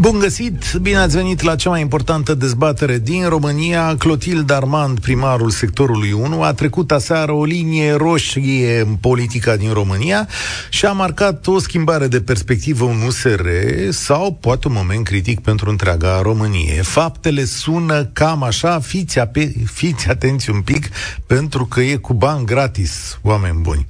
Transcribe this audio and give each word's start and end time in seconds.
Bun 0.00 0.18
găsit! 0.18 0.72
Bine 0.82 0.96
ați 0.96 1.16
venit 1.16 1.42
la 1.42 1.56
cea 1.56 1.70
mai 1.70 1.80
importantă 1.80 2.34
dezbatere 2.34 2.98
din 2.98 3.28
România. 3.28 3.96
Clotilde 3.96 4.54
Armand, 4.54 5.00
primarul 5.00 5.50
sectorului 5.50 6.12
1, 6.12 6.42
a 6.42 6.52
trecut 6.52 6.90
aseară 6.90 7.32
o 7.32 7.44
linie 7.44 7.92
roșie 7.92 8.80
în 8.80 8.94
politica 8.94 9.56
din 9.56 9.72
România 9.72 10.28
și 10.70 10.86
a 10.86 10.92
marcat 10.92 11.46
o 11.46 11.58
schimbare 11.58 12.06
de 12.06 12.20
perspectivă 12.20 12.84
un 12.84 13.00
USR 13.06 13.46
sau 13.90 14.38
poate 14.40 14.68
un 14.68 14.74
moment 14.76 15.04
critic 15.04 15.40
pentru 15.40 15.70
întreaga 15.70 16.20
Românie. 16.22 16.82
Faptele 16.82 17.44
sună 17.44 18.04
cam 18.04 18.42
așa, 18.42 18.80
fiți, 18.80 19.18
ape- 19.18 19.54
fiți 19.72 20.08
atenți 20.08 20.50
un 20.50 20.60
pic, 20.60 20.88
pentru 21.26 21.66
că 21.66 21.80
e 21.80 21.96
cu 21.96 22.12
bani 22.12 22.44
gratis, 22.44 23.18
oameni 23.22 23.58
buni. 23.60 23.86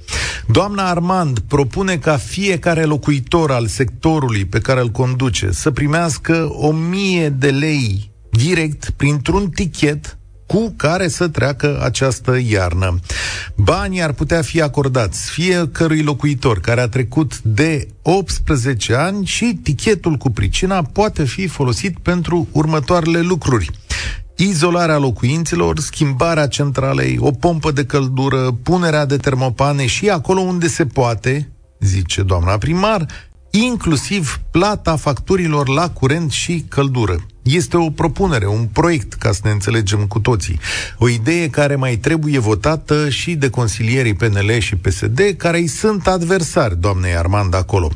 Doamna 0.47 0.89
Armand 0.89 1.39
propune 1.39 1.97
ca 1.97 2.17
fiecare 2.17 2.83
locuitor 2.83 3.51
al 3.51 3.67
sectorului 3.67 4.45
pe 4.45 4.59
care 4.59 4.79
îl 4.79 4.89
conduce 4.89 5.51
să 5.51 5.71
primească 5.71 5.97
primească 5.99 6.49
o 6.51 6.71
mie 6.71 7.29
de 7.29 7.49
lei 7.49 8.11
direct 8.29 8.89
printr-un 8.89 9.49
tichet 9.49 10.17
cu 10.47 10.73
care 10.75 11.07
să 11.07 11.27
treacă 11.27 11.81
această 11.83 12.37
iarnă. 12.47 12.99
Banii 13.55 14.01
ar 14.01 14.11
putea 14.11 14.41
fi 14.41 14.61
acordați 14.61 15.29
fiecărui 15.29 16.01
locuitor 16.01 16.59
care 16.59 16.81
a 16.81 16.87
trecut 16.87 17.39
de 17.41 17.87
18 18.01 18.95
ani 18.95 19.25
și 19.25 19.59
tichetul 19.63 20.15
cu 20.15 20.29
pricina 20.29 20.83
poate 20.83 21.23
fi 21.23 21.47
folosit 21.47 21.97
pentru 21.97 22.47
următoarele 22.51 23.19
lucruri 23.21 23.71
izolarea 24.35 24.97
locuințelor, 24.97 25.79
schimbarea 25.79 26.47
centralei, 26.47 27.17
o 27.19 27.31
pompă 27.31 27.71
de 27.71 27.85
căldură, 27.85 28.51
punerea 28.63 29.05
de 29.05 29.17
termopane 29.17 29.85
și 29.85 30.09
acolo 30.09 30.39
unde 30.39 30.67
se 30.67 30.85
poate, 30.85 31.51
zice 31.79 32.21
doamna 32.21 32.57
primar, 32.57 33.05
inclusiv 33.51 34.39
plata 34.51 34.95
facturilor 34.95 35.67
la 35.67 35.89
curent 35.89 36.31
și 36.31 36.65
căldură. 36.67 37.25
Este 37.43 37.77
o 37.77 37.89
propunere, 37.89 38.47
un 38.47 38.65
proiect, 38.65 39.13
ca 39.13 39.31
să 39.31 39.39
ne 39.43 39.51
înțelegem 39.51 40.05
cu 40.07 40.19
toții. 40.19 40.59
O 40.97 41.09
idee 41.09 41.49
care 41.49 41.75
mai 41.75 41.95
trebuie 41.95 42.39
votată 42.39 43.09
și 43.09 43.35
de 43.35 43.49
consilierii 43.49 44.13
PNL 44.13 44.59
și 44.59 44.75
PSD, 44.75 45.19
care 45.37 45.57
îi 45.57 45.67
sunt 45.67 46.07
adversari, 46.07 46.79
doamnei 46.79 47.15
Armand, 47.15 47.55
acolo. 47.55 47.89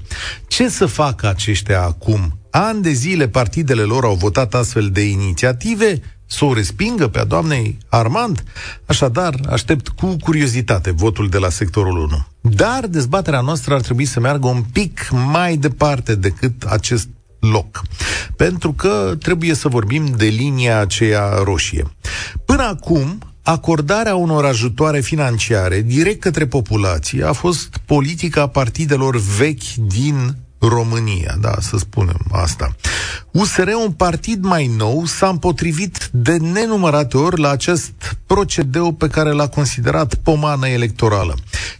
Ce 0.47 0.69
să 0.69 0.85
facă 0.85 1.27
aceștia 1.27 1.81
acum? 1.81 2.37
Ani 2.49 2.81
de 2.81 2.91
zile 2.91 3.27
partidele 3.27 3.81
lor 3.81 4.03
au 4.03 4.15
votat 4.15 4.53
astfel 4.53 4.89
de 4.89 5.01
inițiative, 5.01 6.01
să 6.33 6.45
o 6.45 6.53
respingă 6.53 7.07
pe 7.07 7.19
a 7.19 7.23
doamnei 7.23 7.77
Armand? 7.89 8.43
Așadar, 8.85 9.35
aștept 9.49 9.87
cu 9.87 10.15
curiozitate 10.19 10.91
votul 10.91 11.29
de 11.29 11.37
la 11.37 11.49
sectorul 11.49 11.97
1. 11.97 12.25
Dar 12.55 12.87
dezbaterea 12.87 13.41
noastră 13.41 13.73
ar 13.73 13.81
trebui 13.81 14.05
să 14.05 14.19
meargă 14.19 14.47
un 14.47 14.63
pic 14.71 15.09
mai 15.31 15.57
departe 15.57 16.15
decât 16.15 16.63
acest 16.63 17.07
loc. 17.39 17.81
Pentru 18.35 18.73
că 18.73 19.15
trebuie 19.19 19.53
să 19.53 19.67
vorbim 19.67 20.05
de 20.17 20.25
linia 20.25 20.79
aceea 20.79 21.41
roșie. 21.43 21.83
Până 22.45 22.63
acum, 22.63 23.17
acordarea 23.41 24.15
unor 24.15 24.45
ajutoare 24.45 24.99
financiare 24.99 25.81
direct 25.81 26.19
către 26.19 26.45
populație 26.45 27.23
a 27.23 27.31
fost 27.31 27.77
politica 27.85 28.47
partidelor 28.47 29.17
vechi 29.17 29.73
din 29.73 30.35
România, 30.67 31.35
da, 31.41 31.55
să 31.59 31.77
spunem 31.77 32.19
asta. 32.31 32.75
USR, 33.31 33.67
un 33.85 33.91
partid 33.91 34.43
mai 34.43 34.67
nou, 34.77 35.05
s-a 35.05 35.27
împotrivit 35.27 36.09
de 36.11 36.37
nenumărate 36.37 37.17
ori 37.17 37.39
la 37.39 37.49
acest 37.49 38.17
procedeu 38.25 38.91
pe 38.91 39.07
care 39.07 39.31
l-a 39.31 39.47
considerat 39.47 40.15
pomană 40.15 40.67
electorală. 40.67 41.35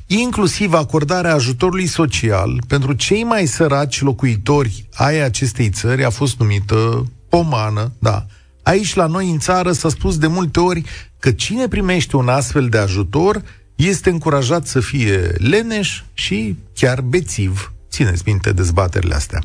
Inclusiv 0.08 0.73
acordarea 0.73 1.34
ajutorului 1.34 1.88
social 1.88 2.64
pentru 2.67 2.94
cei 2.94 3.23
mai 3.23 3.45
săraci 3.45 4.02
locuitori 4.02 4.86
ai 4.93 5.22
acestei 5.22 5.70
țări 5.70 6.05
a 6.05 6.10
fost 6.10 6.39
numită 6.39 7.05
pomană, 7.30 7.92
da. 7.99 8.26
Aici 8.64 8.93
la 8.93 9.05
noi 9.05 9.30
în 9.30 9.39
țară 9.39 9.72
s-a 9.72 9.89
spus 9.89 10.17
de 10.17 10.27
multe 10.27 10.60
ori 10.60 10.83
că 11.20 11.32
cine 11.32 11.67
primește 11.67 12.16
un 12.16 12.27
astfel 12.27 12.70
de 12.70 12.77
ajutor 12.77 13.42
este 13.76 14.10
încurajat 14.10 14.67
să 14.67 14.80
fie 14.80 15.17
leneș 15.38 16.04
și 16.14 16.55
chiar 16.73 17.02
bețiv. 17.02 17.73
Țineți 17.93 18.23
minte 18.26 18.52
dezbaterile 18.52 19.15
astea. 19.15 19.39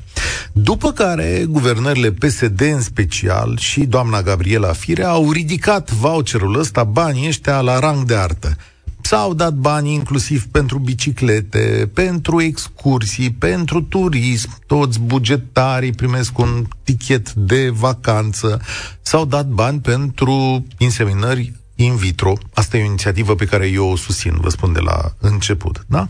După 0.53 0.93
care, 0.93 1.45
guvernările 1.49 2.11
PSD 2.11 2.61
în 2.61 2.81
special 2.81 3.57
și 3.59 3.85
doamna 3.85 4.23
Gabriela 4.23 4.73
Fire 4.73 5.05
au 5.05 5.33
ridicat 5.33 5.91
voucherul 5.91 6.59
ăsta, 6.59 6.85
banii 6.85 7.29
ăștia, 7.29 7.61
la 7.61 7.79
rang 7.79 8.05
de 8.05 8.15
artă. 8.15 8.57
S-au 9.01 9.35
dat 9.35 9.55
bani 9.55 9.93
inclusiv 9.93 10.47
pentru 10.47 10.79
biciclete, 10.79 11.91
pentru 11.95 12.43
excursii, 12.43 13.33
pentru 13.33 13.83
turism. 13.83 14.59
Toți 14.67 15.01
bugetarii 15.01 15.93
primesc 15.93 16.39
un 16.39 16.67
tichet 16.83 17.33
de 17.33 17.69
vacanță. 17.69 18.61
S-au 19.03 19.25
dat 19.25 19.47
bani 19.47 19.81
pentru 19.81 20.65
inseminări 20.79 21.53
in 21.81 21.97
vitro. 21.97 22.33
Asta 22.55 22.77
e 22.77 22.83
o 22.83 22.85
inițiativă 22.85 23.35
pe 23.35 23.45
care 23.45 23.67
eu 23.67 23.91
o 23.91 23.97
susțin, 23.97 24.37
vă 24.41 24.49
spun 24.49 24.73
de 24.73 24.81
la 24.81 25.15
început. 25.21 25.85
Da? 25.87 26.07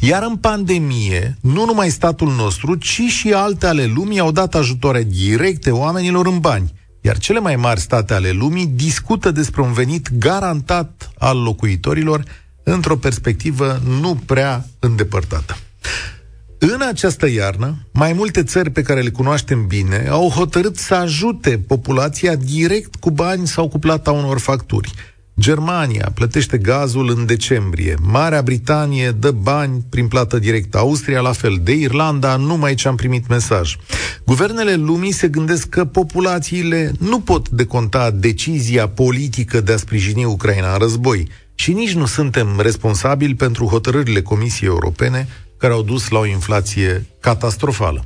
Iar 0.00 0.22
în 0.22 0.36
pandemie, 0.36 1.36
nu 1.40 1.64
numai 1.64 1.90
statul 1.90 2.32
nostru, 2.32 2.74
ci 2.74 3.00
și 3.00 3.32
alte 3.32 3.66
ale 3.66 3.84
lumii 3.84 4.18
au 4.18 4.32
dat 4.32 4.54
ajutoare 4.54 5.02
directe 5.02 5.70
oamenilor 5.70 6.26
în 6.26 6.38
bani. 6.38 6.72
Iar 7.00 7.18
cele 7.18 7.38
mai 7.38 7.56
mari 7.56 7.80
state 7.80 8.14
ale 8.14 8.30
lumii 8.30 8.66
discută 8.66 9.30
despre 9.30 9.60
un 9.60 9.72
venit 9.72 10.08
garantat 10.18 11.10
al 11.18 11.42
locuitorilor 11.42 12.24
într-o 12.62 12.96
perspectivă 12.96 13.80
nu 14.00 14.14
prea 14.26 14.66
îndepărtată. 14.78 15.56
În 16.58 16.80
această 16.88 17.28
iarnă, 17.28 17.76
mai 17.92 18.12
multe 18.12 18.42
țări 18.42 18.70
pe 18.70 18.82
care 18.82 19.00
le 19.00 19.10
cunoaștem 19.10 19.66
bine 19.66 20.06
au 20.10 20.28
hotărât 20.28 20.76
să 20.76 20.94
ajute 20.94 21.58
populația 21.58 22.34
direct 22.34 22.94
cu 22.94 23.10
bani 23.10 23.46
sau 23.46 23.68
cu 23.68 23.78
plata 23.78 24.12
unor 24.12 24.38
facturi. 24.38 24.92
Germania 25.40 26.10
plătește 26.14 26.58
gazul 26.58 27.10
în 27.16 27.26
decembrie, 27.26 27.94
Marea 28.02 28.42
Britanie 28.42 29.10
dă 29.10 29.30
bani 29.30 29.84
prin 29.88 30.08
plată 30.08 30.38
directă, 30.38 30.78
Austria 30.78 31.20
la 31.20 31.32
fel, 31.32 31.60
de 31.62 31.72
Irlanda 31.72 32.36
numai 32.36 32.74
ce 32.74 32.88
am 32.88 32.96
primit 32.96 33.28
mesaj. 33.28 33.76
Guvernele 34.26 34.74
lumii 34.74 35.12
se 35.12 35.28
gândesc 35.28 35.68
că 35.68 35.84
populațiile 35.84 36.92
nu 36.98 37.20
pot 37.20 37.48
deconta 37.48 38.10
decizia 38.10 38.88
politică 38.88 39.60
de 39.60 39.72
a 39.72 39.76
sprijini 39.76 40.24
Ucraina 40.24 40.72
în 40.72 40.78
război 40.78 41.28
și 41.54 41.72
nici 41.72 41.94
nu 41.94 42.06
suntem 42.06 42.60
responsabili 42.60 43.34
pentru 43.34 43.66
hotărârile 43.66 44.22
Comisiei 44.22 44.68
Europene 44.68 45.28
care 45.56 45.72
au 45.72 45.82
dus 45.82 46.08
la 46.08 46.18
o 46.18 46.26
inflație 46.26 47.06
catastrofală. 47.20 48.04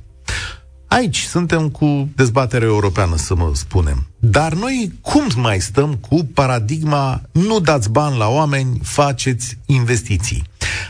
Aici 0.96 1.22
suntem 1.22 1.68
cu 1.68 2.08
dezbatere 2.14 2.64
europeană, 2.64 3.16
să 3.16 3.34
mă 3.34 3.50
spunem. 3.54 4.06
Dar 4.18 4.52
noi 4.54 4.92
cum 5.00 5.26
mai 5.36 5.60
stăm 5.60 5.94
cu 5.94 6.28
paradigma 6.34 7.22
nu 7.32 7.60
dați 7.60 7.90
bani 7.90 8.18
la 8.18 8.28
oameni, 8.28 8.80
faceți 8.82 9.58
investiții? 9.66 10.44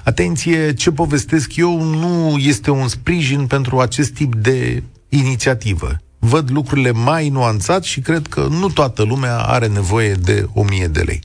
Atenție, 0.05 0.75
ce 0.75 0.91
povestesc 0.91 1.57
eu 1.57 1.83
nu 1.83 2.37
este 2.39 2.71
un 2.71 2.89
sprijin 2.89 3.47
pentru 3.47 3.79
acest 3.79 4.13
tip 4.13 4.35
de 4.35 4.83
inițiativă. 5.09 5.97
Văd 6.19 6.51
lucrurile 6.51 6.91
mai 6.91 7.29
nuanțat 7.29 7.83
și 7.83 8.01
cred 8.01 8.27
că 8.27 8.47
nu 8.51 8.69
toată 8.69 9.03
lumea 9.03 9.37
are 9.37 9.67
nevoie 9.67 10.13
de 10.13 10.49
1000 10.55 10.87
de 10.87 11.01
lei. 11.01 11.21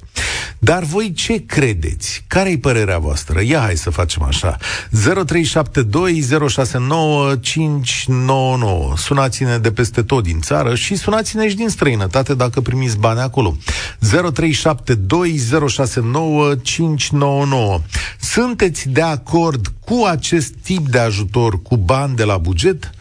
Dar 0.64 0.84
voi 0.84 1.14
ce 1.14 1.46
credeți? 1.46 2.24
Care-i 2.28 2.58
părerea 2.58 2.98
voastră? 2.98 3.42
Ia 3.42 3.60
hai 3.60 3.78
să 3.78 3.90
facem 3.90 4.24
așa. 4.24 4.58
0372069599. 4.58 4.60
Sunați-ne 8.96 9.58
de 9.58 9.72
peste 9.72 10.04
tot 10.04 10.24
din 10.24 10.40
țară 10.40 10.76
și 10.76 10.96
sunați-ne 10.96 11.50
și 11.50 11.56
din 11.56 11.70
străinătate 11.70 12.34
dacă 12.34 12.62
primiți 12.62 12.98
bani 12.98 13.20
acolo. 13.20 13.58
0372069599. 14.02 14.08
Sunteți 18.20 18.90
de 18.90 19.02
acord 19.02 19.74
cu 19.86 20.06
acest 20.10 20.54
tip 20.64 20.88
de 20.88 21.00
ajutor 21.00 21.62
cu 21.62 21.78
bani 21.78 22.16
de 22.16 22.24
la 22.24 22.38
buget? 22.38 22.92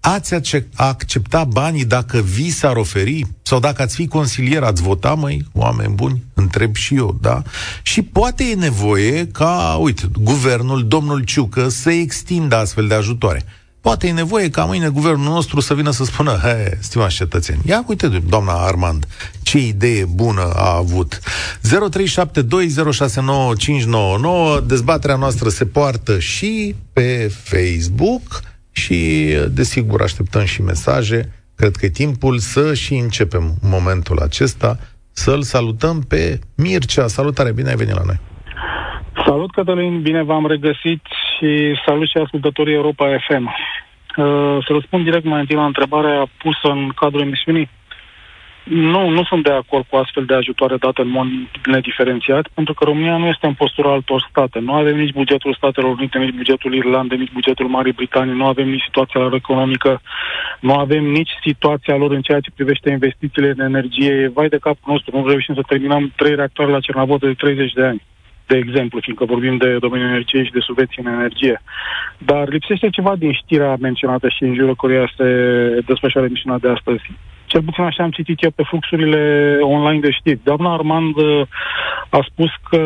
Ați 0.00 0.34
accepta 0.74 1.44
banii 1.44 1.84
dacă 1.84 2.18
vi 2.18 2.50
s-ar 2.50 2.76
oferi? 2.76 3.26
Sau 3.42 3.60
dacă 3.60 3.82
ați 3.82 3.94
fi 3.94 4.06
consilier, 4.06 4.62
ați 4.62 4.82
vota, 4.82 5.14
măi, 5.14 5.46
oameni 5.52 5.94
buni? 5.94 6.22
Întreb 6.34 6.74
și 6.74 6.94
eu, 6.94 7.18
da? 7.20 7.42
Și 7.82 8.02
poate 8.02 8.44
e 8.44 8.54
nevoie 8.54 9.26
ca, 9.26 9.76
uite, 9.80 10.10
guvernul, 10.20 10.88
domnul 10.88 11.24
Ciucă, 11.24 11.68
să 11.68 11.90
extindă 11.90 12.56
astfel 12.56 12.86
de 12.86 12.94
ajutoare. 12.94 13.44
Poate 13.80 14.06
e 14.06 14.12
nevoie 14.12 14.50
ca 14.50 14.64
mâine 14.64 14.88
guvernul 14.88 15.32
nostru 15.32 15.60
să 15.60 15.74
vină 15.74 15.90
să 15.90 16.04
spună, 16.04 16.38
he, 16.42 16.78
stimați 16.80 17.14
cetățeni, 17.14 17.60
ia 17.64 17.84
uite, 17.86 18.08
doamna 18.08 18.52
Armand, 18.52 19.06
ce 19.42 19.58
idee 19.58 20.04
bună 20.04 20.52
a 20.54 20.76
avut. 20.76 21.20
0372069599, 21.20 21.22
dezbaterea 24.66 25.16
noastră 25.16 25.48
se 25.48 25.64
poartă 25.64 26.18
și 26.18 26.74
pe 26.92 27.32
Facebook, 27.42 28.42
și, 28.82 28.98
desigur, 29.58 30.00
așteptăm 30.02 30.44
și 30.44 30.62
mesaje. 30.62 31.20
Cred 31.56 31.74
că 31.76 31.86
e 31.86 32.00
timpul 32.04 32.38
să 32.38 32.74
și 32.74 32.94
începem 32.94 33.44
momentul 33.76 34.18
acesta 34.28 34.70
să-l 35.12 35.42
salutăm 35.42 35.96
pe 36.08 36.38
Mircea. 36.56 37.06
Salutare, 37.06 37.52
bine 37.52 37.68
ai 37.68 37.82
venit 37.82 37.94
la 37.94 38.08
noi! 38.10 38.18
Salut, 39.26 39.50
Cătălin, 39.52 40.02
bine 40.02 40.22
v-am 40.22 40.46
regăsit 40.46 41.02
și 41.30 41.50
salut 41.86 42.08
și 42.08 42.18
ascultătorii 42.24 42.74
Europa 42.74 43.06
FM. 43.26 43.44
Uh, 43.44 43.54
să 44.64 44.70
răspund 44.72 45.04
direct 45.04 45.24
mai 45.24 45.40
întâi 45.40 45.56
la 45.56 45.64
întrebarea 45.64 46.26
pusă 46.42 46.68
în 46.76 46.88
cadrul 47.00 47.20
emisiunii. 47.20 47.68
Nu, 48.70 49.08
nu 49.08 49.24
sunt 49.24 49.42
de 49.42 49.50
acord 49.50 49.84
cu 49.88 49.96
astfel 49.96 50.24
de 50.24 50.34
ajutoare 50.34 50.76
date 50.76 51.00
în 51.00 51.08
mod 51.08 51.26
nediferențiat, 51.64 52.48
pentru 52.54 52.74
că 52.74 52.84
România 52.84 53.16
nu 53.16 53.26
este 53.26 53.46
în 53.46 53.54
postura 53.54 53.92
altor 53.92 54.26
state. 54.30 54.58
Nu 54.58 54.72
avem 54.72 54.96
nici 54.96 55.12
bugetul 55.12 55.54
Statelor 55.54 55.90
Unite, 55.98 56.18
nici 56.18 56.34
bugetul 56.34 56.74
Irlandei, 56.74 57.18
nici 57.18 57.32
bugetul 57.32 57.66
Marii 57.66 57.92
Britanii, 57.92 58.34
nu 58.34 58.46
avem 58.46 58.68
nici 58.68 58.82
situația 58.82 59.20
lor 59.20 59.34
economică, 59.34 60.00
nu 60.60 60.74
avem 60.74 61.04
nici 61.04 61.30
situația 61.42 61.96
lor 61.96 62.10
în 62.10 62.22
ceea 62.22 62.40
ce 62.40 62.50
privește 62.54 62.90
investițiile 62.90 63.54
în 63.56 63.64
energie. 63.64 64.30
Vai 64.34 64.48
de 64.48 64.58
capul 64.58 64.92
nostru, 64.92 65.16
nu 65.16 65.28
reușim 65.28 65.54
să 65.54 65.62
terminăm 65.66 66.12
trei 66.16 66.34
reactoare 66.34 66.70
la 66.70 66.80
Cernavotă 66.80 67.26
de 67.26 67.34
30 67.34 67.72
de 67.72 67.84
ani 67.84 68.02
de 68.46 68.56
exemplu, 68.56 69.00
fiindcă 69.00 69.24
vorbim 69.24 69.56
de 69.56 69.78
domeniul 69.78 70.08
energiei 70.08 70.44
și 70.44 70.56
de 70.56 70.66
subvenții 70.68 71.02
în 71.04 71.12
energie. 71.12 71.62
Dar 72.18 72.48
lipsește 72.48 72.88
ceva 72.90 73.16
din 73.16 73.32
știrea 73.32 73.76
menționată 73.80 74.28
și 74.28 74.42
în 74.42 74.54
jurul 74.54 74.76
căruia 74.76 75.12
se 75.16 75.28
desfășoară 75.86 76.26
emisiunea 76.26 76.58
de 76.58 76.68
astăzi. 76.68 77.04
Cel 77.50 77.62
puțin 77.62 77.84
așa 77.84 78.02
am 78.02 78.10
citit 78.10 78.42
eu 78.42 78.50
pe 78.50 78.62
fluxurile 78.70 79.22
online 79.60 80.00
de 80.00 80.10
știri. 80.10 80.40
Doamna 80.42 80.72
Armand 80.72 81.16
uh, 81.16 81.42
a 82.08 82.20
spus 82.30 82.50
că 82.70 82.82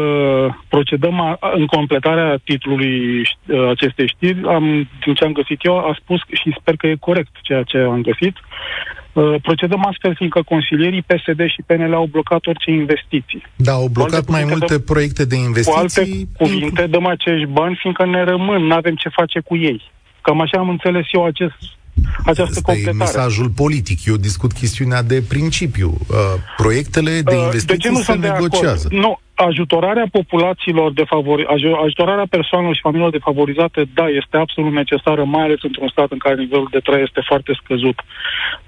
procedăm 0.69 1.20
a, 1.20 1.38
în 1.55 1.66
completarea 1.66 2.40
titlului 2.44 3.20
uh, 3.20 3.69
acestei 3.70 4.08
știri. 4.14 4.46
Am, 4.46 4.64
din 5.05 5.14
ce 5.14 5.25
am 5.25 5.32
găsit 5.32 5.64
eu, 5.64 5.76
a 5.78 5.96
spus 6.00 6.20
și 6.40 6.56
sper 6.61 6.76
că 6.76 6.87
e 6.87 7.08
corect 7.08 7.32
ceea 7.43 7.62
ce 7.62 7.78
am 7.78 8.00
găsit. 8.02 8.37
Uh, 9.12 9.34
procedăm 9.43 9.87
astfel 9.87 10.14
fiindcă 10.14 10.43
consilierii 10.43 11.02
PSD 11.02 11.40
și 11.55 11.62
PNL 11.67 11.94
au 11.94 12.06
blocat 12.06 12.46
orice 12.46 12.70
investiții. 12.70 13.43
Da, 13.56 13.72
au 13.72 13.88
blocat 13.93 14.26
mai 14.28 14.44
multe 14.44 14.75
dăm, 14.76 14.82
proiecte 14.93 15.25
de 15.25 15.37
investiții. 15.37 15.72
Cu 15.72 15.78
alte 15.78 16.02
cuvinte, 16.38 16.87
dăm 16.87 17.06
acești 17.06 17.46
bani 17.46 17.78
fiindcă 17.81 18.05
ne 18.06 18.25
rămân, 18.25 18.62
nu 18.62 18.75
avem 18.75 18.94
ce 18.94 19.08
face 19.08 19.40
cu 19.40 19.56
ei. 19.56 19.82
Cam 20.20 20.40
așa 20.40 20.58
am 20.58 20.69
înțeles 20.69 21.06
eu 21.12 21.25
acest 21.25 21.56
această 22.25 22.58
Asta 22.58 22.73
completare. 22.73 22.96
e 22.96 23.05
mesajul 23.05 23.49
politic. 23.50 24.05
Eu 24.05 24.17
discut 24.17 24.52
chestiunea 24.52 25.02
de 25.02 25.23
principiu. 25.29 25.88
Uh, 26.11 26.17
proiectele 26.56 27.20
de 27.20 27.35
investiții 27.35 27.75
uh, 27.75 27.81
de 27.81 27.88
ce 27.88 27.91
nu 27.91 28.00
se 28.00 28.29
negociază. 28.32 28.88
Nu, 28.91 29.19
ajutorarea 29.35 30.06
populațiilor 30.11 30.93
defavori, 30.93 31.46
ajutorarea 31.85 32.26
persoanelor 32.31 32.75
și 32.75 32.81
familiilor 32.81 33.12
defavorizate, 33.12 33.85
da, 33.94 34.06
este 34.08 34.37
absolut 34.37 34.73
necesară, 34.73 35.25
mai 35.25 35.43
ales 35.43 35.62
într-un 35.62 35.88
stat 35.88 36.11
în 36.11 36.19
care 36.19 36.35
nivelul 36.35 36.69
de 36.70 36.79
trai 36.79 37.02
este 37.02 37.20
foarte 37.26 37.52
scăzut. 37.62 37.99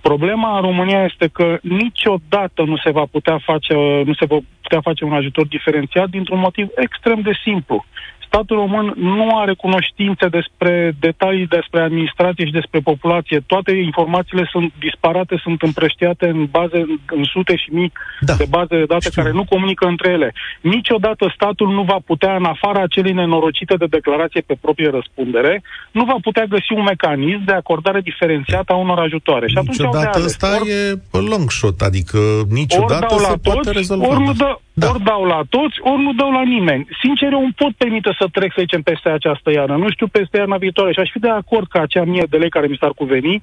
Problema 0.00 0.56
în 0.56 0.62
România 0.62 1.02
este 1.04 1.26
că 1.32 1.58
niciodată 1.62 2.62
nu 2.62 2.76
se 2.76 2.90
va 2.90 3.04
putea 3.10 3.38
face, 3.44 3.74
nu 4.04 4.14
se 4.14 4.24
va 4.24 4.38
putea 4.62 4.80
face 4.80 5.04
un 5.04 5.12
ajutor 5.12 5.46
diferențiat 5.46 6.08
dintr-un 6.08 6.38
motiv 6.38 6.66
extrem 6.74 7.20
de 7.20 7.32
simplu 7.44 7.84
statul 8.26 8.56
român 8.56 8.94
nu 8.96 9.38
are 9.38 9.54
cunoștințe 9.54 10.26
despre 10.28 10.92
detalii 11.00 11.46
despre 11.46 11.80
administrație 11.80 12.46
și 12.46 12.58
despre 12.60 12.80
populație. 12.80 13.38
Toate 13.46 13.72
informațiile 13.90 14.48
sunt 14.50 14.72
disparate, 14.78 15.40
sunt 15.42 15.62
împrăștiate 15.62 16.26
în 16.26 16.46
baze, 16.50 16.84
în 17.06 17.24
sute 17.24 17.56
și 17.56 17.68
mii 17.70 17.92
da. 18.20 18.34
de 18.34 18.46
baze 18.48 18.76
de 18.76 18.84
date 18.84 19.08
Știu. 19.10 19.22
care 19.22 19.34
nu 19.34 19.44
comunică 19.44 19.86
între 19.86 20.10
ele. 20.10 20.32
Niciodată 20.60 21.32
statul 21.34 21.68
nu 21.68 21.82
va 21.82 21.98
putea, 22.06 22.36
în 22.36 22.44
afara 22.44 22.82
acelei 22.82 23.12
nenorocite 23.12 23.74
de 23.76 23.86
declarație 23.86 24.40
pe 24.40 24.56
proprie 24.60 24.90
răspundere, 24.90 25.62
nu 25.90 26.04
va 26.04 26.16
putea 26.22 26.44
găsi 26.44 26.72
un 26.72 26.82
mecanism 26.82 27.44
de 27.44 27.52
acordare 27.52 28.00
diferențiată 28.00 28.72
a 28.72 28.76
unor 28.76 28.98
ajutoare. 28.98 29.46
Și 29.48 29.58
atunci 29.58 29.78
niciodată 29.78 30.18
ăsta 30.24 30.58
ori, 30.60 30.70
e 30.70 30.98
long 31.30 31.50
shot, 31.50 31.80
adică 31.80 32.18
niciodată 32.48 33.14
se 33.18 33.26
toți, 33.26 33.40
poate 33.42 33.70
rezolva. 33.70 34.06
Ori 34.06 34.22
nu 34.22 34.32
dă, 34.32 34.58
da. 34.78 34.88
Ori 34.90 35.02
dau 35.02 35.24
la 35.24 35.40
toți, 35.48 35.76
ori 35.80 36.02
nu 36.02 36.12
dau 36.12 36.30
la 36.30 36.42
nimeni. 36.42 36.88
Sincer, 37.02 37.32
eu 37.32 37.42
îmi 37.42 37.58
pot 37.62 37.72
permite 37.76 38.10
să 38.18 38.26
trec, 38.32 38.50
să 38.52 38.60
zicem, 38.60 38.82
peste 38.82 39.08
această 39.08 39.50
iarnă. 39.50 39.76
Nu 39.76 39.90
știu 39.90 40.06
peste 40.06 40.36
iarna 40.36 40.56
viitoare 40.56 40.92
și 40.92 41.00
aș 41.00 41.10
fi 41.12 41.18
de 41.18 41.28
acord 41.28 41.68
ca 41.68 41.80
acea 41.80 42.04
mie 42.04 42.26
de 42.30 42.36
lei 42.36 42.50
care 42.50 42.66
mi 42.66 42.80
s-ar 42.80 42.90
cuveni 42.90 43.42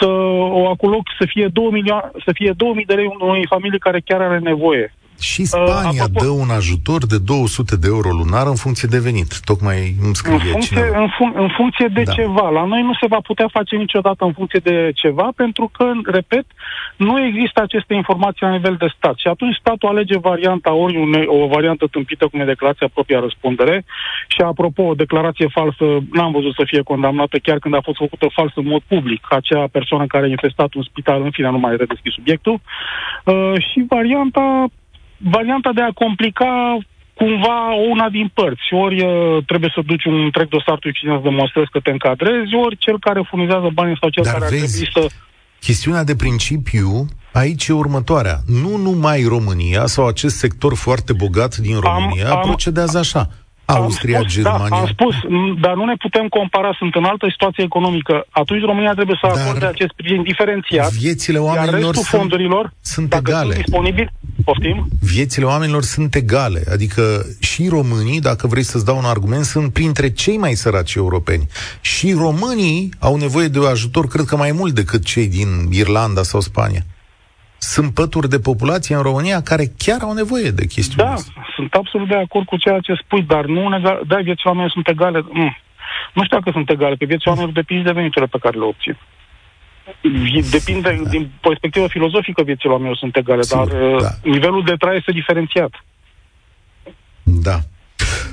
să 0.00 0.06
o 0.60 0.68
acoloc 0.68 1.02
să 1.18 1.24
fie 1.26 1.46
2 1.52 1.68
milioane, 1.70 2.10
să 2.24 2.30
fie 2.34 2.52
2000 2.56 2.84
de 2.84 2.94
lei 2.94 3.16
unei 3.18 3.46
familii 3.48 3.78
care 3.78 4.00
chiar 4.00 4.20
are 4.20 4.38
nevoie. 4.38 4.94
Și 5.20 5.40
uh, 5.40 5.46
Spania 5.46 6.04
uh, 6.04 6.22
dă 6.22 6.28
un 6.28 6.50
ajutor 6.50 7.06
de 7.06 7.18
200 7.18 7.76
de 7.76 7.86
euro 7.94 8.10
lunar 8.10 8.46
în 8.46 8.54
funcție 8.54 8.88
de 8.90 8.98
venit. 8.98 9.40
Tocmai 9.40 9.78
îmi 10.04 10.14
scrie 10.14 10.34
în 10.34 10.40
funcție, 10.40 10.86
în, 11.02 11.08
fun- 11.16 11.36
în 11.44 11.48
funcție 11.56 11.88
de 11.94 12.02
da. 12.02 12.12
ceva. 12.12 12.48
La 12.50 12.64
noi 12.64 12.82
nu 12.82 12.94
se 13.00 13.06
va 13.06 13.20
putea 13.22 13.48
face 13.52 13.76
niciodată 13.76 14.24
în 14.24 14.32
funcție 14.32 14.60
de 14.64 14.90
ceva, 14.94 15.28
pentru 15.36 15.70
că, 15.76 15.84
repet, 16.04 16.46
nu 16.96 17.24
există 17.24 17.62
aceste 17.62 17.94
informații 17.94 18.46
la 18.46 18.52
nivel 18.52 18.76
de 18.78 18.92
stat. 18.96 19.16
Și 19.16 19.28
atunci 19.28 19.56
statul 19.56 19.88
alege 19.88 20.18
varianta 20.18 20.72
ori 20.72 20.96
une, 20.96 21.24
o 21.26 21.46
variantă 21.46 21.86
tâmpită 21.90 22.26
cum 22.26 22.40
e 22.40 22.44
declarația 22.44 22.88
propria 22.92 23.20
răspundere. 23.20 23.84
Și 24.28 24.40
apropo, 24.40 24.82
o 24.82 24.94
declarație 24.94 25.48
falsă 25.48 25.84
n-am 26.12 26.32
văzut 26.32 26.54
să 26.54 26.62
fie 26.66 26.82
condamnată 26.82 27.38
chiar 27.38 27.58
când 27.58 27.74
a 27.74 27.80
fost 27.82 27.98
făcută 27.98 28.26
falsă 28.32 28.54
în 28.56 28.66
mod 28.66 28.82
public. 28.86 29.26
Acea 29.30 29.66
persoană 29.72 30.06
care 30.06 30.24
a 30.24 30.28
infestat 30.28 30.74
un 30.74 30.82
spital, 30.82 31.22
în 31.22 31.30
fine, 31.30 31.50
nu 31.50 31.58
mai 31.58 31.76
redeschis 31.76 32.12
subiectul. 32.12 32.60
Uh, 33.24 33.52
și 33.72 33.84
varianta 33.88 34.66
varianta 35.18 35.72
de 35.72 35.82
a 35.82 35.92
complica 35.92 36.78
cumva 37.14 37.74
una 37.90 38.08
din 38.08 38.30
părți. 38.34 38.68
Ori 38.70 39.04
uh, 39.04 39.44
trebuie 39.46 39.70
să 39.74 39.80
duci 39.86 40.04
un 40.04 40.24
întreg 40.24 40.48
dosar 40.48 40.78
tu 40.78 40.88
și 40.88 41.06
să 41.06 41.20
demonstrezi 41.22 41.70
că 41.70 41.80
te 41.80 41.90
încadrezi, 41.90 42.54
ori 42.54 42.76
cel 42.76 42.98
care 42.98 43.26
furnizează 43.30 43.68
banii 43.74 43.98
sau 44.00 44.08
cel 44.08 44.22
Dar 44.22 44.32
care 44.32 44.46
vezi, 44.50 44.64
ar 44.64 44.68
trebui 44.68 45.08
să... 45.10 45.16
Chestiunea 45.60 46.04
de 46.04 46.16
principiu 46.16 47.06
aici 47.32 47.66
e 47.66 47.72
următoarea. 47.72 48.36
Nu 48.46 48.76
numai 48.76 49.24
România 49.28 49.86
sau 49.86 50.06
acest 50.06 50.36
sector 50.36 50.74
foarte 50.74 51.12
bogat 51.12 51.56
din 51.56 51.78
România 51.80 52.30
am, 52.30 52.36
am, 52.36 52.42
procedează 52.42 52.98
așa. 52.98 53.28
Austria, 53.64 54.18
am 54.18 54.22
spus, 54.22 54.34
Germania. 54.34 54.68
Da, 54.68 54.76
am 54.76 54.86
spus, 54.86 55.14
dar 55.60 55.74
nu 55.74 55.84
ne 55.84 55.94
putem 55.98 56.26
compara, 56.28 56.74
sunt 56.78 56.94
în 56.94 57.04
altă 57.04 57.26
situație 57.30 57.64
economică. 57.64 58.26
Atunci 58.30 58.62
România 58.62 58.92
trebuie 58.92 59.18
să 59.20 59.26
acorde 59.26 59.58
dar 59.58 59.68
acest 59.68 59.90
sprijin 59.90 60.22
diferențiat. 60.22 60.92
Viețile 60.92 61.38
oamenilor 61.38 61.80
iar 61.80 61.94
restul 61.94 62.18
fondurilor, 62.18 62.72
sunt 62.80 63.14
egale. 63.14 63.52
Sunt 63.52 63.64
disponibili, 63.64 64.10
poftim? 64.44 64.88
Viețile 65.00 65.44
oamenilor 65.44 65.82
sunt 65.82 66.14
egale. 66.14 66.62
Adică 66.72 67.02
și 67.40 67.68
românii, 67.68 68.20
dacă 68.20 68.46
vrei 68.46 68.62
să-ți 68.62 68.84
dau 68.84 68.96
un 68.96 69.04
argument, 69.04 69.44
sunt 69.44 69.72
printre 69.72 70.10
cei 70.10 70.36
mai 70.36 70.54
săraci 70.54 70.94
europeni. 70.94 71.46
Și 71.80 72.12
românii 72.12 72.88
au 72.98 73.16
nevoie 73.16 73.48
de 73.48 73.58
ajutor, 73.66 74.06
cred 74.06 74.24
că 74.24 74.36
mai 74.36 74.52
mult 74.52 74.74
decât 74.74 75.04
cei 75.04 75.26
din 75.26 75.48
Irlanda 75.70 76.22
sau 76.22 76.40
Spania 76.40 76.84
sunt 77.72 77.94
pături 77.94 78.28
de 78.28 78.38
populație 78.38 78.94
în 78.94 79.02
România 79.02 79.42
care 79.42 79.64
chiar 79.78 80.00
au 80.02 80.12
nevoie 80.12 80.50
de 80.50 80.66
chestiuni. 80.66 81.08
Da, 81.08 81.14
sunt 81.56 81.74
absolut 81.74 82.08
de 82.08 82.16
acord 82.16 82.46
cu 82.46 82.56
ceea 82.56 82.80
ce 82.80 82.92
spui, 83.02 83.22
dar 83.22 83.44
nu 83.44 83.76
egal, 83.76 84.00
da, 84.06 84.16
viețile 84.16 84.50
oamenilor 84.50 84.70
sunt 84.70 84.88
egale. 84.88 85.18
Mm. 85.30 85.56
Nu 86.14 86.24
știu 86.24 86.36
dacă 86.38 86.50
sunt 86.52 86.70
egale, 86.70 86.96
că 86.96 87.04
viețile 87.04 87.30
oamenilor 87.32 87.54
depind 87.60 87.84
de 87.84 87.92
veniturile 87.92 88.30
pe 88.34 88.38
care 88.44 88.58
le 88.58 88.64
obțin. 88.64 88.96
Depinde, 90.50 91.00
da. 91.02 91.08
din 91.08 91.30
perspectivă 91.40 91.86
filozofică, 91.88 92.42
viețile 92.42 92.72
oamenilor 92.72 92.96
sunt 92.96 93.16
egale, 93.16 93.42
Sigur, 93.42 93.68
dar 93.68 93.80
uh, 93.82 94.00
da. 94.00 94.08
nivelul 94.22 94.64
de 94.64 94.74
trai 94.78 94.96
este 94.96 95.12
diferențiat. 95.12 95.72
Da. 97.22 97.56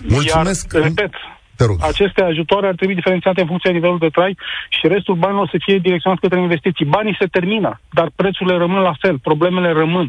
Mulțumesc. 0.08 0.74
Iar, 0.74 0.84
repet, 0.84 1.12
te 1.12 1.18
rog. 1.18 1.41
Aceste 1.80 2.24
ajutoare 2.24 2.68
ar 2.68 2.76
trebui 2.76 2.96
diferențiate 2.96 3.42
în 3.42 3.48
funcție 3.48 3.70
de 3.70 3.76
nivelul 3.76 3.98
de 3.98 4.08
trai 4.08 4.38
și 4.70 4.88
restul 4.88 5.16
banilor 5.16 5.48
să 5.52 5.58
fie 5.66 5.78
direcționați 5.78 6.22
către 6.22 6.40
investiții. 6.42 6.86
Banii 6.86 7.16
se 7.20 7.26
termină, 7.26 7.80
dar 7.92 8.08
prețurile 8.16 8.58
rămân 8.58 8.82
la 8.82 8.94
fel, 9.00 9.20
problemele 9.20 9.72
rămân. 9.72 10.08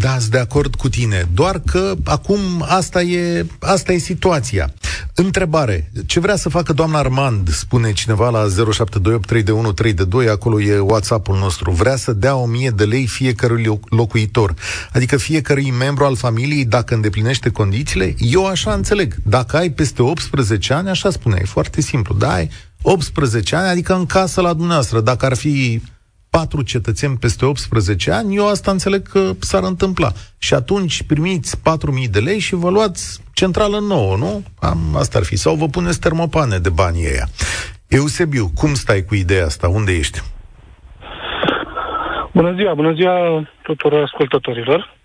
Da, 0.00 0.18
sunt 0.18 0.30
de 0.30 0.38
acord 0.38 0.74
cu 0.74 0.88
tine. 0.88 1.28
Doar 1.34 1.60
că 1.66 1.94
acum 2.04 2.38
asta 2.68 3.02
e, 3.02 3.46
asta 3.60 3.92
e 3.92 3.98
situația. 3.98 4.72
Întrebare. 5.14 5.90
Ce 6.06 6.20
vrea 6.20 6.36
să 6.36 6.48
facă 6.48 6.72
doamna 6.72 6.98
Armand, 6.98 7.48
spune 7.48 7.92
cineva 7.92 8.30
la 8.30 8.46
07283132, 8.46 10.28
acolo 10.30 10.60
e 10.60 10.78
WhatsApp-ul 10.78 11.38
nostru. 11.38 11.70
Vrea 11.70 11.96
să 11.96 12.12
dea 12.12 12.36
1000 12.36 12.70
de 12.70 12.84
lei 12.84 13.06
fiecărui 13.06 13.80
locuitor. 13.88 14.54
Adică 14.92 15.16
fiecărui 15.16 15.70
membru 15.70 16.04
al 16.04 16.16
familiei, 16.16 16.64
dacă 16.64 16.94
îndeplinește 16.94 17.50
condițiile, 17.50 18.14
eu 18.18 18.46
așa 18.46 18.72
înțeleg. 18.72 19.14
Dacă 19.22 19.56
ai 19.56 19.70
peste 19.70 20.02
18 20.02 20.72
ani, 20.72 20.88
așa 20.88 21.10
spune, 21.10 21.38
e 21.40 21.44
foarte 21.44 21.80
simplu. 21.80 22.14
Da, 22.14 22.32
ai 22.32 22.50
18 22.82 23.56
ani, 23.56 23.68
adică 23.68 23.94
în 23.94 24.06
casă 24.06 24.40
la 24.40 24.52
dumneavoastră. 24.52 25.00
Dacă 25.00 25.26
ar 25.26 25.36
fi 25.36 25.82
patru 26.38 26.62
cetățeni 26.62 27.16
peste 27.16 27.44
18 27.44 28.12
ani, 28.12 28.36
eu 28.36 28.48
asta 28.48 28.70
înțeleg 28.70 29.02
că 29.08 29.30
s-ar 29.38 29.62
întâmpla. 29.62 30.10
Și 30.38 30.54
atunci 30.54 31.02
primiți 31.02 31.56
4.000 31.56 32.10
de 32.10 32.18
lei 32.18 32.38
și 32.38 32.54
vă 32.54 32.70
luați 32.70 33.22
centrală 33.32 33.78
nouă, 33.78 34.16
nu? 34.16 34.42
Am, 34.60 34.78
asta 34.96 35.18
ar 35.18 35.24
fi. 35.24 35.36
Sau 35.36 35.54
vă 35.54 35.66
puneți 35.66 36.00
termopane 36.00 36.58
de 36.58 36.70
banii 36.70 37.06
ăia. 37.12 37.26
Eusebiu, 37.88 38.50
cum 38.54 38.74
stai 38.74 39.04
cu 39.08 39.14
ideea 39.14 39.44
asta? 39.44 39.68
Unde 39.68 39.92
ești? 39.92 40.18
Bună 42.32 42.52
ziua, 42.54 42.74
bună 42.74 42.92
ziua 42.92 43.48
tuturor 43.62 44.02
ascultătorilor. 44.02 44.95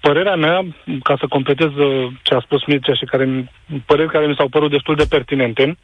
Părerea 0.00 0.36
mea, 0.36 0.64
ca 1.02 1.16
să 1.18 1.26
completez 1.28 1.70
uh, 1.76 2.06
ce 2.22 2.34
a 2.34 2.40
spus 2.40 2.64
Mircea 2.64 2.94
și 2.94 3.04
care, 3.04 3.52
păreri 3.86 4.10
care 4.10 4.26
mi 4.26 4.34
s-au 4.38 4.48
părut 4.48 4.70
destul 4.70 4.94
de 4.94 5.06
pertinente, 5.08 5.76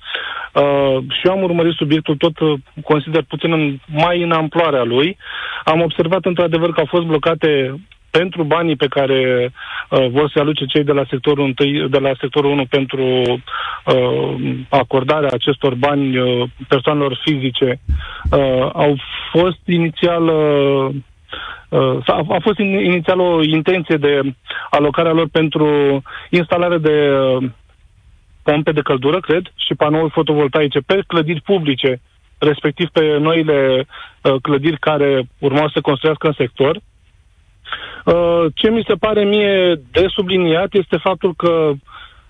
uh, 0.53 0.97
și 1.11 1.27
eu 1.27 1.33
am 1.33 1.43
urmărit 1.43 1.73
subiectul 1.73 2.17
tot, 2.17 2.39
uh, 2.39 2.59
consider 2.85 3.23
puțin 3.29 3.53
în, 3.53 3.79
mai 3.87 4.23
în 4.23 4.33
amploarea 4.33 4.83
lui. 4.83 5.17
Am 5.65 5.81
observat 5.81 6.25
într-adevăr 6.25 6.73
că 6.73 6.81
au 6.81 6.87
fost 6.87 7.05
blocate 7.07 7.81
pentru 8.11 8.43
banii 8.43 8.77
pe 8.77 8.87
care 8.87 9.53
uh, 9.91 10.07
vor 10.11 10.31
să 10.31 10.39
aluce 10.39 10.65
cei 10.65 10.85
de 10.85 10.93
la 10.93 11.05
sectorul 11.11 11.55
1, 11.59 11.89
de 11.89 11.99
la 11.99 12.13
sectorul 12.21 12.51
1 12.51 12.65
pentru 12.67 13.05
uh, 13.05 14.35
acordarea 14.69 15.29
acestor 15.33 15.75
bani 15.75 16.19
uh, 16.19 16.49
persoanelor 16.69 17.21
fizice 17.25 17.81
uh, 18.31 18.69
au 18.73 18.97
fost 19.33 19.61
inițial 19.67 20.25
uh, 20.27 20.89
uh, 20.89 20.95
a, 22.07 22.25
a 22.29 22.39
fost 22.41 22.59
inițial 22.59 23.21
o 23.21 23.43
intenție 23.43 23.97
de 23.97 24.21
alocarea 24.71 25.13
lor 25.13 25.29
pentru 25.33 26.03
instalare 26.31 26.79
de 26.79 27.11
uh, 27.11 27.51
pompe 28.43 28.73
de 28.73 28.81
căldură, 28.81 29.21
cred, 29.21 29.53
și 29.57 29.75
panouri 29.75 30.11
fotovoltaice 30.13 30.79
pe 30.87 31.03
clădiri 31.07 31.41
publice, 31.41 32.01
respectiv 32.39 32.89
pe 32.89 33.17
noile 33.19 33.87
uh, 34.23 34.35
clădiri 34.43 34.79
care 34.79 35.29
urmau 35.39 35.69
să 35.69 35.81
construiască 35.81 36.27
în 36.27 36.33
sector. 36.33 36.81
Uh, 38.05 38.45
ce 38.55 38.71
mi 38.71 38.85
se 38.89 38.95
pare 38.95 39.25
mie 39.25 39.81
de 39.91 40.07
subliniat 40.09 40.75
este 40.75 40.97
faptul 40.97 41.35
că 41.35 41.71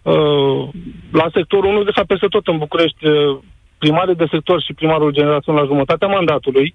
uh, 0.02 0.68
la 1.12 1.26
sectorul 1.32 1.70
1, 1.70 1.82
de 1.82 1.90
fapt 1.94 2.06
peste 2.06 2.26
tot 2.26 2.46
în 2.46 2.58
București, 2.58 3.06
uh, 3.06 3.38
primarii 3.78 4.14
de 4.14 4.26
sector 4.30 4.62
și 4.62 4.74
primarul 4.74 5.12
generației 5.12 5.56
la 5.56 5.64
jumătatea 5.64 6.08
mandatului, 6.08 6.74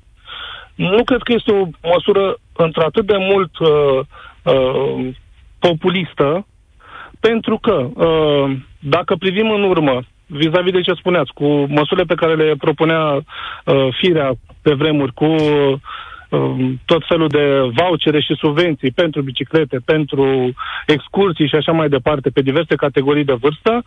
nu 0.78 1.04
cred 1.04 1.22
că 1.22 1.34
este 1.34 1.52
o 1.52 1.68
măsură 1.94 2.38
într-atât 2.54 3.06
de 3.06 3.18
mult 3.18 3.58
uh, 3.60 4.00
uh, 4.44 5.16
populistă, 5.60 6.48
pentru 7.20 7.58
că 7.58 7.90
uh, 7.94 8.58
dacă 8.80 9.16
privim 9.16 9.52
în 9.52 9.64
urmă, 9.64 10.02
vis-a-vis 10.26 10.72
de 10.72 10.82
ce 10.82 10.94
spuneați, 10.94 11.34
cu 11.34 11.46
măsurile 11.48 12.06
pe 12.06 12.16
care 12.16 12.36
le 12.36 12.56
propunea 12.58 13.16
uh, 13.16 13.88
firea 13.92 14.32
pe 14.62 14.74
vremuri, 14.74 15.14
cu 15.14 15.26
uh, 15.26 15.74
tot 16.86 17.04
felul 17.08 17.28
de 17.28 17.60
vouchere 17.74 18.22
și 18.22 18.36
subvenții 18.36 18.92
pentru 18.92 19.22
biciclete, 19.22 19.80
pentru 19.86 20.54
excursii 20.88 21.48
și 21.48 21.56
așa 21.56 21.72
mai 21.72 21.90
departe, 21.90 22.30
pe 22.30 22.42
diverse 22.42 22.76
categorii 22.76 23.24
de 23.24 23.34
vârstă, 23.34 23.84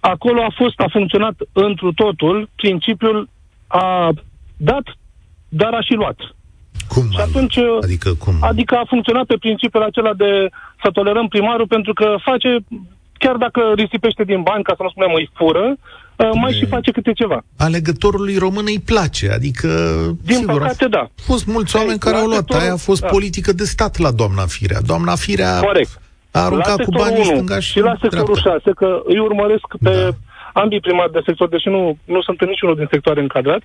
acolo 0.00 0.42
a 0.42 0.52
fost, 0.54 0.80
a 0.80 0.88
funcționat 0.90 1.34
întru 1.52 1.92
totul 1.92 2.48
principiul 2.56 3.28
a 3.66 4.10
dat, 4.56 4.82
dar 5.48 5.74
a 5.74 5.80
și 5.80 5.92
luat. 5.94 6.33
Cum? 6.88 7.06
Și 7.10 7.20
atunci, 7.28 7.56
adică 7.82 8.10
cum? 8.24 8.34
Adică 8.40 8.74
a 8.74 8.84
funcționat 8.88 9.24
pe 9.24 9.36
principiul 9.40 9.82
acela 9.82 10.12
de 10.14 10.48
să 10.82 10.88
tolerăm 10.92 11.28
primarul 11.28 11.66
pentru 11.66 11.92
că 11.92 12.14
face, 12.22 12.56
chiar 13.18 13.36
dacă 13.36 13.60
risipește 13.74 14.24
din 14.24 14.42
bani, 14.42 14.62
ca 14.62 14.74
să 14.76 14.82
nu 14.82 14.90
spunem 14.90 15.12
îi 15.14 15.30
fură, 15.34 15.76
uh, 16.16 16.30
mai 16.42 16.52
și 16.52 16.66
face 16.66 16.90
câte 16.90 17.12
ceva. 17.12 17.44
Alegătorului 17.56 18.36
român 18.36 18.64
îi 18.66 18.82
place, 18.84 19.30
adică... 19.30 19.68
Din 20.24 20.36
sigur, 20.36 20.60
păcate, 20.60 20.86
da. 20.88 20.98
Au 20.98 21.10
fost 21.16 21.46
mulți 21.46 21.76
oameni 21.76 21.98
care 21.98 22.16
au 22.16 22.26
luat. 22.26 22.50
Aia 22.50 22.72
a 22.72 22.76
fost 22.76 23.00
da. 23.00 23.06
politică 23.06 23.52
de 23.52 23.64
stat 23.64 23.98
la 23.98 24.10
doamna 24.10 24.44
Firea. 24.46 24.80
Doamna 24.80 25.14
Firea 25.14 25.60
Corect. 25.60 26.00
a 26.30 26.40
aruncat 26.40 26.84
cu 26.84 26.90
banii 26.90 27.24
stânga 27.24 27.60
și 27.60 27.70
Și 27.70 27.80
la 27.80 27.96
sectorul 28.00 28.36
6, 28.36 28.70
că 28.76 29.02
îi 29.04 29.18
urmăresc 29.18 29.66
pe 29.82 29.90
da. 29.90 30.60
ambii 30.60 30.80
primari 30.80 31.12
de 31.12 31.20
sector, 31.24 31.48
deși 31.48 31.68
nu, 31.68 31.98
nu 32.04 32.22
sunt 32.22 32.40
în 32.40 32.48
niciunul 32.48 32.76
din 32.76 32.88
sectoare 32.90 33.20
încadrat. 33.20 33.62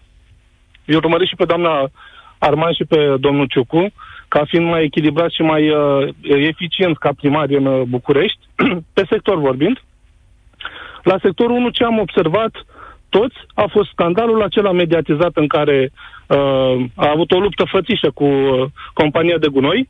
Îi 0.85 0.95
urmăresc 0.95 1.29
și 1.29 1.35
pe 1.35 1.45
doamna 1.45 1.89
Arman 2.39 2.73
și 2.73 2.85
pe 2.85 3.15
domnul 3.19 3.45
Ciucu, 3.45 3.91
ca 4.27 4.43
fiind 4.47 4.65
mai 4.65 4.83
echilibrat 4.83 5.31
și 5.31 5.41
mai 5.41 5.69
uh, 5.69 6.07
eficient 6.21 6.97
ca 6.97 7.09
primari 7.17 7.55
în 7.55 7.65
uh, 7.65 7.81
București, 7.81 8.39
pe 8.93 9.03
sector 9.09 9.39
vorbind. 9.39 9.83
La 11.03 11.17
sectorul 11.21 11.55
1 11.55 11.69
ce 11.69 11.83
am 11.83 11.99
observat 11.99 12.51
toți 13.09 13.35
a 13.53 13.65
fost 13.69 13.89
scandalul 13.89 14.41
acela 14.41 14.71
mediatizat 14.71 15.31
în 15.33 15.47
care 15.47 15.91
uh, 16.27 16.85
a 16.95 17.09
avut 17.09 17.31
o 17.31 17.39
luptă 17.39 17.63
fățișă 17.63 18.11
cu 18.11 18.25
uh, 18.25 18.65
compania 18.93 19.37
de 19.37 19.47
gunoi, 19.47 19.89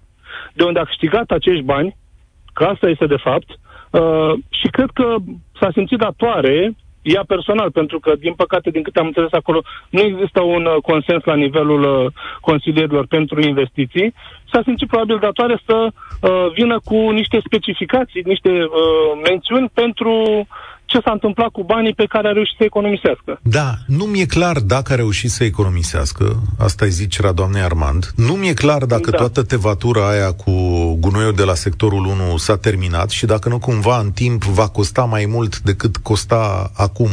de 0.54 0.64
unde 0.64 0.80
a 0.80 0.84
câștigat 0.84 1.32
acești 1.32 1.64
bani, 1.64 1.96
că 2.54 2.64
asta 2.64 2.90
este 2.90 3.06
de 3.06 3.16
fapt, 3.18 3.50
uh, 3.90 4.34
și 4.50 4.68
cred 4.68 4.90
că 4.94 5.16
s-a 5.60 5.70
simțit 5.74 5.98
datoare 5.98 6.76
ea 7.16 7.24
personal, 7.28 7.72
pentru 7.72 8.00
că, 8.00 8.12
din 8.20 8.34
păcate, 8.34 8.70
din 8.70 8.84
câte 8.84 9.00
am 9.00 9.06
înțeles 9.06 9.32
acolo, 9.32 9.62
nu 9.90 10.00
există 10.00 10.42
un 10.42 10.66
uh, 10.66 10.76
consens 10.82 11.24
la 11.24 11.36
nivelul 11.36 11.82
uh, 11.84 12.12
consilierilor 12.42 13.06
pentru 13.08 13.42
investiții, 13.42 14.14
s-a 14.52 14.62
simțit 14.64 14.88
probabil 14.88 15.18
datoare 15.20 15.62
să 15.66 15.88
uh, 15.88 16.52
vină 16.54 16.80
cu 16.84 17.10
niște 17.10 17.40
specificații, 17.46 18.22
niște 18.26 18.50
uh, 18.50 19.22
mențiuni 19.30 19.70
pentru 19.74 20.48
ce 20.90 21.00
s-a 21.04 21.12
întâmplat 21.12 21.50
cu 21.50 21.64
banii 21.64 21.94
pe 21.94 22.06
care 22.06 22.28
a 22.28 22.32
reușit 22.32 22.58
să 22.58 22.64
economisească. 22.64 23.40
Da, 23.42 23.70
nu 23.88 24.06
mi-e 24.06 24.26
clar 24.26 24.60
dacă 24.60 24.94
a 24.94 24.96
reușit 24.96 25.30
să 25.30 25.44
economisească, 25.44 26.42
asta 26.58 26.86
e 26.86 26.90
zicerea 26.90 27.32
doamnei 27.32 27.62
Armand, 27.62 28.12
nu 28.16 28.34
mi-e 28.34 28.54
clar 28.54 28.86
dacă 28.86 29.10
da. 29.10 29.18
toată 29.18 29.44
tevatura 29.44 30.10
aia 30.10 30.32
cu 30.32 30.52
gunoiul 31.00 31.34
de 31.34 31.44
la 31.44 31.54
sectorul 31.54 32.06
1 32.06 32.38
s-a 32.38 32.58
terminat 32.58 33.10
și 33.10 33.26
dacă 33.26 33.50
nu 33.50 33.60
cumva 33.60 34.00
în 34.00 34.12
timp 34.12 34.44
va 34.44 34.68
costa 34.68 35.04
mai 35.04 35.26
mult 35.26 35.60
decât 35.60 35.98
costa 35.98 36.72
acum. 36.76 37.10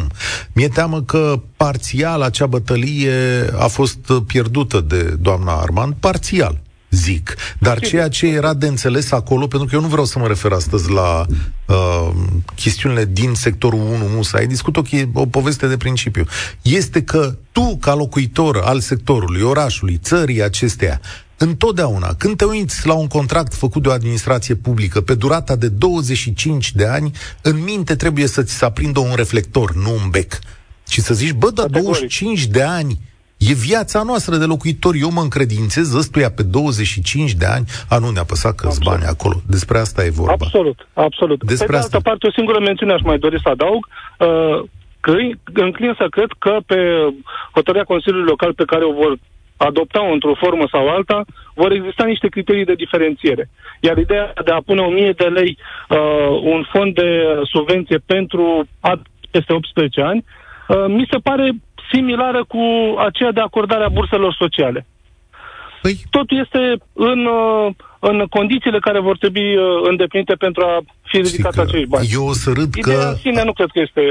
Mi-e 0.52 0.68
teamă 0.68 1.02
că 1.02 1.40
parțial 1.56 2.22
acea 2.22 2.46
bătălie 2.46 3.14
a 3.58 3.66
fost 3.66 4.12
pierdută 4.26 4.80
de 4.80 5.02
doamna 5.02 5.52
Armand, 5.52 5.94
parțial 6.00 6.64
zic. 6.96 7.36
Dar 7.58 7.80
ceea 7.80 8.08
ce 8.08 8.26
era 8.26 8.54
de 8.54 8.66
înțeles 8.66 9.12
acolo, 9.12 9.46
pentru 9.46 9.68
că 9.68 9.74
eu 9.74 9.80
nu 9.80 9.88
vreau 9.88 10.04
să 10.04 10.18
mă 10.18 10.26
refer 10.26 10.52
astăzi 10.52 10.90
la 10.90 11.26
uh, 11.66 12.10
chestiunile 12.54 13.04
din 13.04 13.34
sectorul 13.34 13.80
1 13.80 13.96
Musa, 14.14 14.38
ai 14.38 14.46
discut 14.46 14.76
o, 14.76 14.82
o 15.12 15.26
poveste 15.26 15.66
de 15.66 15.76
principiu, 15.76 16.24
este 16.62 17.02
că 17.02 17.36
tu, 17.52 17.76
ca 17.80 17.94
locuitor 17.94 18.60
al 18.64 18.80
sectorului, 18.80 19.42
orașului, 19.42 19.98
țării 20.02 20.42
acesteia, 20.42 21.00
Întotdeauna, 21.38 22.14
când 22.14 22.36
te 22.36 22.44
uiți 22.44 22.86
la 22.86 22.94
un 22.94 23.06
contract 23.06 23.54
făcut 23.54 23.82
de 23.82 23.88
o 23.88 23.92
administrație 23.92 24.54
publică 24.54 25.00
pe 25.00 25.14
durata 25.14 25.56
de 25.56 25.68
25 25.68 26.74
de 26.74 26.86
ani, 26.86 27.10
în 27.42 27.62
minte 27.62 27.96
trebuie 27.96 28.26
să 28.26 28.42
ți 28.42 28.54
se 28.54 28.64
aprindă 28.64 29.00
un 29.00 29.12
reflector, 29.14 29.74
nu 29.74 29.92
un 29.92 30.10
bec. 30.10 30.38
Și 30.88 31.00
să 31.00 31.14
zici, 31.14 31.32
bă, 31.32 31.50
dar 31.50 31.66
25 31.66 32.46
de 32.46 32.62
ani 32.62 32.98
E 33.38 33.52
viața 33.54 34.02
noastră 34.02 34.36
de 34.36 34.44
locuitori. 34.44 34.98
Eu 34.98 35.10
mă 35.12 35.20
încredințez 35.20 35.94
ăstuia 35.94 36.30
pe 36.30 36.42
25 36.42 37.32
de 37.32 37.46
ani. 37.46 37.64
A, 37.88 37.98
nu 37.98 38.10
ne-a 38.10 38.24
păsat 38.24 38.54
că 38.54 38.68
bani 38.84 39.04
acolo. 39.04 39.36
Despre 39.46 39.78
asta 39.78 40.04
e 40.04 40.10
vorba. 40.10 40.32
Absolut, 40.32 40.88
absolut. 40.92 41.44
Despre 41.44 41.66
pe 41.66 41.76
asta. 41.76 41.88
de 41.88 41.94
altă 41.96 42.08
parte, 42.08 42.26
o 42.26 42.36
singură 42.36 42.60
mențiune 42.60 42.92
aș 42.92 43.02
mai 43.02 43.18
dori 43.18 43.40
să 43.42 43.48
adaug. 43.48 43.88
Uh, 44.18 44.68
că 45.00 45.12
înclin 45.52 45.94
să 45.98 46.06
cred 46.10 46.30
că 46.38 46.58
pe 46.66 46.78
hotărârea 47.52 47.84
Consiliului 47.84 48.28
Local 48.28 48.54
pe 48.54 48.64
care 48.64 48.84
o 48.84 48.92
vor 48.92 49.18
adopta 49.56 50.08
într-o 50.12 50.34
formă 50.34 50.64
sau 50.70 50.88
alta, 50.88 51.24
vor 51.54 51.72
exista 51.72 52.04
niște 52.04 52.28
criterii 52.28 52.64
de 52.64 52.74
diferențiere. 52.74 53.48
Iar 53.80 53.96
ideea 53.98 54.32
de 54.44 54.50
a 54.50 54.60
pune 54.66 54.80
1000 54.80 55.12
de 55.12 55.24
lei 55.24 55.58
uh, 55.88 56.40
un 56.42 56.64
fond 56.72 56.94
de 56.94 57.08
subvenție 57.52 57.98
pentru 58.06 58.66
peste 59.30 59.52
18 59.52 60.00
ani, 60.00 60.24
uh, 60.68 60.84
mi 60.88 61.08
se 61.10 61.18
pare 61.18 61.50
similară 61.92 62.44
cu 62.44 62.64
aceea 63.08 63.32
de 63.32 63.40
acordare 63.40 63.84
a 63.84 63.88
burselor 63.88 64.34
sociale. 64.38 64.86
Păi... 65.82 65.94
Totul 66.10 66.38
este 66.44 66.62
în, 66.92 67.26
uh, 67.26 67.74
în 67.98 68.26
condițiile 68.36 68.78
care 68.78 69.00
vor 69.00 69.16
trebui 69.18 69.56
uh, 69.56 69.64
îndeplinite 69.90 70.34
pentru 70.34 70.64
a 70.64 70.80
fi 71.02 71.16
ridicat 71.16 71.56
acești 71.58 71.86
bani. 71.86 72.08
Eu 72.12 72.26
o 72.26 72.32
să 72.32 72.50
râd 72.54 72.74
Ideea 72.74 72.98
că... 72.98 73.06
în 73.06 73.16
sine 73.16 73.42
nu 73.44 73.52
cred 73.52 73.70
că 73.72 73.80
este 73.80 74.02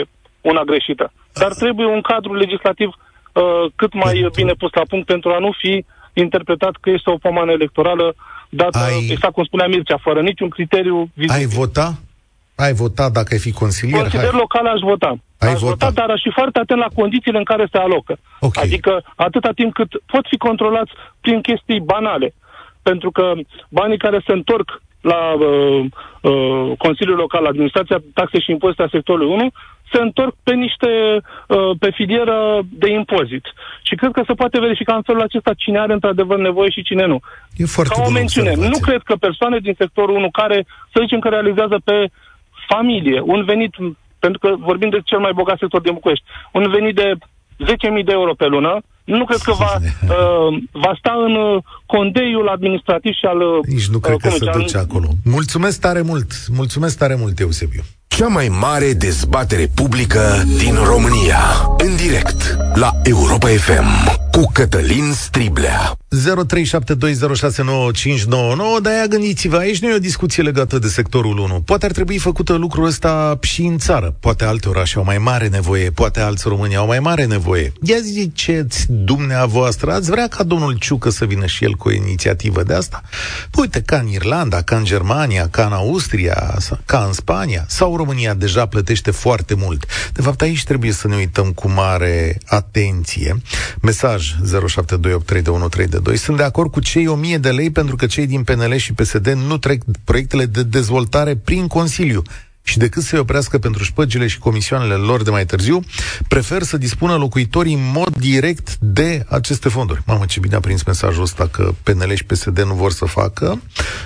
una 0.42 0.64
greșită. 0.64 1.12
Dar 1.34 1.54
trebuie 1.54 1.88
un 1.88 2.02
cadru 2.02 2.34
legislativ 2.34 2.88
uh, 2.88 3.72
cât 3.76 3.94
mai 3.94 4.14
pentru... 4.14 4.32
bine 4.36 4.54
pus 4.54 4.72
la 4.74 4.86
punct 4.90 5.06
pentru 5.06 5.30
a 5.30 5.40
nu 5.40 5.52
fi 5.62 5.86
interpretat 6.14 6.74
că 6.82 6.90
este 6.90 7.10
o 7.10 7.18
pomană 7.18 7.52
electorală 7.52 8.16
dată, 8.50 8.78
ai... 8.78 9.08
exact 9.10 9.34
cum 9.34 9.44
spunea 9.44 9.68
Mircea, 9.68 9.98
fără 10.02 10.22
niciun 10.22 10.50
criteriu 10.50 11.10
vizibil. 11.14 11.36
Ai 11.36 11.46
vota? 11.46 11.94
Ai 12.56 12.74
votat 12.74 13.12
dacă 13.12 13.28
ai 13.32 13.40
fi 13.40 13.52
consilier? 13.52 14.00
Consider 14.00 14.30
Hai. 14.30 14.40
local 14.40 14.66
aș 14.66 14.80
vota. 14.80 15.18
Ai 15.40 15.52
aș 15.52 15.60
votat. 15.60 15.78
vota, 15.78 15.92
dar 15.92 16.10
aș 16.10 16.22
fi 16.22 16.32
foarte 16.32 16.60
atent 16.60 16.80
la 16.80 16.96
condițiile 16.96 17.38
în 17.38 17.44
care 17.44 17.68
se 17.72 17.78
alocă. 17.78 18.18
Okay. 18.40 18.64
Adică 18.64 19.04
atâta 19.16 19.52
timp 19.56 19.74
cât 19.74 19.92
pot 20.06 20.26
fi 20.30 20.38
controlați 20.38 20.92
prin 21.22 21.42
chestii 21.42 21.80
banale. 21.80 22.34
Pentru 22.82 23.12
că 23.12 23.34
banii 23.70 23.98
care 23.98 24.24
se 24.26 24.32
întorc 24.32 24.82
la 25.02 25.22
uh, 25.34 25.86
uh, 26.22 26.78
Consiliul 26.78 27.18
Local, 27.18 27.46
Administrația 27.46 28.00
Taxe 28.14 28.40
și 28.40 28.52
Impozite 28.52 28.84
a 28.84 28.88
sectorului 28.92 29.34
1, 29.34 29.52
se 29.92 30.02
întorc 30.02 30.36
pe 30.44 30.54
niște, 30.54 30.92
uh, 31.48 31.72
pe 31.80 31.90
filieră 31.94 32.38
de 32.70 32.90
impozit. 32.92 33.46
Și 33.82 33.96
cred 33.96 34.12
că 34.12 34.22
se 34.28 34.34
poate 34.34 34.60
verifica 34.60 34.96
în 34.96 35.02
felul 35.02 35.22
acesta 35.22 35.54
cine 35.58 35.80
are 35.80 35.94
într-adevăr 35.94 36.38
nevoie 36.38 36.70
și 36.70 36.88
cine 36.90 37.06
nu. 37.06 37.20
E 37.56 37.66
foarte 37.66 37.94
Ca 37.94 38.08
o 38.08 38.12
mențiune. 38.12 38.54
Nu 38.56 38.80
cred 38.88 39.02
că 39.02 39.16
persoane 39.16 39.58
din 39.60 39.76
sectorul 39.78 40.16
1 40.16 40.30
care, 40.32 40.66
să 40.94 40.98
zicem 41.02 41.20
că 41.20 41.30
realizează 41.30 41.78
pe 41.84 42.08
familie, 42.68 43.20
un 43.24 43.44
venit, 43.44 43.74
pentru 44.26 44.40
că 44.44 44.50
vorbim 44.70 44.90
de 44.90 45.00
cel 45.10 45.20
mai 45.26 45.34
bogat 45.40 45.58
sector 45.60 45.82
din 45.82 45.94
București, 45.94 46.26
un 46.58 46.64
venit 46.76 46.96
de 46.96 47.08
10.000 47.14 48.06
de 48.10 48.16
euro 48.20 48.34
pe 48.34 48.48
lună, 48.54 48.72
nu 49.04 49.26
cred 49.26 49.42
că 49.48 49.54
va, 49.64 49.74
uh, 50.16 50.48
va 50.72 50.94
sta 51.00 51.14
în 51.28 51.36
uh, 51.36 51.64
condeiul 51.86 52.48
administrativ 52.48 53.14
și 53.14 53.26
al... 53.26 53.40
Uh, 53.42 53.60
Nici 53.68 53.88
nu 53.88 54.00
cred 54.00 54.16
uh, 54.16 54.22
că 54.22 54.30
se 54.30 54.50
duce 54.54 54.78
acolo. 54.78 55.08
Mulțumesc 55.24 55.80
tare 55.80 56.02
mult, 56.02 56.30
mulțumesc 56.62 56.98
tare 56.98 57.16
mult, 57.16 57.40
Eusebiu. 57.40 57.82
Cea 58.08 58.28
mai 58.28 58.48
mare 58.48 58.94
dezbatere 58.94 59.66
publică 59.76 60.44
din 60.58 60.76
România. 60.92 61.42
În 61.78 61.96
direct 61.96 62.58
la 62.74 62.92
Europa 63.04 63.48
FM 63.48 63.90
cu 64.32 64.50
Cătălin 64.54 65.12
Striblea. 65.12 65.80
Dar 68.80 68.94
ia 68.94 69.08
gândiți-vă, 69.08 69.58
aici 69.58 69.80
nu 69.80 69.90
e 69.90 69.94
o 69.94 70.00
discuție 70.00 70.44
legată 70.44 70.80
de 70.80 70.88
sectorul 70.88 71.38
1. 71.38 71.62
Poate 71.62 71.86
ar 71.86 71.92
trebui 71.92 72.18
făcută 72.18 72.54
lucrul 72.54 72.86
ăsta 72.86 73.40
și 73.42 73.62
în 73.62 73.78
țară. 73.78 74.16
Poate 74.20 74.46
alte 74.46 74.70
orașe 74.70 74.98
au 74.98 75.04
mai 75.04 75.18
mare 75.18 75.48
nevoie, 75.48 75.92
poate 75.92 76.20
alți 76.20 76.48
români 76.48 76.76
au 76.76 76.86
mai 76.86 77.00
mare 77.00 77.26
nevoie. 77.26 77.74
Ia 77.82 77.98
ziceți 78.02 78.86
dumneavoastră, 78.90 79.92
ați 79.92 80.10
vrea 80.10 80.28
ca 80.28 80.44
domnul 80.44 80.78
Ciucă 80.78 81.10
să 81.10 81.26
vină 81.26 81.46
și 81.46 81.64
el 81.64 81.74
cu 81.74 81.88
o 81.88 81.92
inițiativă 81.92 82.64
de 82.64 82.74
asta? 82.74 83.02
Păi, 83.52 83.62
uite, 83.62 83.82
ca 83.82 83.98
în 83.98 84.08
Irlanda, 84.08 84.62
ca 84.62 84.76
în 84.76 84.84
Germania, 84.84 85.48
ca 85.48 85.66
în 85.66 85.72
Austria, 85.72 86.58
ca 86.86 87.04
în 87.08 87.14
Spania, 87.14 87.66
sau 87.68 87.96
România 87.96 88.34
deja 88.34 88.66
plătește 88.66 89.12
foarte 89.12 89.56
mult. 89.56 89.86
De 90.14 90.22
fapt, 90.22 90.42
aici 90.42 90.64
trebuie 90.64 90.92
să 90.92 91.08
ne 91.08 91.16
uităm 91.16 91.52
cu 91.52 91.70
mare 91.70 92.38
atenție. 92.46 93.42
Mesaj 93.82 94.36
07283132 94.44 96.05
sunt 96.14 96.38
de 96.38 96.44
acord 96.44 96.72
cu 96.72 96.80
cei 96.80 97.08
1000 97.08 97.38
de 97.38 97.50
lei 97.50 97.70
pentru 97.70 97.96
că 97.96 98.06
cei 98.06 98.28
din 98.28 98.44
PNL 98.44 98.76
și 98.76 98.94
PSD 98.94 99.28
nu 99.28 99.58
trec 99.58 99.84
proiectele 100.04 100.46
de 100.46 100.64
dezvoltare 100.64 101.36
prin 101.36 101.68
Consiliu 101.68 102.22
și 102.68 102.78
decât 102.78 103.04
să-i 103.04 103.20
oprească 103.20 103.58
pentru 103.58 103.84
șpăgile 103.84 104.28
și 104.28 104.40
comisioanele 104.40 104.94
lor 104.94 105.24
de 105.24 105.30
mai 105.30 105.46
târziu, 105.46 105.80
prefer 106.28 106.64
să 106.64 106.78
dispună 106.78 107.16
locuitorii 107.16 107.74
în 107.74 107.92
mod 107.94 108.18
direct 108.18 108.78
de 108.80 109.26
aceste 109.30 109.70
fonduri. 109.70 110.02
Mamă, 110.06 110.26
ce 110.26 110.40
bine 110.40 110.56
a 110.56 110.60
prins 110.60 110.84
mesajul 110.84 111.24
ăsta 111.24 111.48
că 111.48 111.74
PNL 111.84 112.14
și 112.14 112.26
PSD 112.26 112.62
nu 112.62 112.74
vor 112.74 112.92
să 112.92 113.06
facă, 113.06 113.62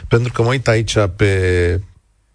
pentru 0.08 0.32
că 0.32 0.42
mă 0.42 0.48
uit 0.48 0.68
aici 0.68 0.96
pe 1.16 1.82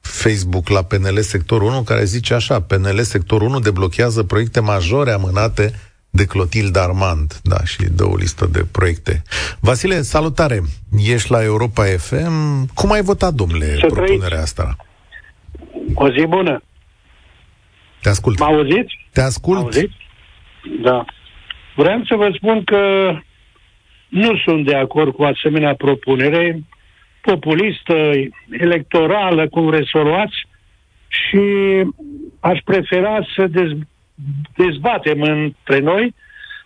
Facebook 0.00 0.68
la 0.68 0.82
PNL 0.82 1.20
Sectorul 1.20 1.68
1, 1.68 1.82
care 1.82 2.04
zice 2.04 2.34
așa, 2.34 2.60
PNL 2.60 3.02
Sectorul 3.02 3.48
1 3.48 3.60
deblochează 3.60 4.22
proiecte 4.22 4.60
majore 4.60 5.10
amânate 5.10 5.80
de 6.14 6.24
Clotilde 6.26 6.78
Armand, 6.78 7.40
da, 7.42 7.64
și 7.64 7.82
dă 7.96 8.04
o 8.04 8.16
listă 8.16 8.46
de 8.52 8.64
proiecte. 8.72 9.22
Vasile, 9.60 10.00
salutare! 10.02 10.60
Ești 10.98 11.30
la 11.30 11.42
Europa 11.42 11.84
FM. 11.84 12.66
Cum 12.74 12.92
ai 12.92 13.02
votat, 13.02 13.32
domnule, 13.32 13.66
Ce 13.76 13.86
propunerea 13.86 14.26
trăiți? 14.26 14.42
asta? 14.42 14.76
O 15.94 16.10
zi 16.10 16.26
bună! 16.26 16.62
Te 18.02 18.08
ascult. 18.08 18.38
Mă 18.38 18.44
auziți? 18.44 18.94
Te 19.12 19.20
ascult. 19.20 19.58
Auziți? 19.58 19.96
Da. 20.82 21.04
Vreau 21.76 22.04
să 22.04 22.14
vă 22.14 22.28
spun 22.36 22.64
că 22.64 23.12
nu 24.08 24.36
sunt 24.44 24.66
de 24.66 24.74
acord 24.76 25.14
cu 25.14 25.22
asemenea 25.22 25.74
propunere 25.74 26.62
populistă, 27.20 27.94
electorală, 28.50 29.48
cum 29.48 29.70
rezolvați, 29.70 30.34
și 31.08 31.40
aș 32.40 32.58
prefera 32.64 33.18
să 33.36 33.46
dez- 33.46 33.86
dezbatem 34.56 35.20
între 35.20 35.78
noi 35.78 36.14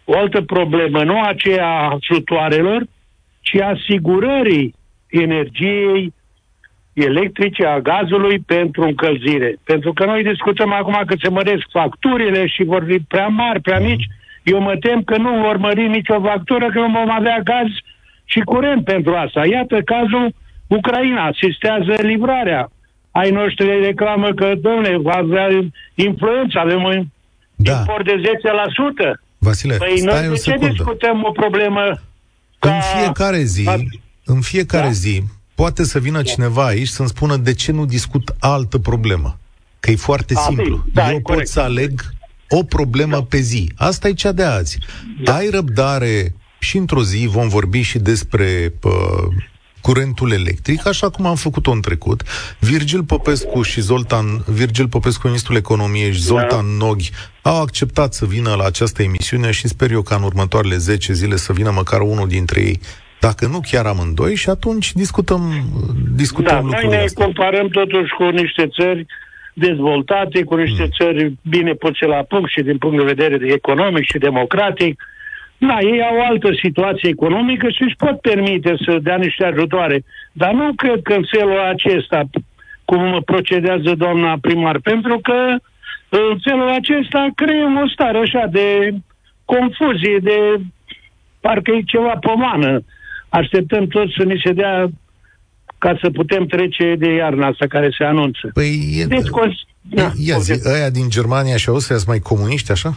o 0.04 0.18
altă 0.18 0.42
problemă, 0.42 1.02
nu 1.02 1.20
aceea 1.20 1.66
a 1.66 1.98
ajutoarelor, 2.00 2.86
ci 3.40 3.60
asigurării 3.60 4.74
energiei 5.10 6.12
electrice, 6.92 7.64
a 7.64 7.80
gazului 7.80 8.38
pentru 8.38 8.82
încălzire. 8.82 9.56
Pentru 9.64 9.92
că 9.92 10.04
noi 10.04 10.22
discutăm 10.22 10.72
acum 10.72 11.02
că 11.06 11.14
se 11.22 11.28
măresc 11.28 11.64
facturile 11.70 12.46
și 12.46 12.64
vor 12.64 12.84
fi 12.88 12.98
prea 12.98 13.26
mari, 13.26 13.60
prea 13.60 13.78
mici. 13.78 14.06
Eu 14.42 14.60
mă 14.60 14.76
tem 14.76 15.02
că 15.02 15.16
nu 15.16 15.40
vor 15.40 15.56
mări 15.56 15.88
nicio 15.88 16.20
factură, 16.20 16.66
că 16.66 16.78
nu 16.78 16.90
vom 16.90 17.10
avea 17.10 17.40
gaz 17.44 17.68
și 18.24 18.40
curent 18.40 18.84
pentru 18.84 19.14
asta. 19.14 19.46
Iată 19.46 19.80
cazul 19.80 20.34
Ucraina, 20.66 21.24
asistează 21.24 21.94
livrarea. 22.02 22.70
Ai 23.10 23.30
noștri 23.30 23.80
reclamă 23.80 24.28
că, 24.28 24.52
domnule, 24.60 24.96
va 24.96 25.12
avea 25.12 25.48
influență, 25.94 26.58
avem 26.58 26.82
un 26.82 27.04
da. 27.62 27.78
import 27.78 28.04
de 28.04 28.20
10%. 29.16 29.20
Vasile, 29.38 29.76
păi 29.76 29.98
stai 29.98 30.26
noi 30.26 30.36
de 30.36 30.42
ce 30.42 30.56
discutăm 30.70 31.24
o 31.24 31.30
problemă 31.30 32.00
ca... 32.58 32.74
În 32.74 32.80
fiecare 32.96 33.42
zi, 33.42 33.68
în 34.24 34.40
fiecare 34.40 34.86
da? 34.86 34.92
zi, 34.92 35.22
poate 35.54 35.84
să 35.84 35.98
vină 35.98 36.16
da. 36.16 36.22
cineva 36.22 36.64
aici 36.66 36.88
să-mi 36.88 37.08
spună 37.08 37.36
de 37.36 37.54
ce 37.54 37.72
nu 37.72 37.84
discut 37.84 38.34
altă 38.38 38.78
problemă. 38.78 39.38
Că 39.80 39.90
e 39.90 39.96
foarte 39.96 40.34
A, 40.36 40.40
simplu. 40.40 40.84
Da, 40.92 41.10
Eu 41.10 41.20
pot 41.20 41.46
să 41.46 41.60
aleg 41.60 42.00
o 42.48 42.62
problemă 42.62 43.16
da. 43.16 43.22
pe 43.22 43.38
zi. 43.38 43.72
Asta 43.76 44.08
e 44.08 44.12
cea 44.12 44.32
de 44.32 44.42
azi. 44.42 44.78
Da. 45.22 45.34
Ai 45.34 45.48
răbdare 45.48 46.34
și 46.58 46.76
într-o 46.76 47.02
zi 47.02 47.26
vom 47.26 47.48
vorbi 47.48 47.80
și 47.80 47.98
despre 47.98 48.74
pă, 48.80 48.90
curentul 49.88 50.32
electric, 50.32 50.86
așa 50.86 51.10
cum 51.10 51.26
am 51.26 51.34
făcut-o 51.34 51.70
în 51.70 51.80
trecut. 51.80 52.22
Virgil 52.60 53.02
Popescu 53.02 53.62
și 53.62 53.80
Zoltan, 53.80 54.26
Virgil 54.46 54.88
Popescu, 54.88 55.26
ministrul 55.26 55.56
economiei 55.56 56.12
și 56.12 56.20
Zoltan 56.20 56.66
da. 56.78 56.84
Noghi 56.84 57.10
au 57.42 57.60
acceptat 57.60 58.12
să 58.12 58.24
vină 58.26 58.54
la 58.54 58.64
această 58.64 59.02
emisiune 59.02 59.50
și 59.50 59.68
sper 59.68 59.90
eu 59.90 60.02
ca 60.02 60.14
în 60.16 60.22
următoarele 60.22 60.76
10 60.76 61.12
zile 61.12 61.36
să 61.36 61.52
vină 61.52 61.70
măcar 61.70 62.00
unul 62.00 62.28
dintre 62.28 62.60
ei 62.60 62.80
dacă 63.20 63.46
nu 63.46 63.60
chiar 63.70 63.86
amândoi, 63.86 64.34
și 64.34 64.48
atunci 64.48 64.92
discutăm, 64.92 65.42
discutăm 66.16 66.54
da, 66.54 66.60
lucrurile 66.60 66.88
noi 66.88 66.96
ne 66.96 67.04
astea. 67.04 67.24
comparăm 67.24 67.68
totuși 67.68 68.12
cu 68.18 68.24
niște 68.24 68.68
țări 68.80 69.06
dezvoltate, 69.52 70.42
cu 70.42 70.54
niște 70.54 70.82
mm. 70.82 70.90
țări 70.98 71.32
bine 71.42 71.72
puse 71.74 72.06
la 72.06 72.22
punct 72.22 72.50
și 72.50 72.60
din 72.62 72.78
punct 72.78 72.96
de 72.96 73.12
vedere 73.14 73.52
economic 73.52 74.04
și 74.04 74.18
democratic. 74.18 75.02
Da, 75.58 75.78
ei 75.80 76.02
au 76.02 76.16
o 76.16 76.24
altă 76.30 76.48
situație 76.62 77.08
economică 77.08 77.68
și 77.68 77.82
își 77.82 77.96
pot 77.96 78.20
permite 78.20 78.74
să 78.84 78.98
dea 79.02 79.16
niște 79.16 79.44
ajutoare. 79.44 80.04
Dar 80.32 80.52
nu 80.52 80.72
cred 80.74 81.02
că 81.02 81.12
în 81.12 81.24
felul 81.30 81.60
acesta, 81.60 82.22
cum 82.84 83.22
procedează 83.24 83.94
doamna 83.94 84.38
primar, 84.40 84.78
pentru 84.78 85.18
că 85.22 85.56
în 86.08 86.38
felul 86.42 86.68
acesta 86.68 87.28
creăm 87.34 87.76
o 87.76 87.88
stare 87.88 88.18
așa 88.18 88.46
de 88.50 88.94
confuzie, 89.44 90.18
de 90.22 90.38
parcă 91.40 91.70
e 91.70 91.80
ceva 91.82 92.16
pomană 92.20 92.82
așteptăm 93.28 93.86
toți 93.86 94.12
să 94.16 94.24
ne 94.24 94.34
se 94.44 94.52
dea 94.52 94.88
ca 95.78 95.98
să 96.02 96.10
putem 96.10 96.46
trece 96.46 96.94
de 96.98 97.14
iarna 97.14 97.46
asta 97.46 97.66
care 97.66 97.94
se 97.98 98.04
anunță. 98.04 98.50
Păi, 98.52 98.94
e, 99.00 99.04
deci, 99.04 99.28
cons- 99.28 99.66
da, 99.80 100.10
ia 100.16 100.38
zi, 100.38 100.60
ăia 100.74 100.90
din 100.90 101.08
Germania 101.08 101.56
și 101.56 101.68
Austria 101.68 101.96
sunt 101.96 102.08
mai 102.08 102.18
comuniști, 102.18 102.70
așa? 102.70 102.96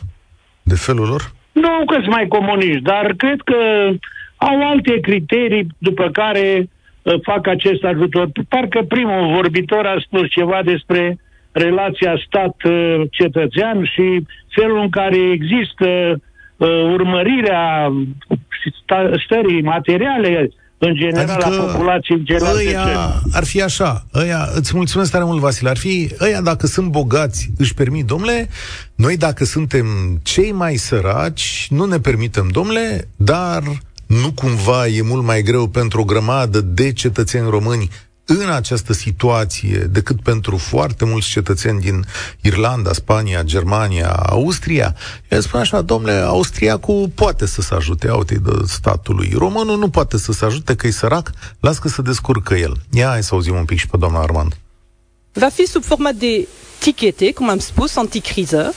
De 0.63 0.75
felul 0.75 1.07
lor? 1.07 1.31
Nu 1.51 1.85
că 1.85 1.93
sunt 1.93 2.07
mai 2.07 2.27
comuniști, 2.27 2.81
dar 2.81 3.13
cred 3.17 3.41
că 3.41 3.89
au 4.35 4.69
alte 4.69 4.99
criterii 4.99 5.67
după 5.77 6.09
care 6.09 6.69
uh, 7.01 7.13
fac 7.21 7.47
acest 7.47 7.83
ajutor. 7.83 8.29
Parcă 8.49 8.81
primul 8.87 9.33
vorbitor 9.35 9.85
a 9.85 9.95
spus 9.99 10.29
ceva 10.29 10.61
despre 10.63 11.17
relația 11.51 12.13
stat-cetățean 12.25 13.83
și 13.83 14.25
felul 14.49 14.79
în 14.79 14.89
care 14.89 15.17
există 15.31 16.19
uh, 16.57 16.83
urmărirea 16.83 17.91
stării 19.25 19.61
materiale 19.61 20.49
în 20.83 20.95
general 20.95 21.41
adică 21.41 21.61
a 21.61 21.65
populației 21.65 22.17
în 22.17 22.25
general. 22.25 22.55
Ăia 22.55 23.21
ar 23.31 23.43
fi 23.43 23.61
așa, 23.61 24.05
ăia, 24.13 24.49
îți 24.55 24.75
mulțumesc 24.75 25.11
tare 25.11 25.23
mult, 25.23 25.39
Vasile, 25.39 25.69
ar 25.69 25.77
fi, 25.77 26.11
ăia 26.19 26.41
dacă 26.41 26.67
sunt 26.67 26.87
bogați, 26.87 27.49
își 27.57 27.73
permit, 27.73 28.05
domnule, 28.05 28.49
noi 28.95 29.17
dacă 29.17 29.45
suntem 29.45 29.85
cei 30.23 30.51
mai 30.51 30.75
săraci, 30.75 31.67
nu 31.69 31.85
ne 31.85 31.99
permitem, 31.99 32.47
domnule, 32.51 33.07
dar 33.15 33.63
nu 34.07 34.31
cumva 34.35 34.87
e 34.87 35.01
mult 35.01 35.23
mai 35.23 35.41
greu 35.41 35.67
pentru 35.67 36.01
o 36.01 36.03
grămadă 36.03 36.61
de 36.61 36.93
cetățeni 36.93 37.49
români 37.49 37.89
în 38.39 38.49
această 38.49 38.93
situație 38.93 39.77
decât 39.77 40.21
pentru 40.21 40.57
foarte 40.57 41.05
mulți 41.05 41.27
cetățeni 41.27 41.79
din 41.79 42.05
Irlanda, 42.41 42.93
Spania, 42.93 43.43
Germania, 43.43 44.09
Austria. 44.09 44.95
El 45.29 45.41
spune 45.41 45.61
așa, 45.61 45.81
domnule, 45.81 46.13
austriacul 46.13 47.11
poate 47.15 47.45
să 47.45 47.61
se 47.61 47.73
ajute, 47.73 48.11
uite 48.11 48.35
de 48.35 48.51
statului. 48.67 49.33
Românul 49.37 49.77
nu 49.77 49.89
poate 49.89 50.17
să 50.17 50.31
se 50.31 50.45
ajute 50.45 50.75
că 50.75 50.87
e 50.87 50.91
sărac, 50.91 51.31
las 51.59 51.77
că 51.77 51.87
se 51.87 52.01
descurcă 52.01 52.53
el. 52.53 52.73
Ia 52.91 53.07
hai 53.07 53.23
să 53.23 53.29
auzim 53.33 53.55
un 53.55 53.65
pic 53.65 53.79
și 53.79 53.87
pe 53.87 53.97
doamna 53.97 54.21
Armand. 54.21 54.57
Va 55.33 55.49
fi 55.49 55.65
sub 55.65 55.83
forma 55.83 56.11
de 56.11 56.47
tichete, 56.79 57.33
cum 57.33 57.49
am 57.49 57.59
spus, 57.59 57.95
anticriză. 57.95 58.73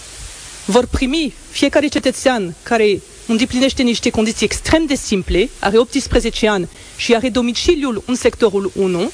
Vor 0.64 0.86
primi 0.86 1.34
fiecare 1.50 1.86
cetățean 1.86 2.54
care 2.62 3.00
îndeplinește 3.26 3.82
niște 3.82 4.10
condiții 4.10 4.46
extrem 4.46 4.86
de 4.86 4.94
simple, 4.94 5.48
are 5.60 5.78
18 5.78 6.48
ani 6.48 6.68
și 6.96 7.14
are 7.14 7.28
domiciliul 7.28 8.02
în 8.06 8.14
sectorul 8.14 8.70
1, 8.74 9.10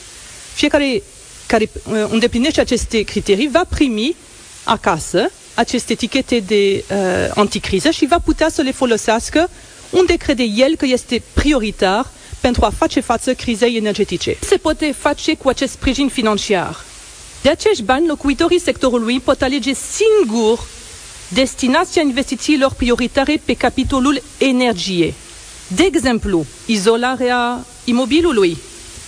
fiecare 0.61 1.03
care 1.47 1.71
uh, 1.73 2.07
îndeplinește 2.09 2.61
aceste 2.61 3.03
criterii 3.03 3.49
va 3.49 3.65
primi 3.69 4.17
acasă 4.65 5.31
aceste 5.55 5.93
etichete 5.93 6.39
de 6.39 6.85
uh, 6.91 7.31
anticriză 7.35 7.91
și 7.91 8.07
va 8.07 8.19
putea 8.25 8.49
să 8.49 8.63
le 8.63 8.73
folosească 8.73 9.51
unde 9.91 10.15
crede 10.15 10.43
el 10.43 10.77
că 10.77 10.87
este 10.87 11.23
prioritar 11.33 12.07
pentru 12.41 12.65
a 12.65 12.73
face 12.77 13.01
față 13.01 13.35
crizei 13.35 13.77
energetice. 13.77 14.37
Se 14.41 14.57
poate 14.57 14.95
face 14.99 15.35
cu 15.35 15.49
acest 15.49 15.73
sprijin 15.73 16.09
financiar. 16.09 16.85
De 17.43 17.49
acești 17.49 17.83
bani, 17.83 18.07
locuitorii 18.07 18.61
sectorului 18.61 19.21
pot 19.21 19.43
alege 19.43 19.73
singur 19.75 20.67
destinația 21.29 22.03
investițiilor 22.03 22.73
prioritare 22.73 23.43
pe 23.45 23.55
capitolul 23.55 24.23
energie. 24.39 25.15
De 25.67 25.83
exemplu, 25.83 26.47
izolarea 26.67 27.67
imobilului, 27.85 28.57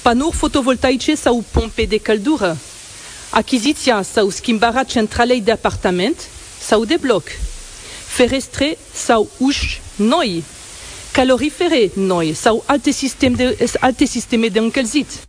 panouri 0.02 0.36
fotovoltaice 0.36 1.14
sau 1.14 1.44
pompe 1.52 1.84
de 1.84 1.98
căldură, 1.98 2.56
achiziția 3.30 4.02
sau 4.02 4.28
schimbarea 4.28 4.84
centralei 4.84 5.40
de 5.40 5.52
apartament 5.52 6.28
sau 6.58 6.84
de 6.84 6.96
bloc, 7.00 7.22
ferestre 8.06 8.76
sau 8.92 9.30
uși 9.38 9.80
noi, 9.96 10.44
calorifere 11.12 11.90
noi 11.94 12.32
sau 12.32 12.62
alte 12.66 12.90
sisteme 12.90 13.34
de, 13.34 13.70
alte 13.80 14.04
sisteme 14.04 14.46
de 14.46 14.58
încălzit. 14.58 15.26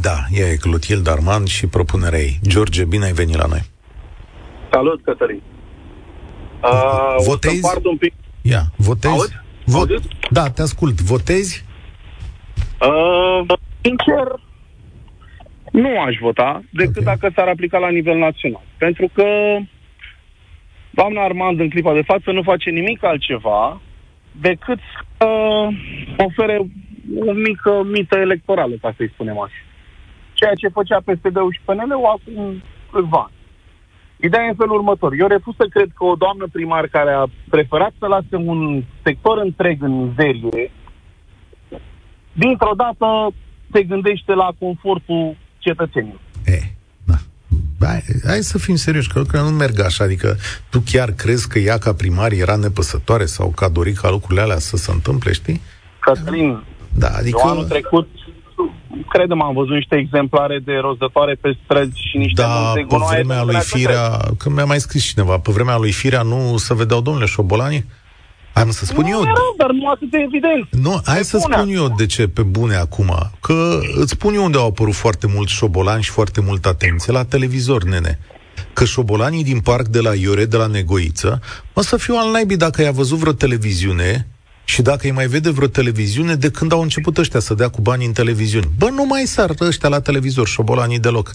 Da, 0.00 0.18
e 0.30 0.56
Clotilde 0.56 1.10
Armand 1.10 1.46
și 1.48 1.66
propunerea 1.66 2.18
ei. 2.18 2.38
George, 2.46 2.84
bine 2.84 3.04
ai 3.04 3.12
venit 3.12 3.36
la 3.36 3.46
noi. 3.46 3.64
Salut, 4.72 5.02
Cătălin. 5.04 5.42
Uh, 6.62 7.24
Votezi? 7.24 7.60
un 7.82 7.96
pic. 7.96 8.12
Ia, 8.42 8.72
votezi? 8.76 9.14
Aud? 9.14 9.44
Vot... 9.64 9.88
Da, 10.30 10.50
te 10.50 10.62
ascult. 10.62 11.00
Votezi? 11.00 11.64
Uh, 12.80 13.58
sincer, 13.80 14.40
nu 15.72 16.00
aș 16.00 16.16
vota, 16.20 16.62
decât 16.72 16.96
Ok. 16.96 17.04
dacă 17.04 17.30
s-ar 17.34 17.48
aplica 17.48 17.78
la 17.78 17.88
nivel 17.88 18.18
național. 18.18 18.62
Pentru 18.78 19.10
că 19.12 19.24
doamna 20.90 21.22
Armand, 21.22 21.60
în 21.60 21.68
clipa 21.68 21.92
de 21.92 22.02
față, 22.02 22.30
nu 22.32 22.42
face 22.42 22.70
nimic 22.70 23.04
altceva 23.04 23.80
decât 24.40 24.78
să 25.16 25.26
ofere 26.16 26.58
o 27.26 27.32
mică 27.32 27.82
mită 27.84 28.18
electorală, 28.18 28.74
ca 28.80 28.94
să-i 28.96 29.10
spunem 29.12 29.38
așa. 29.38 29.62
Ceea 30.32 30.54
ce 30.54 30.68
făcea 30.68 31.00
PSD-ul 31.04 31.52
și 31.52 31.60
PNL-ul 31.64 32.04
acum 32.04 32.62
câțiva 32.92 33.18
ani. 33.18 33.36
Ideea 34.20 34.44
e 34.44 34.48
în 34.48 34.54
felul 34.54 34.74
următor. 34.74 35.12
Eu 35.18 35.26
refuz 35.26 35.54
să 35.56 35.66
cred 35.70 35.88
că 35.94 36.04
o 36.04 36.14
doamnă 36.14 36.46
primar 36.52 36.86
care 36.86 37.10
a 37.10 37.24
preferat 37.50 37.92
să 37.98 38.06
lase 38.06 38.36
un 38.36 38.82
sector 39.02 39.38
întreg 39.38 39.82
în 39.82 39.92
mizerie, 39.92 40.70
dintr-o 42.38 42.72
dată 42.76 43.06
se 43.72 43.82
gândește 43.82 44.32
la 44.32 44.48
confortul 44.58 45.36
cetățenilor. 45.58 46.20
E, 46.44 46.58
da. 47.04 47.14
Hai, 47.86 48.02
hai 48.26 48.38
să 48.42 48.58
fim 48.58 48.76
serioși, 48.76 49.08
că 49.08 49.18
lucrurile 49.18 49.48
nu 49.50 49.56
merg 49.56 49.80
așa. 49.80 50.04
Adică 50.04 50.36
tu 50.70 50.82
chiar 50.92 51.10
crezi 51.10 51.48
că 51.48 51.58
ea 51.58 51.78
ca 51.78 51.92
primar 51.92 52.32
era 52.32 52.56
nepăsătoare 52.56 53.24
sau 53.24 53.48
că 53.48 53.64
a 53.64 53.68
dorit 53.68 53.96
ca 53.98 54.10
lucrurile 54.10 54.40
alea 54.40 54.58
să 54.58 54.76
se 54.76 54.90
întâmple, 54.90 55.32
știi? 55.32 55.60
Cătălin, 56.00 56.62
Da, 56.94 57.06
adică... 57.06 57.18
adică... 57.20 57.38
eu 57.44 57.50
anul 57.50 57.64
trecut, 57.64 58.08
credem, 59.08 59.42
am 59.42 59.54
văzut 59.54 59.74
niște 59.74 59.96
exemplare 59.96 60.58
de 60.64 60.72
rozătoare 60.80 61.34
pe 61.40 61.58
străzi 61.64 62.08
și 62.10 62.16
niște 62.16 62.42
Da, 62.42 62.48
munți 62.48 62.74
de 62.74 62.80
pe 62.80 62.86
gunoaie. 62.86 63.14
vremea 63.14 63.36
de 63.36 63.42
lui 63.44 63.46
mâneață 63.54 63.76
Firea, 63.76 64.18
când 64.38 64.54
mi-a 64.54 64.64
mai 64.64 64.80
scris 64.80 65.04
cineva, 65.04 65.38
pe 65.38 65.52
vremea 65.52 65.76
lui 65.76 65.92
Firea 65.92 66.22
nu 66.22 66.56
se 66.56 66.74
vedeau, 66.74 67.00
domnule, 67.00 67.26
șobolanii? 67.26 67.84
Hai 68.58 68.66
mă 68.66 68.72
să 68.72 68.84
spun 68.84 69.04
Nu 69.04 69.10
eu. 69.10 69.20
erau, 69.20 69.54
dar 69.56 69.70
nu 69.70 69.88
atât 69.90 70.10
de 70.10 70.18
evident. 70.26 70.68
Nu, 70.70 71.00
hai 71.04 71.16
Pe 71.16 71.22
să 71.22 71.38
bune 71.42 71.56
spun 71.56 71.74
eu 71.74 71.94
de 71.96 72.06
ce 72.06 72.28
pe 72.28 72.42
bune 72.42 72.74
acum. 72.74 73.30
Că 73.40 73.80
îți 73.94 74.10
spun 74.10 74.34
eu 74.34 74.44
unde 74.44 74.58
au 74.58 74.66
apărut 74.66 74.94
foarte 74.94 75.26
mulți 75.34 75.52
șobolani 75.52 76.02
și 76.02 76.10
foarte 76.10 76.40
multă 76.40 76.68
atenție. 76.68 77.12
La 77.12 77.24
televizor, 77.24 77.84
nene. 77.84 78.18
Că 78.72 78.84
șobolanii 78.84 79.44
din 79.44 79.60
parc 79.60 79.86
de 79.86 80.00
la 80.00 80.14
Iore, 80.14 80.44
de 80.44 80.56
la 80.56 80.66
Negoiță, 80.66 81.40
mă 81.74 81.82
să 81.82 81.96
fiu 81.96 82.14
al 82.14 82.30
naibii 82.30 82.56
dacă 82.56 82.82
i-a 82.82 82.90
văzut 82.90 83.18
vreo 83.18 83.32
televiziune 83.32 84.26
și 84.64 84.82
dacă 84.82 85.00
îi 85.02 85.12
mai 85.12 85.26
vede 85.26 85.50
vreo 85.50 85.66
televiziune 85.66 86.34
de 86.34 86.50
când 86.50 86.72
au 86.72 86.80
început 86.80 87.18
ăștia 87.18 87.40
să 87.40 87.54
dea 87.54 87.68
cu 87.68 87.80
bani 87.80 88.04
în 88.04 88.12
televiziuni. 88.12 88.68
Bă, 88.78 88.88
nu 88.90 89.04
mai 89.04 89.22
sar 89.26 89.50
ăștia 89.60 89.88
la 89.88 90.00
televizor, 90.00 90.46
șobolanii 90.46 90.98
deloc. 90.98 91.34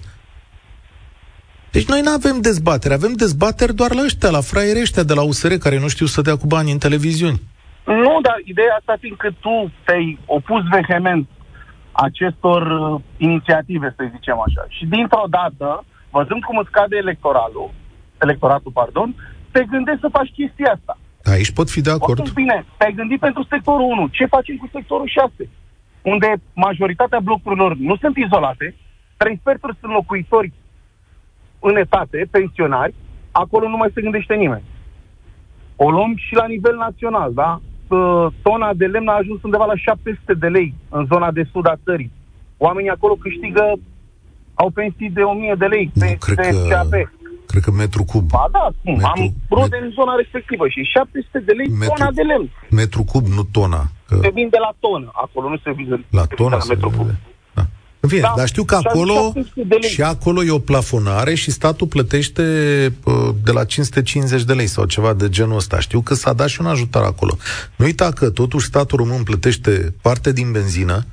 Deci 1.76 1.92
noi 1.94 2.02
nu 2.02 2.12
avem 2.20 2.38
dezbatere, 2.42 2.94
avem 2.94 3.14
dezbateri 3.14 3.76
doar 3.80 3.92
la 3.94 4.04
ăștia, 4.04 4.30
la 4.30 4.42
fraierii 4.52 4.86
ăștia 4.88 5.04
de 5.04 5.14
la 5.14 5.24
USR 5.30 5.54
care 5.66 5.78
nu 5.80 5.88
știu 5.96 6.06
să 6.06 6.22
dea 6.22 6.38
cu 6.42 6.48
bani 6.56 6.72
în 6.72 6.78
televiziuni. 6.86 7.40
Nu, 7.86 8.14
dar 8.28 8.38
ideea 8.44 8.76
asta 8.80 8.96
fiindcă 9.00 9.30
tu 9.40 9.72
te-ai 9.86 10.20
opus 10.26 10.62
vehement 10.78 11.28
acestor 11.92 12.62
uh, 12.62 13.02
inițiative, 13.18 13.94
să 13.98 14.04
zicem 14.16 14.38
așa. 14.48 14.64
Și 14.76 14.86
dintr-o 14.86 15.26
dată, 15.30 15.86
văzând 16.10 16.42
cum 16.44 16.58
îți 16.58 16.72
scade 16.72 16.96
electoralul, 16.96 17.70
electoratul, 18.26 18.72
pardon, 18.72 19.10
te 19.52 19.62
gândești 19.74 20.04
să 20.06 20.16
faci 20.18 20.32
chestia 20.40 20.72
asta. 20.78 20.94
Aici 21.34 21.52
pot 21.58 21.70
fi 21.70 21.82
de 21.82 21.92
acord. 21.92 22.20
Oricum, 22.20 22.44
bine, 22.44 22.66
te-ai 22.78 22.94
gândit 23.00 23.20
pentru 23.20 23.46
sectorul 23.50 23.88
1. 23.92 24.08
Ce 24.08 24.26
facem 24.26 24.56
cu 24.56 24.70
sectorul 24.72 25.08
6? 25.08 25.50
Unde 26.02 26.30
majoritatea 26.54 27.20
blocurilor 27.20 27.72
nu 27.76 27.96
sunt 27.96 28.16
izolate, 28.18 28.76
trei 29.18 29.38
sferturi 29.42 29.78
sunt 29.80 29.92
locuitori 29.92 30.52
în 31.70 31.76
etate, 31.78 32.28
pensionari, 32.32 32.94
acolo 33.32 33.68
nu 33.70 33.78
mai 33.78 33.92
se 33.94 34.02
gândește 34.02 34.34
nimeni. 34.36 34.64
O 35.76 35.90
luăm 35.92 36.14
și 36.16 36.34
la 36.36 36.46
nivel 36.48 36.76
național, 36.76 37.34
da? 37.34 37.60
Uh, 37.88 38.28
Tona 38.42 38.74
de 38.74 38.86
lemn 38.86 39.08
a 39.08 39.16
ajuns 39.18 39.44
undeva 39.44 39.66
la 39.66 39.76
700 39.76 40.34
de 40.34 40.48
lei 40.48 40.74
în 40.90 41.06
zona 41.12 41.32
de 41.32 41.44
sud 41.52 41.68
a 41.68 41.76
țării. 41.84 42.12
Oamenii 42.58 42.90
acolo 42.90 43.14
câștigă, 43.16 43.64
au 44.54 44.70
pensii 44.70 45.10
de 45.10 45.22
1000 45.22 45.56
de 45.58 45.66
lei 45.66 45.92
Nu, 45.94 46.06
pe, 46.06 46.16
cred 46.20 46.36
pe 46.36 46.50
că- 46.50 46.68
CAP. 46.70 46.94
Cred 47.48 47.64
că 47.64 47.72
metru 47.72 48.04
cub. 48.04 48.26
Ba 48.30 48.46
da, 48.52 48.68
cum? 48.84 48.94
Metru- 48.94 49.22
Am 49.24 49.34
rude 49.50 49.78
în 49.82 49.90
zona 49.90 50.14
respectivă 50.16 50.68
și 50.68 50.82
700 50.84 51.40
de 51.40 51.52
lei 51.52 51.68
Metru- 51.68 51.94
tona 51.98 52.12
de 52.12 52.22
lemn. 52.22 52.50
Metru 52.70 53.04
cub, 53.04 53.26
nu 53.26 53.44
tona. 53.44 53.82
Că 54.08 54.16
Se 54.22 54.30
vinde 54.34 54.58
la 54.60 54.72
tonă, 54.80 55.10
acolo 55.14 55.50
nu 55.50 55.58
se 55.58 55.72
vinde 55.72 55.96
la 55.96 55.98
se 55.98 56.08
vinde 56.12 56.36
tona 56.36 56.56
la 56.56 56.60
se 56.62 56.74
metru 56.74 56.90
cub. 56.90 56.98
vede. 57.06 57.18
Da. 57.24 57.32
În 58.04 58.10
fine, 58.10 58.22
Da, 58.22 58.34
dar 58.38 58.48
știu 58.48 58.64
că 58.64 58.78
și 58.80 58.88
acolo, 58.88 59.14
700 59.14 59.62
de 59.64 59.76
lei. 59.76 59.90
și 59.90 60.02
acolo 60.02 60.44
e 60.44 60.52
o 60.52 60.60
plafonare 60.60 61.34
și 61.34 61.52
statul 61.52 61.88
plătește 61.88 62.44
uh, 63.04 63.14
de 63.44 63.52
la 63.52 63.64
550 63.66 64.44
de 64.44 64.54
lei 64.54 64.68
sau 64.68 64.86
ceva 64.86 65.14
de 65.14 65.30
genul 65.30 65.56
ăsta. 65.56 65.80
Știu 65.80 66.02
că 66.02 66.14
s-a 66.14 66.34
dat 66.34 66.48
și 66.48 66.62
un 66.62 66.68
ajutor 66.68 67.04
acolo. 67.04 67.38
Nu 67.76 67.86
uita 67.86 68.12
că 68.12 68.30
totuși 68.30 68.66
statul 68.66 68.98
român 68.98 69.24
plătește 69.24 69.94
parte 70.02 70.34
din 70.34 70.52
benzină, 70.52 71.06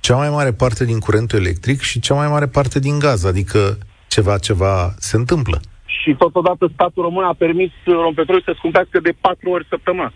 cea 0.00 0.16
mai 0.16 0.30
mare 0.30 0.52
parte 0.52 0.84
din 0.84 0.98
curentul 0.98 1.38
electric 1.38 1.80
și 1.80 2.00
cea 2.00 2.14
mai 2.14 2.28
mare 2.28 2.46
parte 2.46 2.78
din 2.78 2.98
gaz. 2.98 3.24
Adică 3.24 3.78
ceva, 4.08 4.38
ceva 4.38 4.94
se 4.98 5.16
întâmplă. 5.16 5.60
Și 6.02 6.14
totodată 6.18 6.70
statul 6.74 7.02
român 7.02 7.24
a 7.24 7.34
permis 7.38 7.70
rompetorului 7.84 8.44
să 8.44 8.52
scumpească 8.56 9.00
de 9.00 9.12
patru 9.20 9.50
ori 9.50 9.66
săptămâna. 9.68 10.12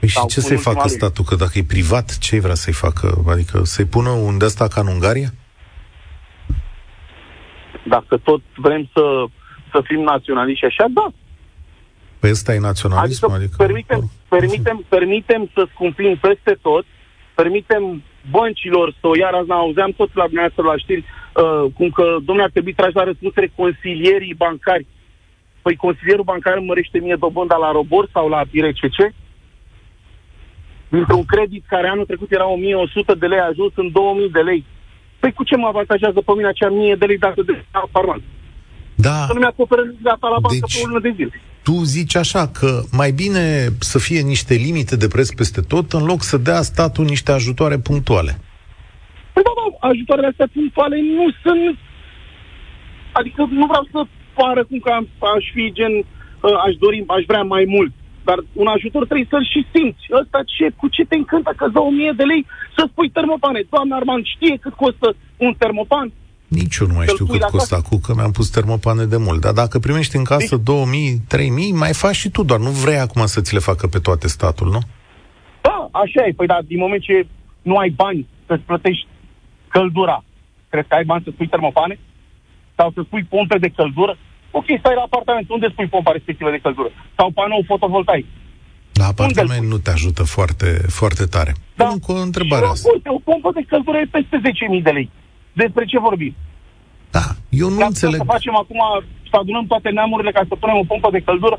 Păi 0.00 0.08
și 0.08 0.14
Sau 0.14 0.28
ce 0.28 0.38
în 0.38 0.44
să-i 0.44 0.56
ultima 0.56 0.74
facă 0.74 0.86
lună. 0.88 0.98
statul? 0.98 1.24
Că 1.24 1.34
dacă 1.34 1.58
e 1.58 1.64
privat, 1.76 2.18
ce 2.18 2.40
vrea 2.40 2.54
să-i 2.54 2.72
facă? 2.72 3.24
Adică 3.28 3.60
să-i 3.64 3.84
pună 3.84 4.10
un 4.10 4.38
de 4.38 4.44
ăsta 4.44 4.68
ca 4.68 4.80
în 4.80 4.86
Ungaria? 4.86 5.30
Dacă 7.86 8.16
tot 8.16 8.42
vrem 8.56 8.90
să, 8.94 9.24
să 9.72 9.80
fim 9.84 10.00
naționaliști 10.00 10.64
așa, 10.64 10.86
da. 10.90 11.06
Păi 12.18 12.30
ăsta 12.30 12.54
e 12.54 12.58
naționalism? 12.58 13.24
Adică, 13.24 13.34
Adică, 13.34 13.56
permitem, 13.56 14.10
permitem, 14.28 14.84
permitem 14.88 15.50
să 15.54 15.68
scumpim 15.72 16.16
peste 16.16 16.58
tot, 16.62 16.84
permitem 17.34 18.02
băncilor 18.30 18.94
să 19.00 19.06
o 19.06 19.16
iar 19.16 19.32
azi 19.34 19.50
auzeam 19.50 19.92
tot 19.96 20.10
la 20.14 20.24
dumneavoastră 20.24 20.62
la 20.62 20.76
știri, 20.76 21.04
uh, 21.04 21.72
cum 21.74 21.88
că, 21.90 22.02
domnule, 22.02 22.42
ar 22.42 22.50
trebui 22.50 22.74
trași 22.74 22.94
la 22.94 23.04
răspundere 23.04 23.52
consilierii 23.56 24.34
bancari. 24.34 24.86
Păi 25.62 25.76
consilierul 25.76 26.24
bancar 26.24 26.56
îmi 26.56 26.66
mărește 26.66 26.98
mie 26.98 27.16
dobânda 27.18 27.56
la 27.56 27.70
robor 27.70 28.08
sau 28.12 28.28
la 28.28 28.42
IRCC? 28.50 28.98
Dintr-un 30.94 31.24
credit 31.24 31.64
care 31.68 31.88
anul 31.88 32.04
trecut 32.04 32.30
era 32.32 32.46
1100 32.48 33.14
de 33.14 33.26
lei, 33.26 33.38
a 33.38 33.46
ajuns 33.52 33.72
în 33.76 33.88
2000 33.92 34.30
de 34.30 34.40
lei. 34.40 34.64
Păi 35.20 35.32
cu 35.32 35.44
ce 35.44 35.56
mă 35.56 35.66
avantajează 35.66 36.20
pe 36.20 36.32
mine 36.36 36.48
acea 36.48 36.70
1000 36.72 36.94
de 36.94 37.04
lei 37.06 37.18
dată 37.18 37.42
de 37.42 37.64
farman? 37.92 38.22
Da, 38.94 39.10
Să 39.26 39.32
nu 39.32 39.38
mi-acoperă 39.38 39.82
data 40.02 40.28
la 40.28 40.38
bancă 40.44 40.58
Deci- 40.66 40.74
pe 40.74 40.80
o 40.84 40.86
lună 40.86 41.00
de 41.00 41.12
zile. 41.16 41.40
tu 41.62 41.72
zici 41.72 42.16
așa 42.16 42.48
că 42.48 42.80
mai 42.92 43.10
bine 43.12 43.68
să 43.78 43.98
fie 43.98 44.20
niște 44.20 44.54
limite 44.54 44.96
de 44.96 45.08
preț 45.08 45.28
peste 45.30 45.60
tot 45.60 45.92
în 45.92 46.04
loc 46.04 46.22
să 46.22 46.36
dea 46.36 46.62
statul 46.62 47.04
niște 47.04 47.32
ajutoare 47.32 47.78
punctuale. 47.78 48.32
Păi 49.32 49.42
da, 49.42 49.52
da, 49.60 49.88
ajutoarele 49.88 50.26
astea 50.26 50.48
punctuale 50.52 50.96
nu 51.00 51.26
sunt... 51.42 51.78
Adică 53.12 53.40
nu 53.50 53.66
vreau 53.66 53.88
să 53.92 54.00
pară 54.34 54.64
cum 54.64 54.78
că 54.78 54.90
am, 54.90 55.08
aș 55.36 55.44
fi 55.54 55.72
gen... 55.72 55.92
uh, 55.96 56.56
Aș 56.66 56.74
dori, 56.84 57.04
aș 57.06 57.22
vrea 57.26 57.42
mai 57.42 57.64
mult. 57.68 57.92
Dar 58.28 58.38
un 58.52 58.66
ajutor 58.66 59.04
trebuie 59.04 59.26
să-l 59.30 59.46
și 59.52 59.66
simți. 59.72 60.04
Ăsta 60.20 60.40
ce, 60.54 60.66
cu 60.80 60.86
ce 60.88 61.02
te 61.04 61.16
încântă 61.16 61.52
că 61.56 61.66
dă 61.68 61.80
1000 61.80 62.12
de 62.16 62.22
lei 62.22 62.46
să 62.76 62.82
spui 62.90 63.10
termopane? 63.10 63.60
Doamna 63.70 63.96
Armand 63.96 64.24
știe 64.24 64.56
cât 64.56 64.74
costă 64.74 65.08
un 65.36 65.52
termopan? 65.58 66.12
Nici 66.48 66.76
eu 66.76 66.86
nu 66.86 66.94
mai 66.94 67.06
Să-l 67.06 67.14
știu 67.14 67.26
pui 67.26 67.38
cât 67.38 67.50
la 67.50 67.56
costă 67.56 67.74
acum, 67.76 67.98
că 67.98 68.12
mi-am 68.14 68.30
pus 68.30 68.48
termopane 68.48 69.04
de 69.04 69.16
mult. 69.16 69.40
Dar 69.40 69.52
dacă 69.52 69.78
primești 69.78 70.16
în 70.16 70.24
casă 70.24 70.56
2000, 70.56 71.20
3000, 71.28 71.72
mai 71.72 71.92
faci 71.92 72.14
și 72.14 72.30
tu, 72.30 72.42
doar 72.42 72.60
nu 72.60 72.70
vrei 72.70 72.98
acum 72.98 73.26
să 73.26 73.40
ți 73.40 73.54
le 73.54 73.58
facă 73.68 73.86
pe 73.86 73.98
toate 73.98 74.28
statul, 74.28 74.68
nu? 74.70 74.80
Da, 75.60 75.88
așa 75.90 76.26
e. 76.26 76.32
Păi 76.36 76.46
da, 76.46 76.58
din 76.66 76.78
moment 76.78 77.02
ce 77.02 77.26
nu 77.62 77.76
ai 77.76 77.90
bani 77.90 78.26
să-ți 78.46 78.62
plătești 78.62 79.06
căldura, 79.68 80.24
crezi 80.68 80.88
că 80.88 80.94
ai 80.94 81.04
bani 81.04 81.22
să 81.24 81.30
spui 81.32 81.48
termopane? 81.48 81.98
Sau 82.76 82.90
să 82.94 83.00
spui 83.04 83.24
pompe 83.24 83.58
de 83.58 83.68
căldură? 83.68 84.16
Ok, 84.58 84.64
stai 84.78 84.94
la 85.00 85.04
apartament. 85.08 85.50
Unde 85.50 85.68
spui 85.72 85.86
pompa 85.94 86.12
respectivă 86.12 86.50
de 86.50 86.58
căldură? 86.64 86.90
Sau 87.16 87.30
panou 87.30 87.62
fotovoltaic? 87.72 88.26
La 89.02 89.06
Unde-l 89.08 89.24
apartament 89.24 89.60
pui? 89.64 89.68
nu 89.72 89.78
te 89.84 89.90
ajută 89.90 90.22
foarte, 90.36 90.68
foarte 90.98 91.24
tare. 91.34 91.52
Da. 91.80 91.84
Da. 91.84 91.94
Cu 92.06 92.12
o 92.12 92.20
întrebare 92.28 92.64
Și, 92.64 92.70
asta. 92.70 92.90
Uite, 92.94 93.08
o 93.18 93.18
pompă 93.30 93.50
de 93.58 93.62
căldură 93.72 93.96
e 93.98 94.14
peste 94.18 94.36
10.000 94.78 94.82
de 94.82 94.90
lei. 94.98 95.08
Despre 95.62 95.84
ce 95.84 95.98
vorbim? 96.08 96.34
Da, 97.16 97.24
eu 97.62 97.68
nu 97.68 97.74
Dacă 97.76 97.86
înțeleg. 97.92 98.20
să 98.24 98.32
facem 98.36 98.54
acum, 98.62 98.80
să 99.30 99.36
adunăm 99.42 99.66
toate 99.72 99.88
neamurile 99.90 100.30
ca 100.36 100.42
să 100.48 100.54
punem 100.62 100.76
o 100.82 100.84
pompă 100.92 101.08
de 101.16 101.20
căldură, 101.28 101.56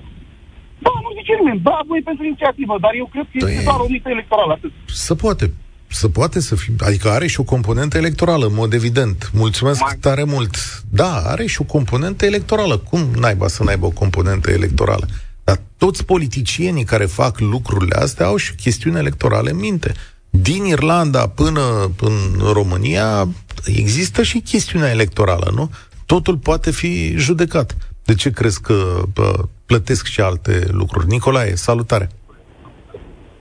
da, 0.86 0.92
nu 1.04 1.10
zice 1.20 1.34
nimeni, 1.40 1.60
bravo 1.70 1.92
e 1.98 2.02
pentru 2.12 2.26
inițiativă, 2.26 2.76
dar 2.86 2.92
eu 3.02 3.08
cred 3.14 3.26
că 3.32 3.38
Da, 3.38 3.48
este 3.50 3.62
e- 3.62 3.70
doar 3.70 3.80
o 3.86 3.88
mită 3.96 4.10
electorală, 4.10 4.52
atât. 4.54 4.72
Să 5.08 5.14
poate. 5.16 5.46
Să 5.92 6.10
poate 6.10 6.40
să 6.40 6.56
fie. 6.56 6.74
Adică 6.80 7.10
are 7.10 7.28
și 7.28 7.40
o 7.40 7.44
componentă 7.44 7.98
electorală, 7.98 8.46
în 8.46 8.54
mod 8.54 8.74
evident. 8.74 9.32
Mulțumesc 9.34 9.82
Mai- 9.82 9.98
tare 10.00 10.24
mult. 10.24 10.56
Da, 10.90 11.16
are 11.26 11.46
și 11.46 11.62
o 11.62 11.64
componentă 11.64 12.26
electorală. 12.26 12.78
Cum 12.78 13.00
naiba 13.20 13.48
să 13.48 13.64
n-aibă 13.64 13.86
o 13.86 13.90
componentă 13.90 14.52
electorală? 14.52 15.06
Dar 15.44 15.60
toți 15.78 16.06
politicienii 16.06 16.84
care 16.84 17.06
fac 17.06 17.40
lucrurile 17.40 17.96
astea 17.96 18.26
au 18.26 18.36
și 18.36 18.56
chestiuni 18.56 18.98
electorale 18.98 19.50
în 19.50 19.58
minte. 19.58 19.94
Din 20.30 20.66
Irlanda 20.66 21.28
până 21.28 21.92
în 22.02 22.52
România 22.54 23.28
există 23.66 24.24
și 24.24 24.40
chestiunea 24.40 24.90
electorală, 24.90 25.52
nu? 25.56 25.70
Totul 26.06 26.38
poate 26.38 26.72
fi 26.72 27.14
judecat. 27.18 27.78
De 28.06 28.14
ce 28.14 28.32
crezi 28.32 28.62
că 28.62 29.02
pă, 29.14 29.48
plătesc 29.66 30.06
și 30.06 30.22
alte 30.22 30.68
lucruri? 30.72 31.08
Nicolae, 31.08 31.56
salutare! 31.56 32.10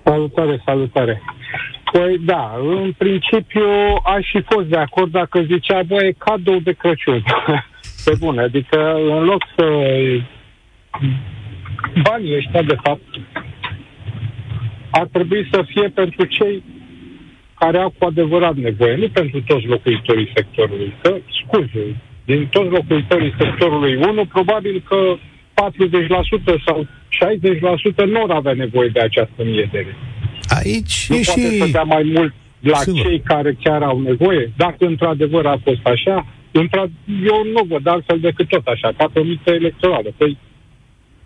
Salutare, 0.04 0.62
salutare! 0.64 1.22
Păi 1.92 2.18
da, 2.18 2.54
în 2.60 2.92
principiu 2.98 3.68
aș 4.04 4.30
fi 4.30 4.40
fost 4.40 4.66
de 4.66 4.76
acord 4.76 5.10
dacă 5.10 5.42
zicea, 5.42 5.82
băi, 5.82 6.06
e 6.06 6.14
cadou 6.18 6.58
de 6.58 6.72
Crăciun. 6.72 7.22
Pe 8.04 8.12
bune, 8.18 8.42
adică 8.42 8.94
în 8.94 9.24
loc 9.24 9.42
să 9.56 9.64
banii 12.02 12.36
ăștia, 12.36 12.62
de 12.62 12.76
fapt, 12.82 13.02
ar 14.90 15.06
trebui 15.12 15.48
să 15.52 15.64
fie 15.66 15.88
pentru 15.88 16.24
cei 16.24 16.62
care 17.58 17.78
au 17.78 17.94
cu 17.98 18.04
adevărat 18.04 18.54
nevoie, 18.54 18.96
nu 18.96 19.08
pentru 19.08 19.42
toți 19.42 19.66
locuitorii 19.66 20.32
sectorului. 20.34 20.94
Că, 21.02 21.16
scuze, 21.42 21.96
din 22.24 22.46
toți 22.46 22.70
locuitorii 22.70 23.34
sectorului 23.38 23.94
1, 23.96 24.24
probabil 24.24 24.82
că 24.88 25.16
40% 26.58 26.62
sau 26.66 26.86
60% 28.04 28.06
nu 28.06 28.22
ar 28.22 28.30
avea 28.30 28.52
nevoie 28.52 28.88
de 28.88 29.00
această 29.00 29.44
mie 29.44 29.68
de 29.72 29.78
lei. 29.78 30.09
Aici 30.58 31.06
nu 31.08 31.16
e 31.16 31.20
poate 31.24 31.40
și... 31.40 31.58
să 31.58 31.66
dea 31.66 31.82
mai 31.82 32.02
mult 32.14 32.34
la 32.60 32.76
Sigur. 32.78 33.00
cei 33.00 33.20
care 33.20 33.56
chiar 33.62 33.82
au 33.82 34.00
nevoie? 34.00 34.52
Dacă 34.56 34.86
într-adevăr 34.86 35.46
a 35.46 35.56
fost 35.64 35.86
așa, 35.86 36.26
intra- 36.62 36.90
eu 37.24 37.44
nu 37.52 37.64
văd 37.68 37.86
altfel 37.86 38.18
decât 38.20 38.48
tot 38.48 38.66
așa, 38.66 38.92
ca 38.96 39.08
pe 39.12 39.18
o 39.18 39.22
mită 39.22 39.50
electorală. 39.50 40.10
Păi 40.16 40.38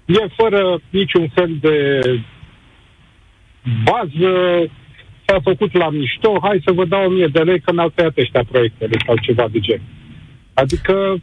e 0.07 0.27
fără 0.37 0.81
niciun 0.91 1.29
fel 1.35 1.57
de 1.61 2.01
bază, 3.85 4.33
s-a 5.27 5.41
făcut 5.43 5.73
la 5.73 5.91
mișto, 5.91 6.39
hai 6.43 6.63
să 6.65 6.73
vă 6.73 6.85
dau 6.85 7.07
1000 7.07 7.27
de 7.27 7.41
lei 7.41 7.61
că 7.61 7.73
mi-au 7.73 7.89
tăiat 7.89 8.17
ăștia 8.19 8.45
proiectele 8.51 8.97
sau 9.07 9.15
ceva 9.23 9.49
de 9.49 9.59
gen. 9.59 9.81
Adică 10.55 11.17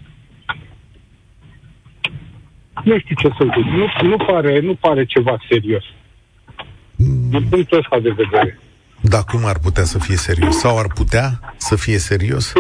nu 2.84 3.00
știu 3.00 3.16
ce 3.22 3.28
să 3.38 3.48
zic, 3.56 3.66
nu, 3.66 4.08
nu, 4.10 4.18
pare, 4.18 4.60
nu 4.60 4.74
pare 4.74 5.06
ceva 5.06 5.38
serios. 5.50 5.84
Din 7.32 7.48
punctul 7.50 7.78
ăsta 7.78 8.00
de 8.00 8.10
vedere. 8.10 8.60
Da, 9.02 9.22
cum 9.32 9.46
ar 9.46 9.58
putea 9.60 9.84
să 9.84 10.00
fie 10.00 10.16
serios? 10.16 10.56
Sau 10.56 10.78
ar 10.80 10.88
putea 10.96 11.28
să 11.58 11.76
fie 11.76 11.98
serios? 11.98 12.54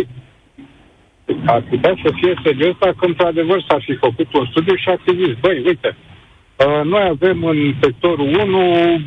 Ar 1.45 1.63
putea 1.69 1.93
să 2.03 2.09
fie 2.19 2.33
serios 2.43 2.75
dacă 2.79 3.05
într-adevăr 3.05 3.65
s-ar 3.67 3.81
fi 3.85 3.95
făcut 3.95 4.33
un 4.33 4.45
studiu 4.49 4.75
și 4.75 4.89
ar 4.89 4.99
fi 5.05 5.15
zis, 5.15 5.33
băi, 5.39 5.63
uite, 5.65 5.95
uh, 5.95 6.81
noi 6.83 7.03
avem 7.09 7.43
în 7.43 7.75
sectorul 7.81 8.27
1, 8.39 9.01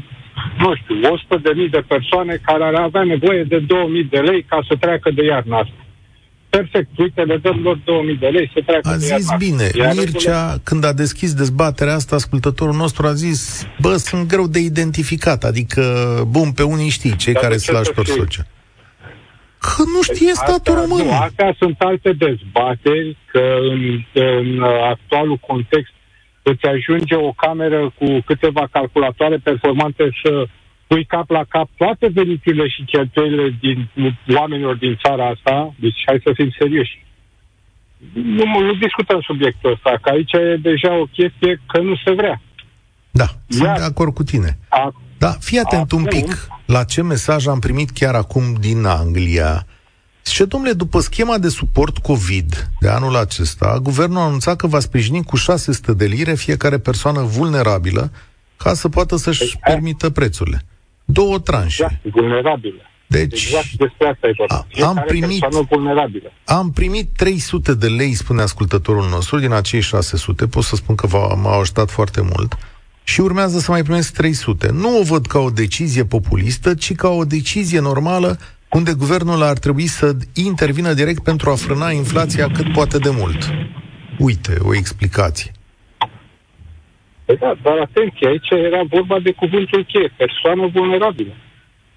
nu 0.59 0.75
știu, 0.75 1.13
100 1.13 1.37
de 1.43 1.53
mii 1.55 1.69
de 1.69 1.85
persoane 1.87 2.41
care 2.43 2.65
ar 2.65 2.75
avea 2.75 3.03
nevoie 3.03 3.45
de 3.45 3.59
2000 3.59 4.05
de 4.05 4.19
lei 4.19 4.43
ca 4.43 4.59
să 4.69 4.77
treacă 4.77 5.11
de 5.11 5.25
iarna 5.25 5.59
asta. 5.59 5.84
Perfect, 6.57 6.99
uite, 6.99 7.23
le 7.23 7.37
dăm 7.37 7.61
lor 7.63 7.79
2000 7.85 8.17
de 8.17 8.27
lei 8.27 8.51
să 8.55 8.61
treacă 8.67 8.89
A 8.89 8.93
de 8.93 8.99
zis 8.99 9.09
iarna 9.09 9.25
asta. 9.25 9.37
bine. 9.37 9.69
Iar 9.75 9.93
Mircea, 9.97 10.57
când 10.65 10.85
a 10.85 10.93
deschis 10.93 11.35
dezbaterea 11.35 11.95
asta, 11.95 12.15
ascultătorul 12.17 12.75
nostru 12.75 13.07
a 13.07 13.13
zis, 13.13 13.67
bă, 13.81 13.97
sunt 13.97 14.29
greu 14.29 14.47
de 14.47 14.59
identificat, 14.59 15.45
adică, 15.45 15.83
bun, 16.29 16.53
pe 16.53 16.63
unii 16.63 16.89
știi, 16.89 17.17
cei 17.17 17.33
Dar 17.33 17.43
care 17.43 17.55
de 17.55 17.61
ce 17.61 17.71
slash 17.71 17.85
să 17.87 17.93
pe 17.93 18.03
știi? 18.03 18.15
social. 18.21 18.47
Că 19.59 19.83
nu 19.95 20.03
știe 20.03 20.33
statul 20.35 20.75
Astea- 20.77 20.81
român. 20.83 21.05
Nu, 21.07 21.13
astea 21.13 21.55
sunt 21.59 21.77
alte 21.79 22.13
dezbateri, 22.13 23.17
că 23.33 23.43
în, 23.73 24.05
în 24.13 24.61
uh, 24.61 24.69
actualul 24.91 25.37
context 25.37 25.93
îți 26.43 26.65
ajunge 26.75 27.15
o 27.15 27.33
cameră 27.33 27.93
cu 27.99 28.07
câteva 28.27 28.69
calculatoare 28.73 29.37
performante 29.37 30.05
să 30.23 30.45
pui 30.87 31.05
cap 31.05 31.31
la 31.31 31.45
cap 31.49 31.69
toate 31.77 32.07
veniturile 32.15 32.69
și 32.69 32.83
cheltuielile 32.85 33.57
din 33.61 33.91
oamenilor 34.37 34.77
din 34.77 34.99
țara 35.05 35.27
asta, 35.29 35.75
deci 35.81 36.03
hai 36.07 36.21
să 36.25 36.31
fim 36.35 36.51
serioși. 36.59 37.03
Nu, 38.13 38.61
nu 38.61 38.75
discutăm 38.75 39.21
subiectul 39.21 39.73
ăsta, 39.73 39.99
că 40.03 40.09
aici 40.11 40.33
e 40.33 40.57
deja 40.63 40.95
o 41.01 41.05
chestie 41.05 41.61
că 41.67 41.81
nu 41.81 41.95
se 42.05 42.13
vrea. 42.13 42.43
Da, 43.11 43.27
sunt 43.49 43.69
Iar- 43.69 43.77
de 43.77 43.83
acord 43.83 44.15
cu 44.15 44.23
tine. 44.23 44.59
A, 44.69 44.95
Da, 45.19 45.31
fii 45.31 45.59
atent 45.59 45.93
un 45.93 46.05
Acum- 46.07 46.21
pic 46.21 46.49
la 46.67 46.85
ce 46.85 47.03
mesaj 47.03 47.47
am 47.47 47.59
primit 47.59 47.91
chiar 47.91 48.15
acum 48.15 48.43
din 48.61 48.85
Anglia. 48.85 49.67
Și, 50.27 50.45
domnule, 50.45 50.73
după 50.73 51.01
schema 51.01 51.39
de 51.39 51.49
suport 51.49 51.99
COVID 51.99 52.69
de 52.81 52.89
anul 52.89 53.17
acesta, 53.17 53.79
guvernul 53.83 54.19
a 54.19 54.25
anunțat 54.25 54.57
că 54.57 54.67
va 54.67 54.79
sprijini 54.79 55.25
cu 55.25 55.37
600 55.37 55.93
de 55.95 56.05
lire 56.05 56.35
fiecare 56.35 56.79
persoană 56.79 57.21
vulnerabilă 57.23 58.11
ca 58.57 58.75
să 58.75 58.89
poată 58.89 59.17
să-și 59.17 59.39
Păi, 59.59 59.73
permită 59.73 60.11
prețurile. 60.11 60.65
Două 61.05 61.39
tranșe. 61.39 61.83
exact, 61.85 62.15
vulnerabilă. 62.21 62.81
Deci, 63.07 63.43
Exact 63.45 63.73
despre 63.73 64.09
asta 64.09 64.27
e 64.27 64.33
vorba. 64.37 64.55
A- 64.55 64.67
Fiecare 64.69 64.99
am 64.99 65.05
primit- 65.07 65.41
persoană 65.41 65.67
vulnerabilă. 65.71 66.33
am 66.45 66.71
primit 66.71 67.09
300 67.17 67.75
de 67.75 67.87
lei, 67.89 68.13
spune 68.15 68.43
ascultătorul 68.43 69.09
nostru, 69.09 69.39
din 69.39 69.53
acei 69.53 69.81
600. 69.81 70.47
Pot 70.47 70.63
să 70.65 70.77
spun 70.77 70.95
că 70.95 71.07
v-a- 71.07 71.35
m-au 71.35 71.61
ajutat 71.61 71.91
foarte 71.91 72.21
mult. 72.21 72.57
Și 73.05 73.21
urmează 73.21 73.59
să 73.59 73.71
mai 73.71 73.83
primesc 73.83 74.13
300. 74.15 74.71
Nu 74.73 74.99
o 74.99 75.03
văd 75.03 75.27
ca 75.27 75.39
o 75.39 75.51
decizie 75.51 76.05
populistă, 76.05 76.75
ci 76.75 76.95
ca 76.95 77.09
o 77.09 77.25
decizie 77.25 77.81
normală 77.81 78.39
unde 78.71 78.93
guvernul 78.93 79.43
ar 79.43 79.59
trebui 79.59 79.87
să 79.87 80.17
intervină 80.33 80.93
direct 80.93 81.23
pentru 81.23 81.51
a 81.51 81.55
frâna 81.55 81.91
inflația 81.91 82.51
cât 82.51 82.73
poate 82.73 82.99
de 82.99 83.11
mult. 83.11 83.51
Uite, 84.19 84.57
o 84.63 84.75
explicație. 84.75 85.53
Păi 87.25 87.37
da, 87.37 87.55
dar 87.63 87.77
atenție, 87.79 88.29
aici 88.29 88.51
era 88.51 88.83
vorba 88.97 89.19
de 89.19 89.33
cuvântul 89.33 89.85
cheie, 89.85 90.13
persoană 90.17 90.67
vulnerabilă. 90.67 91.35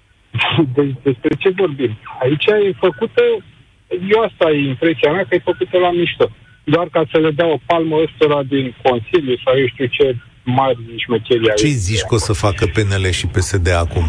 De, 0.74 0.82
despre 1.02 1.32
ce 1.38 1.48
vorbim? 1.56 1.98
Aici 2.22 2.46
e 2.46 2.72
făcută, 2.86 3.22
eu 4.12 4.20
asta 4.28 4.50
e 4.50 4.68
impresia 4.74 5.12
mea, 5.12 5.24
că 5.28 5.34
e 5.34 5.50
făcută 5.52 5.78
la 5.78 5.90
mișto. 5.90 6.30
Doar 6.64 6.88
ca 6.90 7.02
să 7.12 7.18
le 7.18 7.30
dea 7.30 7.46
o 7.46 7.58
palmă 7.66 7.96
ăstora 8.06 8.42
din 8.42 8.74
Consiliu 8.82 9.36
sau 9.44 9.58
eu 9.58 9.66
știu 9.66 9.86
ce 9.86 10.16
mari 10.44 10.78
șmecherii 10.96 11.52
Ce 11.56 11.66
ai. 11.66 11.70
zici 11.70 12.00
că 12.00 12.14
o 12.14 12.18
să 12.18 12.32
facă 12.32 12.66
PNL 12.66 13.10
și 13.10 13.26
PSD 13.26 13.68
acum? 13.84 14.04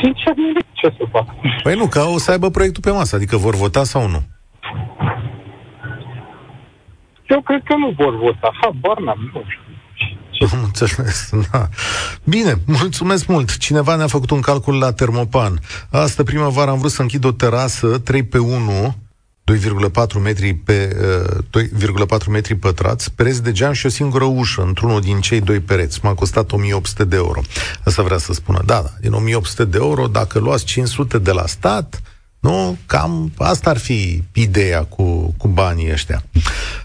Sincer, 0.00 0.34
nimic 0.36 0.66
ce 0.72 0.88
să 0.98 1.04
fac. 1.10 1.26
Păi 1.62 1.74
nu, 1.74 1.86
că 1.88 2.00
o 2.00 2.18
să 2.18 2.30
aibă 2.30 2.50
proiectul 2.50 2.82
pe 2.82 2.90
masă, 2.90 3.16
adică 3.16 3.36
vor 3.36 3.54
vota 3.54 3.84
sau 3.84 4.08
nu. 4.08 4.22
Eu 7.28 7.40
cred 7.42 7.62
că 7.64 7.74
nu 7.76 7.94
vor 7.96 8.16
vota. 8.16 8.50
Habar 8.60 8.98
n-am, 8.98 9.30
nu 9.32 9.42
știu. 9.48 9.62
Ce 10.30 10.48
Am 10.56 10.62
înțeles, 10.64 11.30
da. 11.50 11.68
Bine, 12.24 12.54
mulțumesc 12.66 13.26
mult. 13.26 13.56
Cineva 13.56 13.96
ne-a 13.96 14.06
făcut 14.06 14.30
un 14.30 14.40
calcul 14.40 14.78
la 14.78 14.92
Termopan. 14.92 15.58
Astă 15.90 16.22
primăvară 16.22 16.70
am 16.70 16.78
vrut 16.78 16.90
să 16.90 17.02
închid 17.02 17.24
o 17.24 17.32
terasă 17.32 17.98
3 17.98 18.22
pe 18.22 18.38
1, 18.38 18.94
2,4 19.52 20.22
metri 20.22 20.54
pe 20.54 20.96
uh, 21.52 21.62
2,4 22.20 22.26
metri 22.28 22.54
pătrați, 22.54 23.14
pereți 23.14 23.42
de 23.42 23.52
geam 23.52 23.72
și 23.72 23.86
o 23.86 23.88
singură 23.88 24.24
ușă 24.24 24.62
într-unul 24.62 25.00
din 25.00 25.20
cei 25.20 25.40
doi 25.40 25.60
pereți. 25.60 26.00
M-a 26.02 26.14
costat 26.14 26.52
1800 26.52 27.04
de 27.04 27.16
euro. 27.16 27.40
Asta 27.84 28.02
vrea 28.02 28.18
să 28.18 28.32
spună. 28.32 28.62
Da, 28.64 28.80
da, 28.82 28.90
din 29.00 29.12
1800 29.12 29.64
de 29.64 29.78
euro, 29.80 30.06
dacă 30.06 30.38
luați 30.38 30.64
500 30.64 31.18
de 31.18 31.30
la 31.32 31.46
stat, 31.46 32.02
nu? 32.46 32.76
Cam 32.86 33.30
asta 33.38 33.70
ar 33.70 33.78
fi 33.78 34.22
ideea 34.34 34.82
cu, 34.84 35.34
cu 35.38 35.48
banii 35.48 35.92
ăștia. 35.92 36.18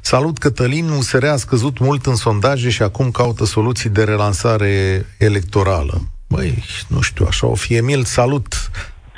Salut, 0.02 0.38
Cătălin. 0.38 0.89
USR 0.89 1.26
a 1.26 1.36
scăzut 1.36 1.80
mult 1.80 2.06
în 2.06 2.15
sondaje 2.15 2.69
și 2.69 2.82
acum 2.82 3.12
caută 3.12 3.43
soluții 3.45 3.89
de 3.89 4.04
relansare 4.04 4.72
electorală. 5.19 5.95
Băi, 6.30 6.54
nu 6.88 7.02
știu, 7.02 7.26
așa 7.28 7.48
o 7.48 7.56
fi. 7.56 7.76
Emil, 7.76 8.04
salut. 8.04 8.48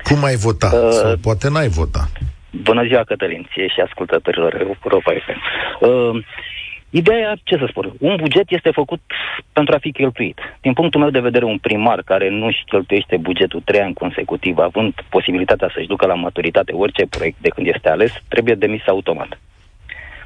Cum 0.04 0.23
ai 0.23 0.36
vota? 0.36 0.71
Uh, 0.73 0.91
Sau 0.91 1.17
poate 1.21 1.49
n-ai 1.49 1.67
vota. 1.67 2.10
Bună 2.51 2.84
ziua, 2.88 3.04
Cătălin, 3.04 3.47
ție 3.54 3.67
și 3.67 3.80
ascultătorilor 3.88 4.54
Europa 4.60 5.12
FM. 5.25 5.39
Uh, 5.86 6.23
ideea, 6.91 7.36
ce 7.43 7.58
să 7.58 7.65
spun, 7.69 7.93
un 7.99 8.15
buget 8.19 8.51
este 8.51 8.71
făcut 8.71 9.01
pentru 9.54 9.75
a 9.75 9.77
fi 9.77 9.91
cheltuit. 9.91 10.39
Din 10.62 10.73
punctul 10.73 10.99
meu 11.01 11.10
de 11.10 11.19
vedere, 11.19 11.45
un 11.45 11.58
primar 11.58 12.01
care 12.01 12.30
nu 12.30 12.45
își 12.45 12.63
cheltuiește 12.65 13.17
bugetul 13.17 13.62
trei 13.65 13.82
ani 13.82 13.93
consecutiv, 13.93 14.58
având 14.58 14.93
posibilitatea 15.10 15.71
să-și 15.73 15.88
ducă 15.88 16.06
la 16.06 16.13
maturitate 16.13 16.71
orice 16.73 17.06
proiect 17.06 17.38
de 17.41 17.49
când 17.49 17.67
este 17.67 17.89
ales, 17.89 18.12
trebuie 18.27 18.56
demis 18.56 18.88
automat. 18.88 19.39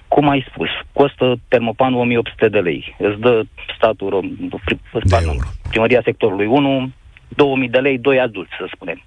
Cum 0.08 0.30
ai 0.30 0.45
spus, 0.49 0.69
costă 0.93 1.36
termopanul 1.47 1.99
1800 1.99 2.47
de 2.47 2.60
lei. 2.60 2.95
Îți 2.97 3.19
dă 3.19 3.43
statul, 3.78 4.10
rom- 4.10 4.49
pri- 4.49 5.10
pardon, 5.10 5.34
euro. 5.34 5.47
primăria 5.69 6.01
sectorului 6.04 6.45
1, 6.45 6.89
2000 7.28 7.69
de 7.69 7.78
lei, 7.80 7.97
doi 7.97 8.19
adulți, 8.19 8.51
să 8.58 8.69
spunem. 8.73 9.01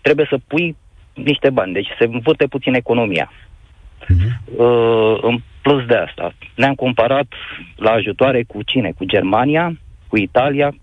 Trebuie 0.00 0.26
să 0.30 0.38
pui 0.46 0.76
niște 1.14 1.50
bani, 1.50 1.72
deci 1.72 1.88
se 1.98 2.04
învârte 2.04 2.46
puțin 2.46 2.74
economia. 2.74 3.32
Uh, 4.56 5.18
în 5.20 5.38
plus 5.62 5.86
de 5.86 5.94
asta, 5.94 6.34
ne-am 6.54 6.74
comparat 6.74 7.26
la 7.76 7.90
ajutoare 7.90 8.42
cu 8.42 8.62
cine? 8.62 8.92
Cu 8.96 9.04
Germania, 9.04 9.76
cu 10.08 10.16
Italia. 10.16 10.74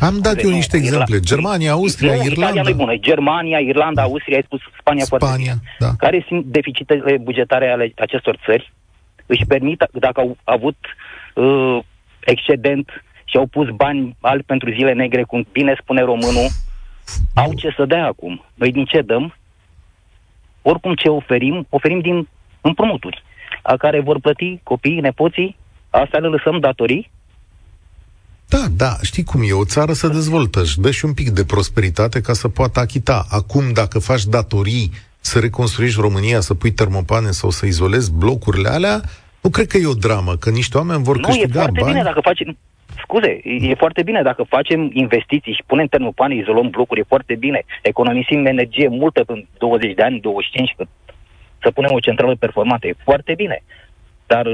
Am 0.00 0.18
dat 0.20 0.42
eu 0.42 0.48
Nu, 0.48 0.54
niște 0.54 0.76
Irla- 0.76 0.82
exemple. 0.82 1.20
Germania, 1.20 1.72
Austria, 1.72 2.08
nu, 2.08 2.14
Italia 2.14 2.32
Irlanda, 2.32 2.62
nu 2.70 2.74
bună. 2.76 2.96
Germania, 2.96 3.58
Irlanda, 3.58 4.02
Austria, 4.02 4.36
ai 4.36 4.42
spus 4.44 4.60
Spania, 4.80 5.04
foarte 5.08 5.26
Spania. 5.26 5.52
bine. 5.52 5.72
Da. 5.78 5.90
Care 5.98 6.24
sunt 6.28 6.44
deficitele 6.44 7.16
bugetare 7.16 7.70
ale 7.70 7.92
acestor 7.98 8.38
țări? 8.44 8.72
Își 9.26 9.44
permit, 9.48 9.84
dacă 9.92 10.20
au 10.20 10.36
avut 10.44 10.76
uh, 11.34 11.78
excedent 12.20 12.90
și 13.24 13.36
au 13.36 13.46
pus 13.46 13.68
bani 13.74 14.16
albi 14.20 14.42
pentru 14.42 14.70
zile 14.70 14.92
negre, 14.92 15.22
cum 15.22 15.46
bine 15.52 15.76
spune 15.80 16.00
românul, 16.00 16.46
au 17.34 17.52
ce 17.54 17.74
să 17.76 17.84
dea 17.84 18.06
acum. 18.06 18.44
Noi 18.54 18.72
din 18.72 18.84
ce 18.84 19.00
dăm? 19.00 19.34
Oricum 20.62 20.94
ce 20.94 21.08
oferim, 21.08 21.66
oferim 21.68 22.00
din 22.00 22.28
împrumuturi, 22.62 23.22
a 23.62 23.76
care 23.76 24.00
vor 24.00 24.20
plăti 24.20 24.60
copiii, 24.62 25.00
nepoții, 25.00 25.56
asta 25.90 26.18
le 26.18 26.28
lăsăm 26.28 26.60
datorii, 26.60 27.10
da, 28.54 28.64
da, 28.76 28.92
știi 29.02 29.24
cum 29.24 29.40
e, 29.44 29.52
o 29.52 29.64
țară 29.64 29.92
să 29.92 30.08
dezvoltă, 30.08 30.60
își 30.60 30.80
dă 30.80 30.90
și 30.90 31.04
un 31.04 31.14
pic 31.14 31.28
de 31.28 31.44
prosperitate 31.44 32.20
ca 32.20 32.32
să 32.32 32.48
poată 32.48 32.80
achita. 32.80 33.24
Acum, 33.30 33.72
dacă 33.72 33.98
faci 33.98 34.24
datorii 34.24 34.90
să 35.20 35.38
reconstruiești 35.38 36.00
România, 36.00 36.40
să 36.40 36.54
pui 36.54 36.72
termopane 36.72 37.30
sau 37.30 37.50
să 37.50 37.66
izolezi 37.66 38.12
blocurile 38.12 38.68
alea, 38.68 39.00
nu 39.42 39.50
cred 39.50 39.66
că 39.66 39.76
e 39.76 39.86
o 39.86 40.02
dramă, 40.06 40.36
că 40.36 40.50
niște 40.50 40.76
oameni 40.76 41.02
vor 41.02 41.16
nu, 41.16 41.22
câștiga 41.22 41.58
e 41.58 41.62
foarte 41.62 41.80
bani. 41.80 41.92
bine 41.92 42.04
dacă 42.04 42.20
facem, 42.20 42.56
scuze, 43.02 43.40
e 43.44 43.74
foarte 43.74 44.02
bine 44.02 44.22
dacă 44.22 44.42
facem 44.48 44.90
investiții 44.92 45.52
și 45.52 45.62
punem 45.66 45.86
termopane, 45.86 46.34
izolăm 46.34 46.68
blocuri, 46.70 47.00
e 47.00 47.12
foarte 47.14 47.34
bine. 47.34 47.62
Economisim 47.82 48.46
energie 48.46 48.88
multă 48.88 49.22
în 49.26 49.44
20 49.58 49.94
de 49.94 50.02
ani, 50.02 50.20
25, 50.20 50.74
să 51.62 51.70
punem 51.70 51.92
o 51.92 52.00
centrală 52.00 52.34
performantă, 52.34 52.86
e 52.86 52.94
foarte 53.04 53.34
bine. 53.36 53.62
Dar 54.26 54.46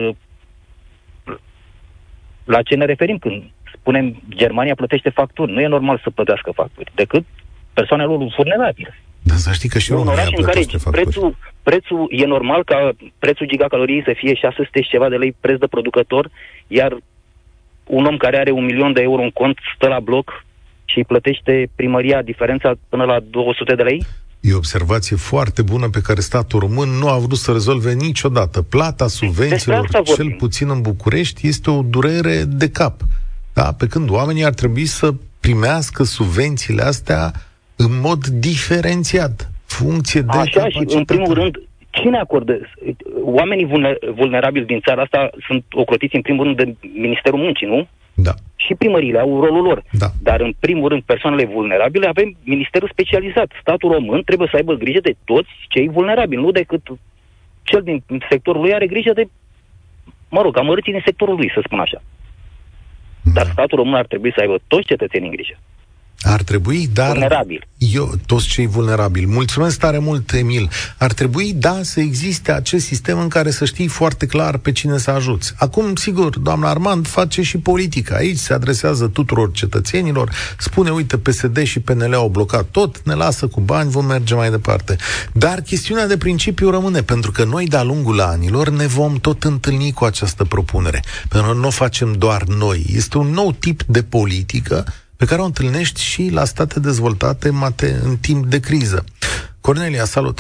la 2.45 2.63
ce 2.63 2.75
ne 2.75 2.85
referim 2.85 3.19
când 3.19 3.43
spunem 3.73 4.23
Germania 4.29 4.75
plătește 4.75 5.11
facturi? 5.11 5.53
Nu 5.53 5.61
e 5.61 5.67
normal 5.67 6.01
să 6.03 6.11
plătească 6.11 6.51
facturi, 6.51 6.93
decât 6.95 7.25
persoanele 7.73 8.09
lor 8.09 8.33
vulnerabile. 8.37 8.99
Dar 9.23 9.37
să 9.37 9.53
știi 9.53 9.69
că 9.69 9.79
și 9.79 9.93
un 9.93 10.07
oraș 10.07 10.27
în 10.31 10.45
care 10.45 10.61
prețul, 10.91 11.37
prețul 11.63 12.07
e 12.11 12.27
normal 12.27 12.65
ca 12.65 12.91
prețul 13.19 13.47
gigacaloriei 13.47 14.03
să 14.03 14.13
fie 14.17 14.35
600 14.35 14.83
și 14.83 14.89
ceva 14.89 15.09
de 15.09 15.17
lei 15.17 15.37
preț 15.41 15.59
de 15.59 15.67
producător, 15.67 16.31
iar 16.67 16.97
un 17.85 18.05
om 18.05 18.17
care 18.17 18.39
are 18.39 18.51
un 18.51 18.65
milion 18.65 18.93
de 18.93 19.03
euro 19.03 19.23
în 19.23 19.31
cont 19.31 19.59
stă 19.75 19.89
la 19.89 20.01
bloc 20.01 20.45
și 20.85 20.99
îi 20.99 21.05
plătește 21.05 21.71
primăria 21.77 22.23
diferența 22.23 22.73
până 22.89 23.05
la 23.05 23.21
200 23.21 23.75
de 23.75 23.83
lei? 23.83 24.07
E 24.41 24.53
o 24.53 24.57
observație 24.57 25.17
foarte 25.17 25.63
bună 25.63 25.89
pe 25.89 26.01
care 26.01 26.21
statul 26.21 26.61
român 26.61 26.89
nu 26.89 27.09
a 27.09 27.19
vrut 27.19 27.39
să 27.39 27.53
rezolve 27.53 27.93
niciodată. 27.93 28.63
Plata 28.63 29.07
subvențiilor, 29.07 29.89
cel 30.03 30.35
puțin 30.39 30.71
în 30.71 30.81
București, 30.81 31.47
este 31.47 31.71
o 31.71 31.83
durere 31.83 32.45
de 32.45 32.71
cap. 32.71 33.01
Da? 33.53 33.73
Pe 33.79 33.87
când 33.87 34.11
oamenii 34.11 34.45
ar 34.45 34.55
trebui 34.55 34.87
să 34.87 35.15
primească 35.41 36.03
subvențiile 36.03 36.83
astea 36.83 37.33
în 37.77 38.01
mod 38.01 38.27
diferențiat, 38.27 39.51
funcție 39.65 40.21
de 40.21 40.39
Așa, 40.39 40.69
și 40.69 40.87
în 40.89 41.05
primul 41.05 41.35
rând, 41.35 41.57
cine 41.91 42.19
acordă? 42.19 42.61
Oamenii 43.23 43.67
vulnerabili 44.15 44.67
din 44.67 44.81
țara 44.81 45.03
asta 45.03 45.31
sunt 45.47 45.65
ocrotiți 45.71 46.15
în 46.15 46.23
primul 46.23 46.45
rând 46.45 46.57
de 46.57 46.75
Ministerul 46.95 47.39
Muncii, 47.39 47.67
nu? 47.67 47.89
Da. 48.15 48.35
Și 48.69 48.75
primările 48.75 49.19
au 49.19 49.45
rolul 49.45 49.63
lor. 49.63 49.83
Da. 49.91 50.07
Dar 50.23 50.41
în 50.41 50.53
primul 50.61 50.89
rând 50.89 51.03
persoanele 51.03 51.45
vulnerabile 51.45 52.07
avem 52.07 52.37
Ministerul 52.45 52.89
specializat. 52.93 53.51
Statul 53.61 53.93
român 53.93 54.23
trebuie 54.23 54.49
să 54.51 54.57
aibă 54.57 54.75
grijă 54.75 55.01
de 55.01 55.15
toți 55.25 55.49
cei 55.69 55.89
vulnerabili, 55.89 56.43
nu 56.43 56.51
decât 56.51 56.83
cel 57.63 57.83
din 57.83 58.03
sectorul 58.29 58.61
lui 58.61 58.75
are 58.75 58.87
grijă 58.87 59.13
de, 59.13 59.29
mă 60.29 60.43
rog, 60.43 60.59
amărâții 60.59 60.93
din 60.93 61.03
sectorul 61.05 61.37
lui, 61.37 61.51
să 61.55 61.61
spun 61.65 61.81
așa. 61.81 62.03
Dar 63.35 63.47
statul 63.47 63.79
român 63.79 63.95
ar 63.95 64.07
trebui 64.07 64.33
să 64.33 64.41
aibă 64.41 64.59
toți 64.67 64.87
cetățenii 64.87 65.29
în 65.29 65.35
grijă. 65.35 65.57
Ar 66.23 66.43
trebui, 66.43 66.89
dar... 66.93 67.11
Vulnerabil. 67.11 67.67
Eu, 67.79 68.15
toți 68.27 68.47
cei 68.47 68.67
vulnerabili. 68.67 69.27
Mulțumesc 69.27 69.79
tare 69.79 69.99
mult, 69.99 70.33
Emil. 70.33 70.71
Ar 70.97 71.13
trebui, 71.13 71.53
da, 71.53 71.79
să 71.83 72.01
existe 72.01 72.53
acest 72.53 72.87
sistem 72.87 73.19
în 73.19 73.29
care 73.29 73.51
să 73.51 73.65
știi 73.65 73.87
foarte 73.87 74.27
clar 74.27 74.57
pe 74.57 74.73
cine 74.73 74.99
să 74.99 75.11
ajuți. 75.11 75.53
Acum, 75.57 75.95
sigur, 75.95 76.39
doamna 76.39 76.69
Armand 76.69 77.07
face 77.07 77.43
și 77.43 77.59
politica. 77.59 78.17
Aici 78.17 78.39
se 78.39 78.53
adresează 78.53 79.07
tuturor 79.07 79.53
cetățenilor, 79.53 80.31
spune, 80.59 80.91
uite, 80.91 81.19
PSD 81.19 81.63
și 81.63 81.81
PNL 81.81 82.15
au 82.15 82.29
blocat 82.29 82.65
tot, 82.71 83.03
ne 83.05 83.15
lasă 83.15 83.47
cu 83.47 83.61
bani, 83.61 83.91
vom 83.91 84.05
merge 84.05 84.35
mai 84.35 84.51
departe. 84.51 84.97
Dar 85.33 85.61
chestiunea 85.61 86.07
de 86.07 86.17
principiu 86.17 86.71
rămâne, 86.71 87.03
pentru 87.03 87.31
că 87.31 87.45
noi, 87.45 87.67
de-a 87.67 87.83
lungul 87.83 88.21
anilor, 88.21 88.69
ne 88.69 88.87
vom 88.87 89.15
tot 89.15 89.45
întâlni 89.45 89.93
cu 89.93 90.05
această 90.05 90.45
propunere. 90.45 91.03
Pentru 91.29 91.51
că 91.51 91.59
nu 91.59 91.67
o 91.67 91.71
facem 91.71 92.13
doar 92.13 92.43
noi. 92.43 92.87
Este 92.93 93.19
un 93.19 93.27
nou 93.27 93.53
tip 93.53 93.83
de 93.83 94.03
politică 94.03 94.85
pe 95.19 95.25
care 95.25 95.41
o 95.41 95.45
întâlnești 95.45 96.01
și 96.01 96.31
la 96.33 96.45
state 96.45 96.81
dezvoltate 96.81 97.51
mate 97.51 97.87
în 98.03 98.17
timp 98.17 98.45
de 98.45 98.61
criză. 98.61 99.05
Cornelia, 99.61 100.05
salut! 100.05 100.39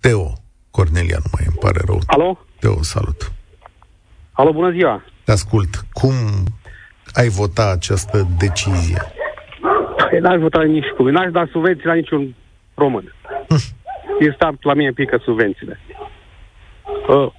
Teo. 0.00 0.32
Cornelia, 0.70 1.18
nu 1.24 1.30
mai 1.32 1.44
îmi 1.46 1.56
pare 1.60 1.80
rău. 1.86 1.98
Alo? 2.06 2.38
Teo, 2.58 2.82
salut! 2.82 3.32
Alo, 4.32 4.52
bună 4.52 4.70
ziua! 4.70 5.04
Te 5.24 5.32
ascult. 5.32 5.84
Cum 5.92 6.12
ai 7.14 7.28
vota 7.28 7.70
această 7.70 8.28
decizie? 8.38 9.02
Păi 10.10 10.18
n-aș 10.20 10.40
vota 10.40 10.62
nici 10.62 10.92
cum. 10.96 11.10
N-aș 11.10 11.30
da 11.30 11.48
subvenții 11.50 11.86
la 11.86 11.94
niciun 11.94 12.34
român. 12.74 13.14
Hm. 13.48 13.56
E 14.20 14.32
stat 14.34 14.54
la 14.60 14.74
mine 14.74 14.90
pică 14.90 15.20
subvențiile. 15.22 15.80
Uh, 17.08 17.32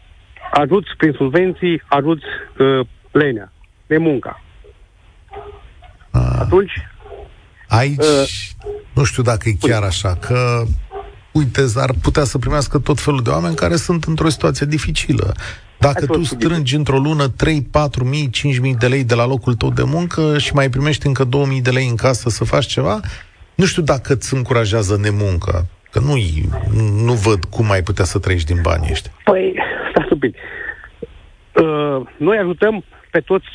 ajuți 0.52 0.90
prin 0.98 1.12
subvenții, 1.12 1.82
ajuți 1.88 2.26
uh, 2.58 2.88
lenea, 3.12 3.52
de 3.88 3.98
munca. 3.98 4.45
Atunci... 6.40 6.72
Aici, 7.68 7.98
uh, 7.98 8.30
nu 8.94 9.04
știu 9.04 9.24
dacă 9.24 9.50
e 9.50 9.68
chiar 9.68 9.84
așa, 9.84 10.16
că 10.16 10.64
uite, 11.32 11.62
ar 11.76 11.90
putea 12.02 12.24
să 12.24 12.38
primească 12.38 12.80
tot 12.80 13.00
felul 13.00 13.22
de 13.22 13.30
oameni 13.30 13.56
care 13.56 13.76
sunt 13.76 14.04
într-o 14.04 14.30
situație 14.30 14.66
dificilă. 14.66 15.34
Dacă 15.80 16.06
tu 16.06 16.24
strângi 16.24 16.76
într-o 16.76 16.98
lună 16.98 17.28
3, 17.28 17.62
4 17.72 18.04
mii, 18.04 18.30
5 18.30 18.60
mii 18.60 18.76
de 18.76 18.88
lei 18.88 19.04
de 19.04 19.16
la 19.16 19.26
locul 19.26 19.54
tău 19.54 19.70
de 19.70 19.84
muncă 19.86 20.38
și 20.38 20.54
mai 20.54 20.70
primești 20.70 21.08
încă 21.08 21.24
2 21.24 21.46
mii 21.46 21.62
de 21.62 21.70
lei 21.70 21.88
în 21.88 21.96
casă 21.96 22.30
să 22.30 22.44
faci 22.44 22.66
ceva, 22.66 23.00
nu 23.56 23.66
știu 23.66 23.82
dacă 23.82 24.14
îți 24.14 24.34
încurajează 24.34 24.98
nemuncă. 25.02 25.66
Că 25.92 26.00
nu, 26.00 26.16
nu 27.06 27.14
văd 27.14 27.46
cum 27.46 27.72
ai 27.72 27.82
putea 27.82 28.06
să 28.06 28.20
trăiești 28.20 28.54
din 28.54 28.62
banii 28.62 28.90
ăștia. 28.92 29.12
Păi, 29.24 29.54
stați 29.92 30.14
un 30.14 30.20
pic. 30.20 30.36
Uh, 31.54 32.08
noi 32.18 32.38
ajutăm 32.38 32.84
pe 33.12 33.20
toți 33.20 33.46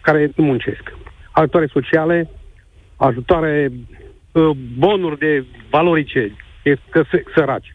care 0.00 0.32
muncesc 0.36 0.92
ajutoare 1.34 1.66
sociale, 1.66 2.30
ajutoare, 2.96 3.72
uh, 4.32 4.50
bonuri 4.78 5.18
de 5.18 5.44
valorice, 5.70 6.32
că 6.90 7.04
săraci. 7.34 7.74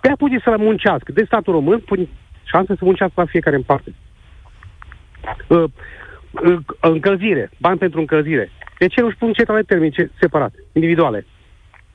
Pe 0.00 0.08
a 0.08 0.16
pune 0.16 0.40
să 0.44 0.50
le 0.50 0.56
muncească. 0.56 1.12
De 1.12 1.24
statul 1.24 1.52
român 1.52 1.78
pune 1.78 2.08
șanse 2.44 2.74
să 2.74 2.84
muncească 2.84 3.14
la 3.16 3.24
fiecare 3.24 3.56
în 3.56 3.62
parte. 3.62 3.94
Uh, 5.46 5.64
uh, 6.30 6.58
încălzire, 6.80 7.50
bani 7.58 7.78
pentru 7.78 8.00
încălzire. 8.00 8.50
De 8.78 8.86
ce 8.86 9.00
nu-și 9.00 9.16
pun 9.16 9.32
centrale 9.32 9.62
termice 9.62 10.10
separate, 10.20 10.58
individuale? 10.72 11.26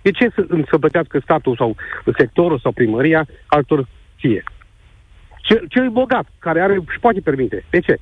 De 0.02 0.12
ce 0.12 0.30
să, 0.36 0.46
să 0.70 0.78
plătească 0.78 1.20
statul 1.20 1.56
sau 1.56 1.76
sectorul 2.18 2.60
sau 2.60 2.72
primăria 2.72 3.28
altor 3.48 3.88
ție? 4.20 4.44
Cel, 5.42 5.66
cel 5.70 5.90
bogat, 5.90 6.28
care 6.40 6.62
are 6.62 6.74
și 6.92 7.00
poate 7.00 7.20
permite. 7.20 7.64
De 7.70 7.80
ce? 7.80 7.98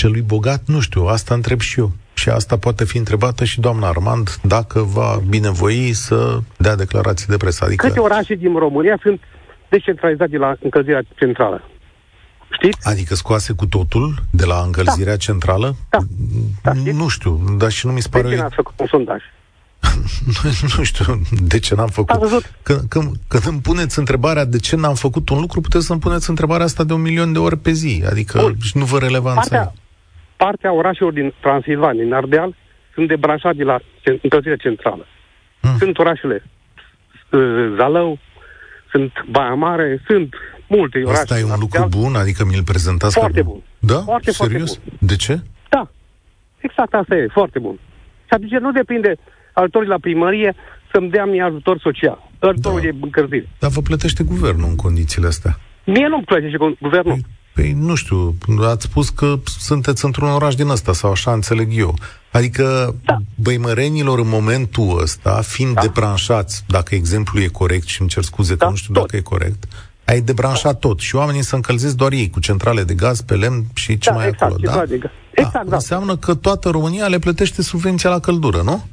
Celui 0.00 0.20
bogat, 0.20 0.62
nu 0.66 0.80
știu, 0.80 1.02
asta 1.04 1.34
întreb 1.34 1.60
și 1.60 1.78
eu. 1.80 1.90
Și 2.14 2.28
asta 2.28 2.56
poate 2.58 2.84
fi 2.84 2.96
întrebată 2.96 3.44
și 3.44 3.60
doamna 3.60 3.88
Armand, 3.88 4.38
dacă 4.42 4.80
va 4.80 5.20
binevoi 5.28 5.92
să 5.92 6.38
dea 6.56 6.76
declarații 6.76 7.26
de 7.26 7.36
presă. 7.36 7.64
Adică... 7.64 7.86
Câte 7.86 8.00
orașe 8.00 8.34
din 8.34 8.58
România 8.58 8.98
sunt 9.02 9.20
descentralizate 9.68 10.30
de 10.30 10.36
la 10.36 10.54
încălzirea 10.62 11.02
centrală? 11.14 11.62
Știți? 12.50 12.88
Adică 12.88 13.14
scoase 13.14 13.52
cu 13.52 13.66
totul 13.66 14.22
de 14.30 14.44
la 14.44 14.62
încălzirea 14.66 15.12
da. 15.12 15.24
centrală? 15.26 15.76
Da. 15.88 15.98
da 16.62 16.72
nu 16.92 17.08
știu, 17.08 17.56
dar 17.58 17.70
și 17.70 17.86
nu 17.86 17.92
mi 17.92 18.02
se 18.02 18.08
pare... 18.08 18.28
De 18.28 18.34
ce 18.34 18.40
n-ați 18.40 18.54
făcut 18.54 18.80
un 18.80 18.86
sondaj? 18.86 19.22
nu 20.76 20.82
știu 20.82 21.20
de 21.42 21.58
ce 21.58 21.74
n-am 21.74 21.88
făcut. 21.88 22.44
Când, 22.62 22.80
când, 22.88 23.16
când 23.28 23.46
îmi 23.46 23.60
puneți 23.60 23.98
întrebarea 23.98 24.44
de 24.44 24.58
ce 24.58 24.76
n-am 24.76 24.94
făcut 24.94 25.28
un 25.28 25.40
lucru, 25.40 25.60
puteți 25.60 25.86
să-mi 25.86 26.00
puneți 26.00 26.28
întrebarea 26.30 26.64
asta 26.64 26.84
de 26.84 26.92
un 26.92 27.00
milion 27.00 27.32
de 27.32 27.38
ori 27.38 27.56
pe 27.56 27.72
zi. 27.72 28.04
Adică 28.10 28.38
Bun. 28.40 28.56
nu 28.72 28.84
vă 28.84 28.98
relevanță. 28.98 29.48
Partea, 29.48 29.72
partea 30.42 30.72
orașelor 30.72 31.12
din 31.12 31.34
Transilvania, 31.40 32.02
din 32.02 32.12
Ardeal, 32.12 32.54
sunt 32.94 33.08
debranșate 33.08 33.56
de 33.56 33.64
la 33.64 33.78
încălzirea 34.22 34.56
centrală. 34.56 35.06
Hmm. 35.60 35.76
Sunt 35.78 35.98
orașele 35.98 36.42
uh, 37.30 37.74
Zalău, 37.76 38.18
sunt 38.90 39.12
Baia 39.30 39.54
Mare, 39.54 40.02
sunt 40.06 40.34
multe 40.66 40.98
orașe. 41.02 41.20
Asta 41.20 41.38
e 41.38 41.44
un 41.44 41.58
lucru 41.60 41.86
bun? 41.90 42.14
Adică 42.14 42.44
mi-l 42.44 42.62
prezentați 42.64 43.18
Foarte 43.18 43.40
ca... 43.40 43.48
bun. 43.48 43.60
Da? 43.78 43.98
Foarte, 43.98 44.30
Serios? 44.30 44.68
foarte 44.68 44.90
bun. 44.98 45.08
De 45.08 45.16
ce? 45.16 45.40
Da. 45.68 45.90
Exact 46.58 46.94
asta 46.94 47.14
e, 47.16 47.26
foarte 47.32 47.58
bun. 47.58 47.78
Și 48.28 48.34
atunci 48.36 48.50
nu 48.50 48.72
depinde 48.72 49.16
ajutorii 49.52 49.88
la 49.88 49.98
primărie 49.98 50.54
să-mi 50.92 51.10
dea 51.10 51.24
mie 51.24 51.42
ajutor 51.42 51.78
social. 51.78 52.30
Ajutorul 52.38 52.80
da. 52.80 52.86
de 52.86 52.96
încălzire. 53.00 53.48
Dar 53.58 53.70
vă 53.70 53.80
plătește 53.80 54.22
guvernul 54.24 54.68
în 54.68 54.76
condițiile 54.76 55.26
astea. 55.26 55.58
Mie 55.84 56.06
nu-mi 56.08 56.24
plătește 56.24 56.56
guvernul. 56.80 57.12
Păi, 57.12 57.24
Păi 57.58 57.72
nu 57.72 57.94
știu, 57.94 58.34
ați 58.60 58.84
spus 58.84 59.08
că 59.08 59.38
sunteți 59.58 60.04
într-un 60.04 60.28
oraș 60.28 60.54
din 60.54 60.68
ăsta, 60.68 60.92
sau 60.92 61.10
așa 61.10 61.32
înțeleg 61.32 61.68
eu. 61.78 61.94
Adică 62.32 62.94
da. 63.04 63.16
băimărenilor 63.34 64.18
în 64.18 64.28
momentul 64.28 64.98
ăsta, 65.02 65.40
fiind 65.42 65.74
da. 65.74 65.80
debranșați, 65.80 66.64
dacă 66.66 66.94
exemplul 66.94 67.42
e 67.42 67.46
corect 67.46 67.86
și 67.86 68.00
îmi 68.00 68.10
cer 68.10 68.22
scuze 68.22 68.54
da, 68.54 68.64
că 68.64 68.70
nu 68.70 68.76
știu 68.76 68.92
tot. 68.94 69.02
dacă 69.02 69.16
e 69.16 69.20
corect, 69.20 69.64
ai 70.04 70.20
debranșat 70.20 70.78
tot 70.78 71.00
și 71.00 71.16
oamenii 71.16 71.42
se 71.42 71.54
încălzesc 71.54 71.94
doar 71.94 72.12
ei 72.12 72.30
cu 72.30 72.40
centrale 72.40 72.82
de 72.82 72.94
gaz 72.94 73.20
pe 73.20 73.34
lemn 73.34 73.64
și 73.74 73.98
ce 73.98 74.10
Da, 74.10 74.16
mai 74.16 74.26
exact, 74.28 74.42
acolo. 74.42 74.58
Da? 74.64 74.70
centrale 74.70 74.88
de 74.90 74.96
gaz. 74.98 75.10
Exact, 75.46 75.68
da. 75.68 75.74
Înseamnă 75.74 76.16
că 76.16 76.34
toată 76.34 76.68
România 76.68 77.06
le 77.06 77.18
plătește 77.18 77.62
subvenția 77.62 78.10
la 78.10 78.18
căldură, 78.20 78.60
nu? 78.62 78.86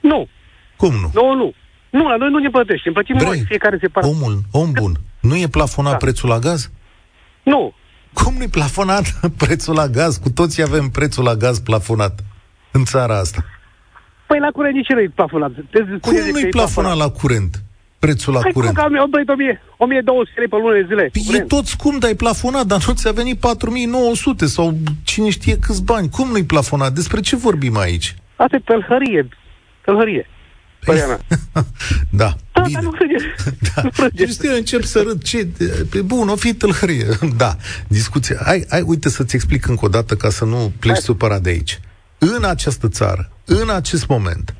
Nu, 0.00 0.28
Cum 0.76 0.92
nu? 0.92 1.10
nu, 1.14 1.34
nu. 1.34 1.52
Nu, 1.90 2.08
la 2.08 2.16
noi 2.16 2.28
nu 2.30 2.38
ne 2.38 2.50
plătește, 2.50 2.82
îmi 2.88 2.94
plătim 2.94 3.16
noi, 3.16 3.44
fiecare 3.46 3.78
separat. 3.80 4.10
omul, 4.10 4.40
om 4.50 4.72
bun, 4.72 4.96
nu 5.20 5.36
e 5.36 5.46
plafonat 5.48 5.90
Da. 5.90 5.96
prețul 5.96 6.28
la 6.28 6.38
gaz? 6.38 6.70
Nu, 7.42 7.74
Cum 8.22 8.34
nu-i 8.38 8.48
plafonat 8.48 9.04
prețul 9.44 9.74
la 9.74 9.86
gaz? 9.88 10.16
Cu 10.16 10.30
toții 10.30 10.62
avem 10.62 10.88
prețul 10.88 11.24
la 11.24 11.34
gaz 11.34 11.58
plafonat 11.58 12.14
în 12.72 12.84
țara 12.84 13.18
asta. 13.18 13.44
păi 14.26 14.38
la 14.38 14.48
curent 14.50 14.74
nici 14.74 14.88
nu 14.88 15.00
e 15.00 15.10
plafonat. 15.14 15.50
Te 15.70 15.78
Cum 15.78 15.98
spuneți 15.98 16.24
că 16.26 16.30
nu-i 16.30 16.42
e 16.42 16.48
plafonat 16.48 16.96
la 16.96 17.08
curent? 17.10 17.62
Prețul 17.98 18.32
la 18.32 18.40
Păi 18.40 18.52
cum 18.52 18.60
curent? 18.60 18.76
că 18.78 18.82
am, 18.82 18.98
am 19.00 19.10
plătit 19.10 19.28
1000, 19.28 19.62
1200 19.76 20.40
lei 20.40 20.48
pe 20.48 20.56
lună 20.56 20.74
de 20.74 20.84
zile. 20.88 21.08
Păi 21.12 21.22
e 21.24 21.26
curent. 21.26 21.48
tot 21.48 21.66
scump, 21.66 22.00
dar 22.00 22.10
e 22.10 22.14
plafonat, 22.14 22.66
dar 22.66 22.84
nu 22.86 22.92
ți-a 22.94 23.12
venit 23.12 23.38
4900 23.40 24.46
sau 24.46 24.76
cine 25.04 25.30
știe 25.30 25.56
câți 25.58 25.84
bani. 25.84 26.08
Cum 26.10 26.28
nu-i 26.28 26.44
plafonat? 26.44 26.92
Despre 26.92 27.20
ce 27.20 27.36
vorbim 27.36 27.76
aici? 27.78 28.16
Asta 28.36 28.56
e 28.56 28.62
tălhărie. 28.64 29.28
Tălhărie. 29.84 30.26
Părerea 30.84 31.06
mea. 31.06 31.20
da, 32.10 32.36
Da, 32.52 32.60
bine. 32.62 32.72
dar 32.72 32.82
nu 32.82 32.90
râde. 32.90 33.34
Da. 33.74 33.82
Nu 33.82 33.90
râde. 33.96 34.26
Știu, 34.26 34.50
eu 34.50 34.56
încep 34.56 34.84
să 34.84 35.00
râd. 35.00 35.22
Ce? 35.22 35.48
Pe 35.90 36.02
bun, 36.02 36.28
o 36.28 36.36
fi 36.36 36.54
tâlhărie. 36.54 37.06
Da, 37.36 37.56
discuția. 37.88 38.36
Hai, 38.44 38.64
hai, 38.68 38.80
uite 38.80 39.08
să-ți 39.08 39.34
explic 39.34 39.66
încă 39.66 39.84
o 39.84 39.88
dată 39.88 40.16
ca 40.16 40.30
să 40.30 40.44
nu 40.44 40.72
pleci 40.78 40.92
Hai. 40.92 41.02
supărat 41.02 41.40
de 41.42 41.48
aici. 41.50 41.80
În 42.18 42.44
această 42.44 42.88
țară, 42.88 43.30
în 43.44 43.70
acest 43.70 44.06
moment, 44.06 44.54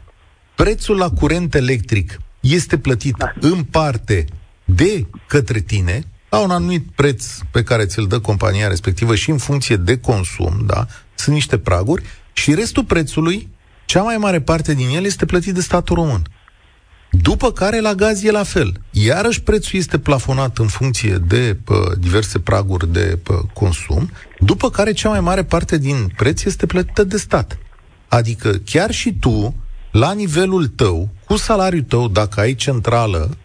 prețul 0.54 0.96
la 0.96 1.10
curent 1.10 1.54
electric 1.54 2.20
este 2.40 2.78
plătit 2.78 3.14
Da. 3.16 3.32
în 3.40 3.62
parte 3.64 4.24
de 4.64 5.06
către 5.28 5.60
tine, 5.60 6.02
la 6.30 6.38
un 6.38 6.50
anumit 6.50 6.86
preț 6.94 7.26
pe 7.50 7.62
care 7.62 7.86
ți-l 7.86 8.06
dă 8.06 8.18
compania 8.20 8.68
respectivă 8.68 9.14
și 9.14 9.30
în 9.30 9.38
funcție 9.38 9.76
de 9.76 9.98
consum, 9.98 10.62
da? 10.66 10.86
Sunt 11.14 11.34
niște 11.34 11.58
praguri 11.58 12.02
și 12.32 12.54
restul 12.54 12.84
prețului, 12.84 13.48
cea 13.86 14.02
mai 14.02 14.16
mare 14.16 14.40
parte 14.40 14.74
din 14.74 14.88
el 14.94 15.04
este 15.04 15.24
plătit 15.24 15.54
de 15.54 15.60
statul 15.60 15.96
român. 15.96 16.22
După 17.10 17.52
care 17.52 17.80
la 17.80 17.94
gaz 17.94 18.24
e 18.24 18.30
la 18.30 18.42
fel. 18.42 18.72
Iarăși 18.90 19.42
prețul 19.42 19.78
este 19.78 19.98
plafonat 19.98 20.58
în 20.58 20.66
funcție 20.66 21.16
de 21.26 21.56
pă, 21.64 21.94
diverse 21.98 22.38
praguri 22.38 22.92
de 22.92 23.18
pă, 23.22 23.42
consum, 23.52 24.10
după 24.38 24.70
care 24.70 24.92
cea 24.92 25.08
mai 25.08 25.20
mare 25.20 25.44
parte 25.44 25.78
din 25.78 26.12
preț 26.16 26.44
este 26.44 26.66
plătită 26.66 27.04
de 27.04 27.16
stat. 27.16 27.58
Adică 28.08 28.50
chiar 28.64 28.90
și 28.90 29.12
tu, 29.12 29.54
la 29.92 30.12
nivelul 30.12 30.66
tău, 30.66 31.08
cu 31.24 31.36
salariul 31.36 31.82
tău, 31.82 32.08
dacă 32.08 32.40
ai 32.40 32.54
centrală, 32.54 33.36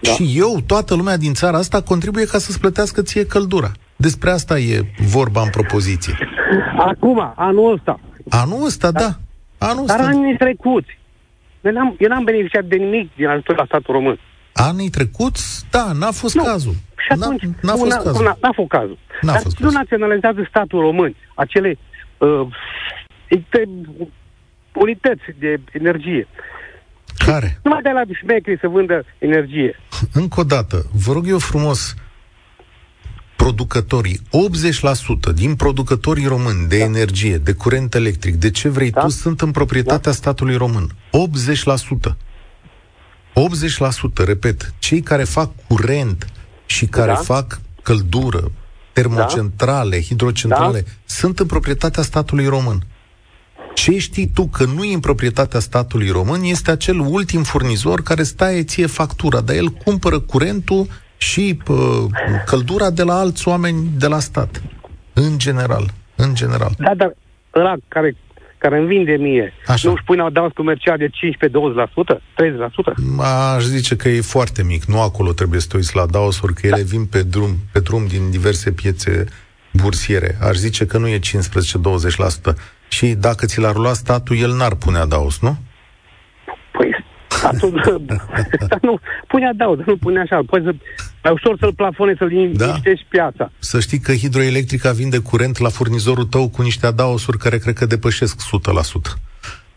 da. 0.00 0.10
și 0.10 0.34
eu, 0.36 0.60
toată 0.66 0.94
lumea 0.94 1.16
din 1.16 1.34
țara 1.34 1.58
asta, 1.58 1.80
contribuie 1.80 2.24
ca 2.24 2.38
să-ți 2.38 2.60
plătească 2.60 3.02
ție 3.02 3.26
căldura. 3.26 3.72
Despre 3.96 4.30
asta 4.30 4.58
e 4.58 4.92
vorba 4.98 5.42
în 5.42 5.50
propoziție. 5.50 6.14
Acum, 6.78 7.32
anul 7.36 7.72
ăsta. 7.72 8.00
Anul 8.28 8.64
ăsta, 8.64 8.90
da. 8.90 9.18
Anul 9.58 9.86
Dar 9.86 9.98
ăsta. 9.98 10.10
anii 10.10 10.36
trecuți. 10.36 10.98
Eu 11.60 11.72
n-am, 11.72 11.96
eu 11.98 12.08
n-am 12.08 12.24
beneficiat 12.24 12.64
de 12.64 12.76
nimic 12.76 13.14
din 13.16 13.26
ajutor 13.26 13.56
la 13.56 13.64
statul 13.64 13.94
român. 13.94 14.18
Anii 14.52 14.90
trecuți, 14.90 15.64
da, 15.70 15.92
n-a 15.98 16.10
fost 16.10 16.34
Nu. 16.34 16.42
cazul. 16.42 16.74
Și 16.96 17.12
atunci, 17.20 17.42
n-a, 17.42 17.50
n-a 17.62 17.72
nu, 17.72 17.78
fost 17.78 17.90
n-a, 17.90 17.96
cazul. 18.02 18.24
N-a, 18.24 18.36
n-a 18.40 18.52
fost 18.54 18.68
cazul. 18.68 18.98
N-a 19.20 19.32
Dar 19.32 19.40
fost 19.42 19.58
nu 19.58 19.64
cazul. 19.66 19.78
naționalizează 19.78 20.46
statul 20.48 20.80
român 20.80 21.16
acele 21.34 21.78
uh, 22.18 22.46
inte- 23.28 23.68
unități 24.72 25.22
de 25.38 25.60
energie. 25.72 26.26
Care? 27.26 27.58
Nu 27.62 27.70
mai 27.70 27.82
dai 27.82 27.92
la 27.92 28.02
șmecheri 28.20 28.58
să 28.60 28.68
vândă 28.68 29.04
energie. 29.18 29.80
Încă 30.12 30.40
o 30.40 30.44
dată, 30.44 30.76
vă 31.06 31.12
rog 31.12 31.28
eu 31.28 31.38
frumos, 31.38 31.94
producătorii, 33.46 34.20
80% 35.30 35.34
din 35.34 35.54
producătorii 35.54 36.26
români 36.26 36.68
de 36.68 36.78
energie, 36.78 37.38
de 37.38 37.52
curent 37.52 37.94
electric, 37.94 38.34
de 38.34 38.50
ce 38.50 38.68
vrei 38.68 38.90
Da. 38.90 39.00
tu, 39.00 39.08
sunt 39.08 39.40
în 39.40 39.50
proprietatea 39.50 40.12
statului 40.12 40.56
român. 40.56 40.90
80%. 41.10 42.16
80%, 43.34 44.24
repet, 44.24 44.74
cei 44.78 45.00
care 45.00 45.24
fac 45.24 45.50
curent 45.68 46.26
și 46.66 46.86
care 46.86 47.12
Da. 47.12 47.16
fac 47.16 47.60
căldură, 47.82 48.52
termocentrale, 48.92 50.02
hidrocentrale, 50.02 50.84
sunt 51.04 51.38
în 51.38 51.46
proprietatea 51.46 52.02
statului 52.02 52.46
român. 52.46 52.86
Ce 53.74 53.98
știi 53.98 54.26
tu 54.28 54.46
că 54.46 54.64
nu 54.64 54.84
e 54.84 54.94
în 54.94 55.00
proprietatea 55.00 55.60
statului 55.60 56.08
român 56.08 56.42
este 56.42 56.70
acel 56.70 56.98
ultim 56.98 57.42
furnizor 57.42 58.02
care 58.02 58.22
stai 58.22 58.64
ție 58.64 58.86
factura, 58.86 59.40
dar 59.40 59.56
el 59.56 59.68
cumpără 59.68 60.20
curentul 60.20 60.86
și 61.16 61.58
pă, 61.64 62.06
căldura 62.44 62.90
de 62.90 63.02
la 63.02 63.18
alți 63.18 63.48
oameni 63.48 63.88
de 63.98 64.06
la 64.06 64.18
stat. 64.18 64.62
În 65.12 65.38
general. 65.38 65.90
În 66.16 66.34
general. 66.34 66.74
Da, 66.78 66.94
dar 66.94 67.16
ăla 67.54 67.74
care, 67.88 68.16
care 68.58 68.78
îmi 68.78 68.86
vinde 68.86 69.12
mie, 69.12 69.52
Așa. 69.66 69.88
nu 69.88 69.94
își 69.94 70.04
pune 70.04 70.28
dans 70.32 70.52
comercial 70.52 70.98
de 70.98 71.08
15-20%? 71.08 71.10
30%? 72.16 73.22
Aș 73.54 73.62
zice 73.62 73.96
că 73.96 74.08
e 74.08 74.20
foarte 74.20 74.62
mic. 74.62 74.84
Nu 74.84 75.00
acolo 75.00 75.32
trebuie 75.32 75.60
să 75.60 75.66
te 75.70 75.76
uiți 75.76 75.96
la 75.96 76.06
daosuri, 76.06 76.54
că 76.54 76.66
ele 76.66 76.82
vin 76.82 77.04
pe 77.06 77.22
drum, 77.22 77.56
pe 77.72 77.80
drum 77.80 78.06
din 78.06 78.30
diverse 78.30 78.72
piețe 78.72 79.24
bursiere. 79.72 80.38
Aș 80.40 80.56
zice 80.56 80.86
că 80.86 80.98
nu 80.98 81.08
e 81.08 81.18
15-20%. 81.18 81.20
Și 82.88 83.06
dacă 83.06 83.46
ți 83.46 83.60
l-ar 83.60 83.76
lua 83.76 83.92
statul, 83.92 84.36
el 84.38 84.52
n-ar 84.52 84.74
pune 84.74 84.98
adaos, 84.98 85.40
nu? 85.40 85.56
Păi, 87.40 87.58
statul, 87.58 87.82
dar 88.68 88.78
nu, 88.82 89.00
pune 89.28 89.46
adaug, 89.48 89.76
dar 89.76 89.86
nu 89.86 89.96
pune 89.96 90.20
așa. 90.20 90.40
Poți 90.46 90.64
să, 90.64 90.74
mai 91.22 91.32
ușor 91.32 91.56
să-l 91.60 91.74
plafonezi, 91.74 92.18
să-l 92.18 92.52
Da. 92.54 92.64
liniștești 92.66 93.06
piața. 93.08 93.50
Să 93.58 93.80
știi 93.80 93.98
că 93.98 94.12
hidroelectrica 94.14 94.90
vinde 94.92 95.18
curent 95.18 95.58
la 95.58 95.68
furnizorul 95.68 96.24
tău 96.24 96.48
cu 96.48 96.62
niște 96.62 96.86
adaosuri 96.86 97.38
care 97.38 97.58
cred 97.58 97.74
că 97.74 97.86
depășesc 97.86 98.40
100%. 98.40 99.18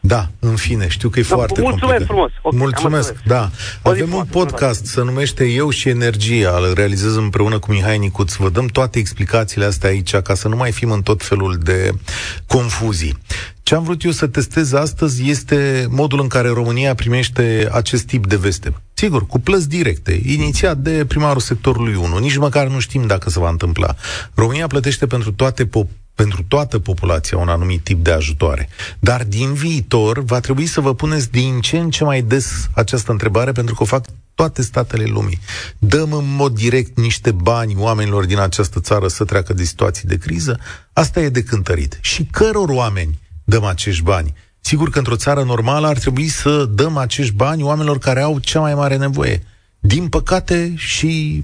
Da, 0.02 0.28
în 0.40 0.56
fine, 0.56 0.88
știu 0.88 1.10
că 1.10 1.20
e 1.20 1.26
Da, 1.30 1.36
foarte 1.36 1.62
mulțumesc 1.62 2.06
complicat. 2.06 2.08
frumos. 2.08 2.32
Ok, 2.42 2.54
am 2.54 2.58
mulțumesc, 2.60 3.10
înțeles. 3.10 3.32
da. 3.32 3.50
O 3.90 3.94
zi 3.94 4.02
Avem 4.02 4.02
un 4.02 4.08
frumoasă, 4.26 4.30
podcast, 4.32 4.86
se 4.86 5.02
numește 5.04 5.46
Eu 5.46 5.70
și 5.70 5.90
Energia, 5.90 6.56
îl 6.58 6.74
realizez 6.74 7.16
împreună 7.16 7.60
cu 7.60 7.72
Mihai 7.72 7.98
Nicuț. 7.98 8.34
Vă 8.36 8.50
dăm 8.50 8.66
toate 8.66 9.00
explicațiile 9.00 9.66
astea 9.66 9.90
aici, 9.90 10.16
ca 10.16 10.34
să 10.34 10.48
nu 10.48 10.56
mai 10.56 10.72
fim 10.72 10.92
în 10.92 11.02
tot 11.02 11.24
felul 11.24 11.58
de 11.64 11.92
confuzii. 12.48 13.18
Ce 13.70 13.76
am 13.76 13.84
vrut 13.84 14.04
eu 14.04 14.12
să 14.12 14.28
testez 14.28 14.72
astăzi 14.72 15.30
este 15.30 15.88
modul 15.90 16.20
în 16.20 16.28
care 16.28 16.50
România 16.50 16.96
primește 16.96 17.70
acest 17.72 18.06
tip 18.06 18.28
de 18.28 18.36
veste. 18.36 18.74
Sigur, 18.94 19.28
cu 19.28 19.40
plăți 19.40 19.70
directe, 19.70 20.22
inițiat 20.26 20.78
de 20.78 21.06
primarul 21.06 21.42
sectorului 21.42 21.96
1. 21.96 22.18
Nici 22.18 22.38
măcar 22.38 22.68
nu 22.68 22.80
știm 22.80 23.08
dacă 23.08 23.30
se 23.30 23.40
va 23.40 23.50
întâmpla. 23.50 23.96
România 24.34 24.68
plătește 24.68 25.08
pentru 25.08 25.32
toate 25.32 25.66
pop- 25.66 26.14
pentru 26.16 26.44
toată 26.48 26.80
populația 26.80 27.38
un 27.38 27.50
anumit 27.50 27.84
tip 27.84 28.04
de 28.04 28.12
ajutoare. 28.12 28.70
Dar 29.00 29.24
din 29.24 29.54
viitor 29.54 30.24
va 30.24 30.40
trebui 30.40 30.66
să 30.66 30.82
vă 30.82 30.94
puneți 30.96 31.32
din 31.32 31.60
ce 31.60 31.78
în 31.78 31.90
ce 31.90 32.04
mai 32.04 32.22
des 32.22 32.70
această 32.74 33.12
întrebare, 33.12 33.52
pentru 33.52 33.76
că 33.76 33.84
o 33.84 33.86
fac 33.86 34.06
toate 34.36 34.62
statele 34.62 35.04
lumii. 35.04 35.40
Dăm 35.78 36.14
în 36.14 36.36
mod 36.36 36.56
direct 36.56 37.00
niște 37.00 37.32
bani 37.32 37.76
oamenilor 37.78 38.26
din 38.26 38.40
această 38.40 38.80
țară 38.80 39.08
să 39.08 39.24
treacă 39.24 39.54
de 39.54 39.64
situații 39.64 40.08
de 40.08 40.18
criză? 40.18 40.60
Asta 40.94 41.20
e 41.20 41.30
de 41.30 41.44
cântărit. 41.44 41.98
Și 42.02 42.24
căror 42.24 42.70
oameni 42.70 43.20
dăm 43.50 43.64
acești 43.64 44.04
bani? 44.04 44.34
Sigur 44.60 44.90
că 44.90 44.98
într-o 44.98 45.16
țară 45.16 45.44
normală 45.44 45.88
ar 45.88 45.98
trebui 45.98 46.28
să 46.28 46.66
dăm 46.66 46.98
acești 46.98 47.34
bani 47.34 47.64
oamenilor 47.64 47.98
care 47.98 48.22
au 48.22 48.40
cea 48.40 48.60
mai 48.60 48.76
mare 48.76 48.98
nevoie. 48.98 49.44
Din 49.80 50.08
păcate 50.08 50.74
și 50.76 51.44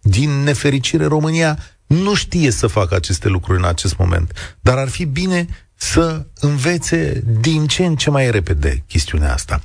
din 0.00 0.30
nefericire 0.30 1.04
România 1.04 1.58
nu 1.86 2.14
știe 2.14 2.50
să 2.50 2.66
facă 2.66 2.94
aceste 2.94 3.28
lucruri 3.28 3.58
în 3.58 3.64
acest 3.64 3.96
moment. 3.96 4.56
Dar 4.60 4.76
ar 4.76 4.88
fi 4.88 5.04
bine 5.04 5.46
să 5.74 6.26
învețe 6.40 7.22
din 7.40 7.66
ce 7.66 7.84
în 7.84 7.96
ce 7.96 8.10
mai 8.10 8.30
repede 8.30 8.82
chestiunea 8.86 9.32
asta. 9.32 9.62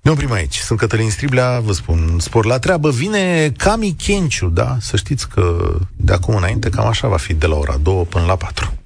Ne 0.00 0.10
oprim 0.10 0.32
aici. 0.32 0.56
Sunt 0.56 0.78
Cătălin 0.78 1.10
Striblea, 1.10 1.60
vă 1.60 1.72
spun 1.72 2.16
spor 2.20 2.44
la 2.44 2.58
treabă. 2.58 2.90
Vine 2.90 3.52
Cami 3.56 3.96
Kenciu, 3.98 4.48
da? 4.48 4.76
Să 4.80 4.96
știți 4.96 5.28
că 5.28 5.76
de 5.96 6.12
acum 6.12 6.36
înainte 6.36 6.68
cam 6.68 6.86
așa 6.86 7.08
va 7.08 7.16
fi 7.16 7.34
de 7.34 7.46
la 7.46 7.54
ora 7.54 7.76
2 7.76 8.04
până 8.08 8.24
la 8.24 8.36
4. 8.36 8.85